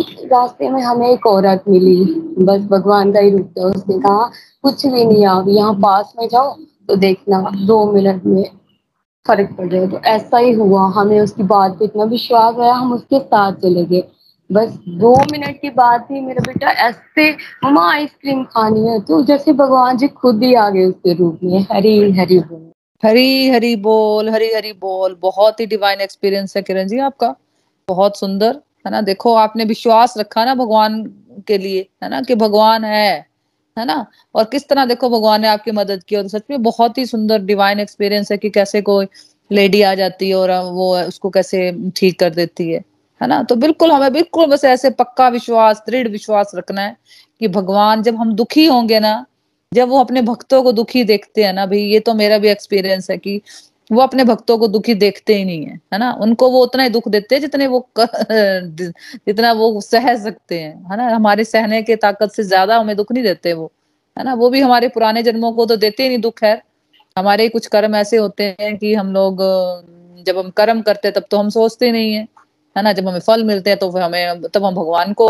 रास्ते 0.03 0.71
में 0.71 0.83
हमें 0.83 1.09
एक 1.09 1.27
औरत 1.27 1.65
मिली। 1.69 2.05
बस 2.45 2.61
भगवान 2.61 3.13
का 3.13 3.21
ही 3.21 3.31
रूप 3.31 3.55
था 3.59 3.63
उसने 3.63 3.99
कहा, 3.99 4.31
कुछ 4.63 4.87
भी 4.87 5.05
नहीं, 5.05 5.27
आप 5.27 5.45
यहाँ 5.49 5.75
पास 5.75 6.13
में 6.21 6.29
जाओ 6.29 6.57
तो 6.89 6.97
देखना, 6.97 7.51
दो 7.67 7.93
मिनट 7.93 8.25
में 8.25 8.45
फ़र्क 9.27 9.55
पड़ 9.59 9.69
जाए। 9.69 9.87
तो 9.87 9.99
ऐसा 9.99 10.39
ही 10.39 10.53
हुआ। 10.53 10.91
हमें 10.91 11.21
उसकी 11.21 11.43
बात 11.43 11.79
पे 11.79 11.85
इतना 11.85 12.05
विश्वास 12.05 12.59
आया, 12.59 12.75
हम 12.75 12.93
उसके 12.93 13.19
साथ 13.19 13.53
चले 13.53 13.85
गए। 13.85 14.03
बस 14.53 14.79
दो 14.89 15.17
मिनट 15.33 15.61
की 15.61 15.71
बात 15.71 16.09
ही 16.11 16.21
मेरा 16.21 16.43
बेटा 16.47 16.71
ऐसे 16.71 17.31
मम्मा, 17.65 17.93
आइसक्रीम 17.93 18.45
खानी 18.45 18.87
है? 18.87 19.01
तो 19.01 19.23
जैसे 19.23 19.53
भगवान 19.53 19.97
जी 19.97 20.09
खुद 20.09 20.43
ही 20.43 20.55
आ 20.55 20.71
गए 20.71 20.85
उसके 20.85 21.15
रूप 21.15 21.39
में। 21.43 21.67
हरी 21.73 22.13
हरी 22.13 22.39
बोल। 22.39 22.71
हरी 23.05 23.49
हरी 23.49 23.77
बोल, 23.77 24.31
हरी 24.31 24.53
हरी 24.53 24.73
बोल। 24.73 25.17
बहुत 25.23 25.61
ही 25.61 25.67
डिवाइन 25.67 26.01
एक्सपीरियंस 26.01 26.57
है 26.57 26.63
किरण 26.63 26.89
जी 26.89 26.99
आपका। 26.99 27.35
बहुत 27.89 28.19
सुंदर। 28.19 28.61
है 28.87 28.91
ना? 28.91 29.01
देखो, 29.01 29.35
आपने 29.35 29.65
विश्वास 29.65 30.15
रखा 30.19 30.45
ना 30.45 30.55
भगवान 30.55 31.03
के 31.49 31.59
लिए, 31.59 31.89
है 32.03 32.11
ना, 32.11 32.21
कि 32.23 32.35
भगवान 32.35 32.85
है 32.85 33.27
है 33.77 33.85
ना? 33.85 34.07
और 34.35 34.45
किस 34.45 34.69
तरह 34.69 34.85
देखो, 34.85 35.09
भगवान 35.11 35.43
ने 35.43 35.49
आपकी 35.49 35.71
मदद 35.71 36.03
की 36.05 36.17
और 36.17 36.29
सच 36.29 36.43
में 36.51 36.63
बहुत 36.63 36.99
ही 36.99 37.07
सुंदर 37.07 37.39
डिवाइन 37.39 37.81
एक्सपीरियंस 37.81 38.33
है 38.33 38.39
कि 38.39 38.51
कैसे 38.51 38.83
कोई 38.83 39.07
लेडी 39.53 39.83
आ 39.83 39.95
जाती 39.95 40.29
है 40.29 40.35
और 40.35 40.51
वो 40.73 40.99
उसको 40.99 41.31
कैसे 41.31 41.91
ठीक 41.97 42.19
कर 42.21 42.31
देती 42.31 42.71
है 42.73 42.85
है 43.21 43.27
ना? 43.29 43.43
तो 43.43 43.57
बिल्कुल 43.57 43.93
हमें 43.93 44.13
बिल्कुल 44.13 44.47
बस 44.47 44.65
ऐसे 44.65 44.91
पक्का 44.91 45.29
विश्वास, 45.29 45.83
दृढ़ 45.89 46.09
विश्वास 46.09 46.53
रखना 46.55 46.81
है 46.81 46.97
कि 47.41 47.49
भगवान 47.49 48.03
जब 48.03 48.17
हम 48.17 48.33
दुखी 48.33 48.67
होंगे 48.67 49.01
ना, 49.01 49.27
जब 49.73 49.89
वो 49.89 50.01
अपने 50.01 50.23
भक्तों 50.23 50.63
को 50.63 50.73
दुखी 50.73 51.05
देखते 51.05 51.45
हैं 51.45 51.53
ना, 51.53 51.67
भाई, 51.67 51.79
ये 51.79 52.01
तो 52.01 52.15
मेरा 52.15 52.39
भी 52.39 52.49
एक्सपीरियंस 52.49 53.11
है 53.11 53.19
कि 53.19 53.41
वो 53.91 54.01
अपने 54.03 54.25
भक्तों 54.25 54.57
को 54.59 54.67
दुखी 54.69 54.95
देखते 54.97 55.35
ही 55.37 55.45
नहीं 55.45 55.65
है 55.67 55.75
है 55.93 55.99
ना? 55.99 56.11
उनको 56.23 56.51
वो 56.51 56.63
उतना 56.63 56.83
ही 56.83 56.89
दुख 56.91 57.09
देते 57.09 57.35
हैं 57.35 57.41
जितने 57.43 57.67
वो 57.69 57.89
जितना 57.99 59.53
वो 59.55 59.81
सह 59.83 60.15
सकते 60.25 60.61
हैं, 60.61 60.75
है 60.91 60.97
ना? 60.97 61.09
हमारे 61.09 61.45
सहने 61.45 61.83
के 61.83 61.97
ताकत 61.99 62.33
से 62.33 62.43
ज़्यादा 62.45 62.79
हमें 62.79 62.97
दुख 62.97 63.13
नहीं 63.13 63.25
देते 63.25 63.53
वो, 63.53 63.71
है 64.17 64.25
ना? 64.25 64.35
वो 64.35 64.51
भी 64.51 64.61
हमारे 64.61 64.89
पुराने 64.91 65.23
जन्मों 65.23 65.53
को 65.53 65.67
तो 65.67 65.77
देते 65.77 66.03
ही 66.03 66.09
नहीं 66.09 66.19
दुख 66.21 66.43
है 66.45 66.61
हमारे 67.17 67.49
कुछ 67.49 67.67
कर्म 67.69 67.95
ऐसे 67.97 68.17
होते 68.17 68.45
हैं 68.61 68.77
कि 68.79 68.95
हम 68.95 69.13
लोग, 69.15 69.43
जब 70.27 70.39
हम 70.39 70.51
कर्म 70.59 70.81
करते 70.83 71.11
तब 71.13 71.25
तो 71.31 71.39
हम 71.39 71.49
सोचते 71.51 71.91
नहीं 71.93 72.15
है 72.15 72.27
है 72.77 72.83
ना? 72.83 72.93
जब 72.93 73.09
हमें 73.09 73.21
फल 73.21 73.45
मिलते 73.45 73.71
हैं 73.71 73.79
तो 73.79 73.91
हमें, 73.91 74.43
तब 74.49 74.65
हम 74.65 74.75
भगवान 74.75 75.13
को 75.15 75.29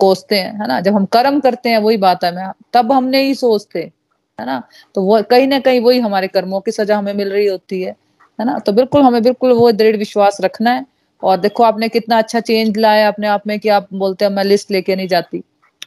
कोसते 0.00 0.38
हैं, 0.40 0.52
है 0.60 0.66
ना? 0.68 0.80
जब 0.80 0.94
हम 0.94 1.04
कर्म 1.12 1.40
करते 1.40 1.68
हैं 1.70 1.78
वही 1.80 1.96
बात 1.98 2.24
है, 2.24 2.34
मैं, 2.36 2.50
तब 2.74 2.92
हम 2.92 3.04
नहीं 3.06 3.34
सोचते। 3.36 3.90
है 4.38 4.46
ना? 4.46 4.62
तो 4.94 5.02
वो 5.02 5.22
कहीं 5.30 5.46
ना 5.48 5.58
कहीं 5.60 5.80
वही 5.80 5.98
हमारे 5.98 6.28
कर्मों 6.28 6.60
की 6.60 6.70
सजा 6.72 6.96
हमें 6.98 7.12
मिल 7.14 7.30
रही 7.32 7.46
होती 7.46 7.80
है 7.82 7.90
है 8.38 8.44
ना? 8.46 8.58
तो 8.58 8.72
बिल्कुल 8.72 9.02
हमें 9.02 9.22
बिल्कुल 9.22 9.52
वो 9.52 9.70
दृढ़ 9.72 9.96
विश्वास 9.96 10.38
रखना 10.40 10.70
है। 10.70 10.84
और 11.22 11.36
देखो 11.36 11.62
आपने 11.64 11.88
कितना 11.88 12.18
अच्छा 12.18 12.40
चेंज 12.40 12.76
लाया 12.78 13.08
अपने 13.08 13.26
आप 13.28 13.46
में 13.46 13.58
कि 13.60 13.68
आप 13.68 13.88
बोलते 13.94 14.24
हैं, 14.24 14.32
मैं 14.32 14.44
लिस्ट 14.44 14.70
लेके 14.70 14.96
नहीं 14.96 15.08
जाती 15.08 15.42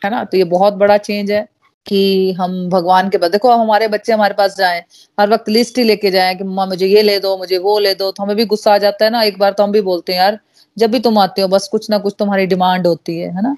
है 0.06 0.12
ना? 0.12 0.24
तो 0.24 0.38
ये 0.38 0.44
बहुत 0.46 0.74
बड़ा 0.74 0.98
चेंज 0.98 1.32
है 1.32 1.48
कि 1.86 2.32
हम 2.32 2.70
भगवान 2.70 3.10
के 3.10 3.18
पास, 3.18 3.30
देखो 3.32 3.52
हमारे 3.52 3.88
बच्चे 3.88 4.14
हमारे 4.14 4.34
पास 4.34 4.58
जाए, 4.58 4.84
हर 5.20 5.30
वक्त 5.30 5.50
लिस्ट 5.50 5.78
ही 5.78 5.84
लेके 5.84 6.12
जाए 6.12 6.36
कि, 6.36 6.44
मम्मा, 6.44 6.66
मुझे 6.66 6.88
ये 6.88 7.02
ले 7.02 7.18
दो, 7.20 7.38
मुझे 7.38 7.58
वो 7.58 7.78
ले 7.80 7.94
दो 7.96 8.12
तो 8.12 8.24
हमें 8.24 8.36
भी 8.36 8.46
गुस्सा 8.46 8.74
आ 8.74 8.78
जाता 8.78 9.06
है 9.06 9.12
ना? 9.12 9.22
एक 9.24 9.40
बार 9.40 9.52
तो 9.52 9.64
हम 9.64 9.72
भी 9.72 9.82
बोलते 9.82 10.14
हैं, 10.14 10.20
यार, 10.20 10.40
जब 10.78 10.92
भी 10.92 11.00
तुम 11.00 11.18
आते 11.18 11.42
हो, 11.42 11.48
बस 11.48 11.68
कुछ 11.68 11.90
ना 11.90 11.98
कुछ 11.98 12.16
तुम्हारी 12.20 12.46
डिमांड 12.46 12.88
होती 12.88 13.20
है 13.20 13.30
है 13.36 13.42
ना? 13.44 13.56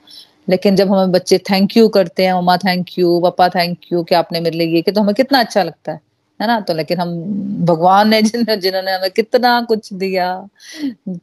लेकिन 0.49 0.75
जब 0.75 0.93
हमें 0.93 1.11
बच्चे 1.11 1.37
थैंक 1.37 1.77
यू 1.77 1.87
करते 1.89 2.25
हैं, 2.25 2.33
मम्मा 2.33 2.57
थैंक 2.57 2.87
यू 2.99 3.19
पापा 3.19 3.49
थैंक 3.49 3.77
यू 3.93 4.03
कि 4.03 4.15
आपने 4.15 4.39
मेरे 4.39 4.57
लिए 4.57 4.75
ये 4.75 4.91
तो 4.91 5.01
हमें 5.01 5.15
कितना 5.15 5.39
अच्छा 5.39 5.63
लगता 5.63 5.91
है 5.91 5.99
है 6.41 6.47
ना? 6.47 6.59
तो 6.59 6.73
लेकिन 6.73 6.99
हम, 6.99 7.09
भगवान 7.65 8.09
ने 8.09 8.21
जिन, 8.21 8.55
जिन्होंने 8.59 8.91
हमें 8.91 9.11
कितना 9.11 9.61
कुछ 9.61 9.93
दिया, 9.93 10.47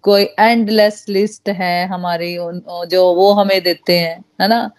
कोई 0.03 0.23
एंडलेस 0.39 1.05
लिस्ट 1.09 1.49
है 1.49 1.87
हमारी 1.87 2.35
जो 2.87 3.15
वो 3.15 3.33
हमें 3.33 3.61
देते 3.63 3.99
हैं, 3.99 4.25
है 4.41 4.49
ना? 4.49 4.71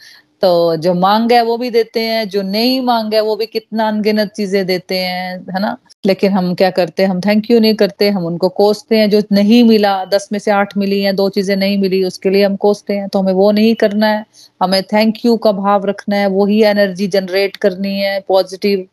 तो 0.41 0.75
जो 0.75 0.93
मांग 0.93 1.31
है 1.31 1.41
वो 1.43 1.57
भी 1.57 1.69
देते 1.69 1.99
हैं, 1.99 2.29
जो 2.29 2.41
नहीं 2.41 2.81
मांग 2.81 3.13
है 3.13 3.21
वो 3.21 3.35
भी 3.35 3.45
कितना 3.45 3.87
अनगिनत 3.87 4.31
चीज़ें 4.35 4.65
देते 4.65 4.97
हैं, 4.97 5.39
है 5.53 5.61
ना? 5.61 5.77
लेकिन 6.05 6.31
हम 6.31 6.53
क्या 6.55 6.69
करते 6.69 7.03
हैं, 7.03 7.09
हम 7.09 7.21
थैंक 7.21 7.51
यू 7.51 7.59
नहीं 7.59 7.75
करते, 7.75 8.09
हम 8.09 8.25
उनको 8.25 8.49
कोसते 8.49 8.97
हैं, 8.97 9.09
जो 9.09 9.21
नहीं 9.31 9.63
मिला, 9.63 10.05
दस 10.05 10.29
में 10.31 10.39
से 10.39 10.51
आठ 10.51 10.77
मिली 10.77 11.01
है, 11.01 11.13
दो 11.13 11.29
चीज़ें 11.29 11.55
नहीं 11.55 11.77
मिली, 11.77 12.03
उसके 12.03 12.29
लिए 12.29 12.45
हम 12.45 12.55
कोसते 12.55 12.93
हैं 12.93 13.09
तो 13.09 13.19
हमें 13.19 13.33
वो 13.33 13.51
नहीं 13.51 13.75
करना 13.75 14.07
है। 14.07 14.25
हमें 14.61 14.83
थैंक 14.83 15.25
यू 15.25 15.37
का 15.37 15.51
भाव 15.51 15.85
रखना 15.85 16.15
है, 16.15 16.27
वही 16.27 16.63
एनर्जी 16.63 17.07
जनरेट 17.07 17.57
करनी 17.57 17.99
है 17.99 18.19
पॉजिटिव 18.27 18.87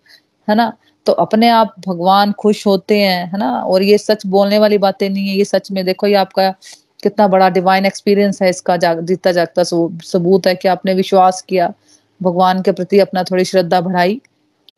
है 0.48 0.54
ना? 0.54 0.72
तो 1.06 1.12
अपने 1.12 1.48
आप 1.48 1.74
भगवान 1.88 2.32
खुश 2.32 2.66
होते 2.66 2.98
हैं, 2.98 3.26
है 3.26 3.38
ना? 3.38 3.52
और 3.52 3.82
ये 3.82 3.98
सच 3.98 4.26
बोलने 4.26 4.58
वाली 4.58 4.78
बातें 4.78 5.10
नहीं 5.10 5.28
है, 5.28 5.36
ये 5.36 5.44
सच 5.44 5.70
में 5.70 5.84
देखो, 5.84 6.06
ये 6.06 6.14
आपका 6.14 6.54
कितना 7.02 7.26
बड़ा 7.28 7.48
डिवाइन 7.50 7.86
एक्सपीरियंस 7.86 8.42
है 8.42 8.50
इसका 8.50 8.76
जाग, 8.76 9.00
जीता 9.06 9.32
जागता 9.32 9.62
सबूत 9.62 10.46
है 10.46 10.54
कि 10.54 10.68
आपने 10.68 10.94
विश्वास 10.94 11.42
किया। 11.48 11.72
भगवान 12.20 12.62
के 12.62 12.72
प्रति 12.72 12.98
अपना 12.98 13.22
थोड़ी 13.24 13.44
श्रद्धा 13.44 13.80
बढ़ाई 13.80 14.20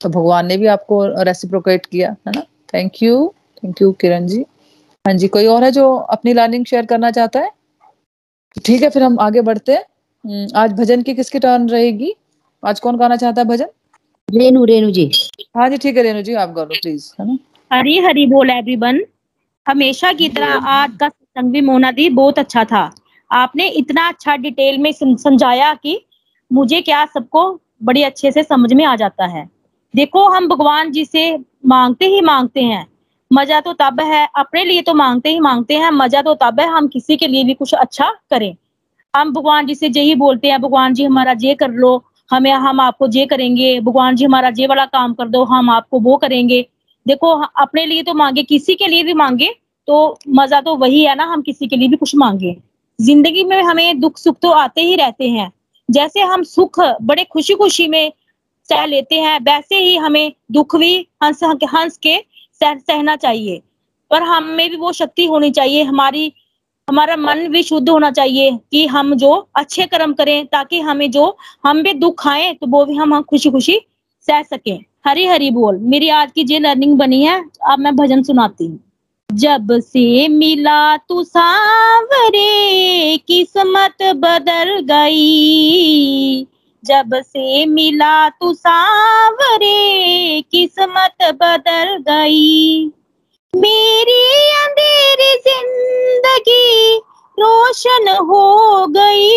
तो 0.01 0.09
भगवान 0.09 0.47
ने 0.47 0.57
भी 0.57 0.67
आपको 0.67 1.05
रेसिप्रोकेट 1.23 1.87
किया 1.87 2.11
है 2.27 2.33
ना? 2.35 2.43
Thank 2.75 3.03
you 3.03 3.33
thank 3.57 3.83
you 3.83 3.93
Kiran 4.01 4.27
ji. 4.27 4.45
हाँ 5.05 5.15
जी 5.15 5.29
कोई 5.29 5.47
और 5.47 5.65
है 5.65 5.71
जो 5.73 5.95
अपनी 5.95 6.33
लर्निंग 6.33 6.65
शेयर 6.67 6.87
करना 6.87 7.11
चाहता 7.11 7.41
है? 7.41 7.51
ठीक 8.65 8.83
है 8.83 8.89
फिर 8.91 9.03
हम 9.03 9.19
आगे 9.21 9.41
बढ़ते 9.41 9.73
हैं। 9.73 9.85
हम्म, 10.25 10.47
आज 10.57 10.73
भजन 10.73 11.03
की 11.03 11.15
किसकी 11.15 11.39
टर्न 11.39 11.69
रहेगी? 11.69 12.15
आज 12.63 12.81
कौन 12.81 12.97
गाना 12.97 13.17
चाहता 13.17 13.41
है 13.41 13.49
भजन? 13.49 13.69
रेनू 14.29 14.65
रेनू 14.65 14.91
जी। 14.91 15.11
हाँ 15.57 15.69
जी 15.69 15.77
ठीक 15.77 15.97
है 15.97 16.03
रेनू 16.03 16.23
जी 16.23 16.35
आप 16.35 16.55
करो 16.55 16.65
प्लीज़ 16.73 17.11
है 17.21 17.27
ना? 17.27 17.39
हरी 17.71 17.99
हरी 17.99 18.27
बोल 18.27 18.51
एवरीवन 18.51 19.01
हमेशा 19.67 20.13
की 20.13 20.29
तरह 20.29 20.69
आज 20.69 20.97
का 21.01 21.09
संगवी 21.37 21.61
मोना 21.61 21.91
दी, 21.91 22.09
बहुत 22.11 22.39
अच्छा 22.39 22.65
था। 22.65 22.91
आपने 23.31 23.67
इतना 23.71 24.07
अच्छा 24.09 24.37
डिटेल 24.37 24.79
में 24.79 24.93
समझाया 24.93 25.73
कि 25.75 26.01
मुझे 26.51 26.81
क्या 26.81 27.05
सबको 27.07 27.43
बड़ी 27.83 28.03
अच्छे 28.03 28.33
से 28.33 28.43
समझ 28.43 28.73
में 28.73 28.85
आ 28.85 28.95
जाता 28.97 29.27
है। 29.27 29.49
देखो, 29.95 30.29
हम 30.29 30.49
भगवान 30.49 30.91
जी 30.93 31.05
से 31.05 31.37
मांगते 31.67 32.07
ही 32.07 32.21
मांगते 32.21 32.63
हैं। 32.63 32.87
मज़ा 33.31 33.61
तो 33.61 33.73
तब 33.73 34.01
है, 34.01 34.29
अपने 34.37 34.65
लिए 34.65 34.83
तो 34.83 34.95
मांगते 34.95 35.31
ही 35.31 35.41
मांगते 35.41 35.75
हैं। 35.75 35.91
मज़ा 35.91 36.23
तो 36.23 36.35
तब 36.35 36.61
है, 36.61 36.67
हम 36.69 36.89
किसी 36.89 37.17
के 37.17 37.29
लिए 37.29 37.45
भी 37.45 37.55
कुछ 37.55 37.75
अच्छा 37.75 38.11
करें। 38.31 38.55
हम 39.15 39.33
भगवान 39.33 39.67
जी 39.67 39.75
से 39.75 39.89
यही 39.89 40.15
बोलते 40.17 40.51
हैं, 40.51 40.61
भगवान 40.61 40.95
जी 40.95 41.05
हमारा 41.05 41.35
ये 41.41 41.55
कर 41.55 41.71
लो, 41.71 42.03
हमें, 42.31 42.53
हम 42.53 42.81
आपको 42.81 43.09
ये 43.09 43.27
करेंगे। 43.27 43.81
भगवान 43.81 44.17
जी 44.17 44.25
हमारा 44.25 44.53
ये 44.59 44.67
वाला 44.67 44.85
काम 44.87 45.15
कर 45.15 45.29
दो, 45.29 45.45
हम 45.45 45.71
आपको 45.71 46.01
वो 46.01 46.17
करेंगे। 46.17 46.67
देखो 47.07 47.33
अपने 47.59 47.87
लिए 47.87 48.03
तो 48.03 48.15
मांगे, 48.15 48.43
किसी 48.43 48.75
के 48.75 48.87
लिए 48.87 49.03
भी 49.03 49.15
मांगे 49.15 49.55
तो 49.91 50.19
मज़ा 50.31 50.61
तो 50.61 50.75
वही 50.77 51.03
है 51.05 51.15
ना 51.17 51.25
हम 51.27 51.41
किसी 51.43 51.67
के 51.69 51.77
लिए 51.77 51.89
भी 51.89 51.97
कुछ 51.97 52.15
मांगे। 52.17 52.57
ज़िंदगी 52.99 53.43
में 53.45 53.63
हमें 53.63 54.01
दुख 54.01 54.19
सुख 54.19 54.37
तो 54.43 54.51
आते 54.53 54.81
ही 54.81 54.97
रहते 54.97 55.29
हैं। 55.29 55.51
जैसे 55.89 56.21
हम 56.23 56.43
सुख 56.45 56.79
बड़े 57.03 57.25
खुशी 57.25 57.55
खुशी 57.55 57.87
में 57.89 58.13
सह 58.69 58.85
लेते 58.87 59.21
हैं 59.21 59.39
वैसे 59.41 59.79
ही 59.79 59.97
हमें 59.97 60.33
दुख 60.53 60.77
भी 60.77 60.95
हंस 61.23 61.43
हंस 61.45 61.97
के 61.99 62.17
सह, 62.17 62.75
सहना 62.75 63.17
चाहिए। 63.17 63.61
पर 64.11 64.23
हमें 64.25 64.69
भी 64.71 64.77
वो 64.77 64.93
शक्ति 64.93 65.27
होनी 65.27 65.51
चाहिए 65.51 65.83
हमारी 65.85 66.33
हमारा 66.89 67.17
मन 67.17 67.47
भी 67.49 67.63
शुद्ध 67.63 67.89
होना 67.89 68.11
चाहिए 68.11 68.51
कि 68.71 68.87
हम 68.89 69.15
जो 69.15 69.33
अच्छे 69.57 69.87
कर्म 69.87 70.13
करें 70.13 70.47
ताकि 70.47 70.81
हमें 70.81 71.11
जो 71.11 71.25
हम 71.67 71.83
भी 71.83 71.93
दुख 71.95 72.27
आए 72.29 72.53
तो 72.55 72.67
वो 72.67 72.85
भी 72.85 72.97
हम 72.97 73.21
खुशी 73.23 73.51
खुशी 73.51 73.79
सह 74.29 74.43
सकें। 74.45 74.79
हरी 75.07 75.27
हरी 75.27 75.51
बोल। 75.51 75.79
मेरी 75.85 76.09
आज 76.11 76.33
की 76.33 76.45
जो 76.45 76.59
लर्निंग 76.61 76.97
बनी 76.99 77.23
है 77.23 77.39
अब 77.71 77.79
मैं 77.79 77.95
भजन 77.97 78.23
सुनाती 78.23 78.67
हूँ। 78.67 78.79
जब 79.33 79.69
से 79.73 80.29
मिला 80.29 80.97
तू 80.97 81.25
सांवरे, 81.25 83.17
किस्मत 83.17 83.97
बदल 84.03 84.81
गई। 84.81 86.45
जब 86.85 87.11
से 87.15 87.67
मिला 87.67 88.29
तू 88.29 88.53
सांवरे, 88.55 90.41
किस्मत 90.41 91.35
बदल 91.35 91.97
गई। 92.09 92.87
मेरी 93.57 94.51
अंधेरी 94.51 95.39
ज़िंदगी 95.51 96.97
रोशन 97.39 98.09
हो 98.09 98.87
गई। 98.87 99.29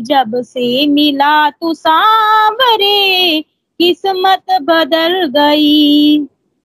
जब 0.00 0.32
से 0.36 0.86
मिला 0.86 1.50
तू 1.50 1.74
सांवरे, 1.74 3.40
किस्मत 3.80 4.44
बदल 4.62 5.26
गई। 5.26 6.18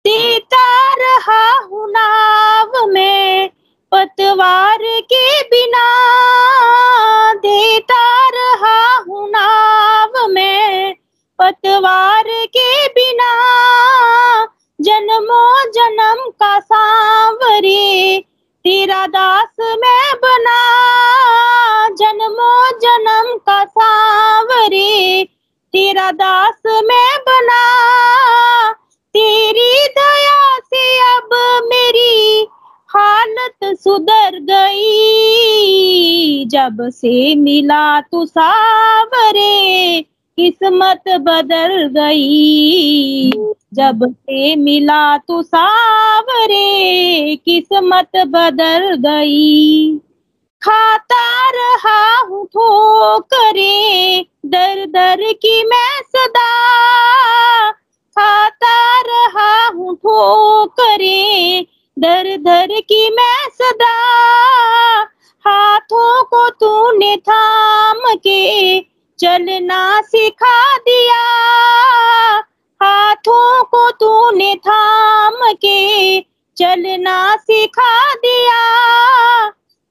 देता 0.07 0.93
रहा 0.93 1.59
नाव 1.73 2.87
में, 2.87 3.49
पतवार 3.91 4.79
के 4.81 5.41
बिना। 5.41 5.87
देता 7.33 8.29
रहा 8.29 9.03
नाव 9.09 10.27
में, 10.27 10.95
पतवार 11.39 12.23
के 12.27 12.87
बिना। 12.87 13.33
जन्मों 14.81 15.71
जन्म 15.71 16.29
का 16.29 16.59
सांवरे 16.59 18.23
तेरा 18.63 19.07
दास 19.07 19.55
मैं 19.59 20.15
बना। 20.15 20.59
जन्मों 21.89 22.71
जन्म 22.79 23.37
का 23.37 23.65
सांवरे 23.65 25.23
तेरा 25.73 26.11
दास 26.11 26.61
मैं 26.65 27.17
बना। 27.17 27.63
तेरी 29.13 29.87
दया 29.87 30.57
से 30.57 31.15
अब 31.15 31.29
मेरी 31.65 32.47
हालत 32.89 33.57
सुधर 33.63 34.39
गई। 34.39 36.45
जब 36.45 36.77
से 36.81 37.35
मिला 37.35 38.01
तू 38.01 38.25
सावरे, 38.25 40.05
किस्मत 40.37 41.03
बदल 41.07 41.87
गई। 41.87 43.31
जब 43.73 44.13
से 44.13 44.55
मिला 44.55 45.17
तू 45.17 45.41
सावरे, 45.41 47.35
किस्मत 47.35 48.09
बदल 48.15 48.95
गई। 48.95 49.97
खाता 50.61 51.49
रहा 51.49 52.19
हूँ 52.19 52.45
ठोकरे, 52.45 54.25
दर 54.45 54.85
दर 54.85 55.33
की 55.33 55.63
मैं 55.63 56.01
सदा 56.01 56.73
खाता 58.19 59.01
रहा 59.01 59.67
हूँ 59.67 59.95
ठोकरे, 59.95 61.61
दर 61.99 62.37
दर 62.37 62.67
की 62.81 63.09
मैं 63.09 63.49
सदा। 63.49 63.95
हाथों 65.45 66.23
को 66.23 66.49
तूने 66.49 67.17
थाम 67.17 67.99
के 68.15 68.79
चलना 69.19 70.01
सिखा 70.01 70.77
दिया। 70.77 71.23
हाथों 72.83 73.63
को 73.63 73.91
तूने 73.91 74.55
थाम 74.55 75.37
के 75.53 76.21
चलना 76.57 77.35
सिखा 77.35 78.13
दिया। 78.13 78.61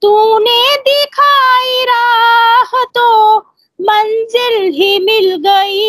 तूने 0.02 0.76
दिखाई 0.76 1.84
राह 1.84 2.84
तो 2.84 3.38
मंजिल 3.82 4.72
ही 4.72 4.98
मिल 4.98 5.36
गई। 5.46 5.82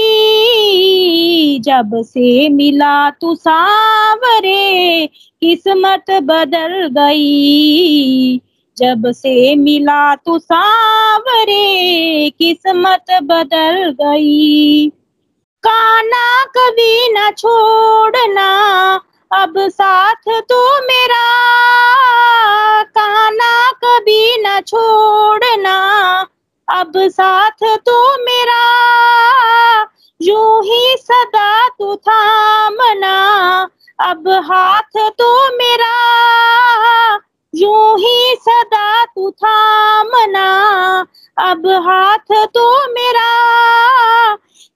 जब 1.59 1.91
से 1.95 2.49
मिला 2.49 3.09
तू 3.09 3.35
सावरे, 3.35 5.07
किस्मत 5.41 6.05
बदल 6.11 6.87
गई। 6.91 8.37
जब 8.77 9.11
से 9.11 9.55
मिला 9.55 10.15
तू 10.15 10.39
सावरे, 10.39 12.29
किस्मत 12.29 13.05
बदल 13.23 13.95
गई। 14.01 14.89
काना 15.63 16.43
कभी 16.43 17.13
न 17.13 17.31
छोड़ना, 17.37 18.49
अब 19.31 19.53
साथ 19.57 20.29
तू 20.29 20.81
मेरा। 20.81 21.43
काना 22.83 23.71
कभी 23.71 24.43
न 24.47 24.61
छोड़ना 24.67 25.77
अब 26.69 26.91
साथ 26.97 27.63
तू 27.77 27.95
मेरा, 28.23 28.61
यू 30.21 30.61
ही 30.61 30.95
सदा 30.99 31.67
तू 31.69 31.95
थामना 31.95 33.15
अब 33.99 34.27
हाथ 34.27 34.97
तू 34.97 35.57
मेरा, 35.57 35.93
यूँ 37.55 37.99
ही 37.99 38.35
सदा 38.35 39.05
तू 39.05 39.31
थामना 39.31 40.47
अब 41.39 41.67
हाथ 41.67 42.33
तू 42.53 42.65
मेरा, 42.93 43.29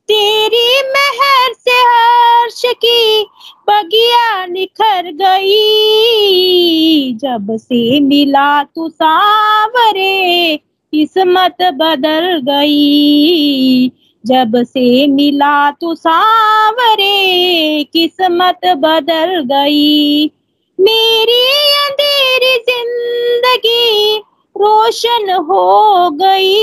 तेरी 0.09 0.81
मेहर 0.91 1.53
से 1.53 1.79
हर्ष 1.85 2.61
की 2.65 3.23
बगिया 3.69 4.45
निखर 4.45 5.11
गई। 5.21 7.13
जब 7.13 7.47
से 7.51 7.99
मिला 7.99 8.63
तू 8.63 8.89
सावरे 8.89 10.59
किस्मत 10.93 11.57
बदल 11.61 12.41
गई। 12.49 13.89
जब 14.25 14.51
से 14.55 15.07
मिला 15.07 15.71
तू 15.71 15.95
सावरे, 15.95 17.83
किस्मत 17.83 18.59
बदल 18.65 19.41
गई। 19.43 20.31
मेरी 20.79 21.45
अंधेरी 21.87 22.55
ज़िंदगी 22.69 24.17
रोशन 24.57 25.31
हो 25.31 26.09
गई। 26.09 26.55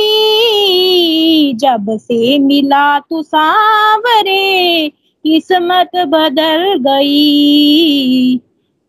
जब 1.55 1.87
से 1.91 2.39
मिला 2.39 2.99
तू 2.99 3.23
सावरे, 3.23 4.89
किस्मत 5.25 5.91
बदल 5.97 6.75
गई। 6.79 8.41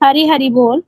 हरी 0.03 0.25
हरी 0.25 0.49
बोल। 0.49 0.83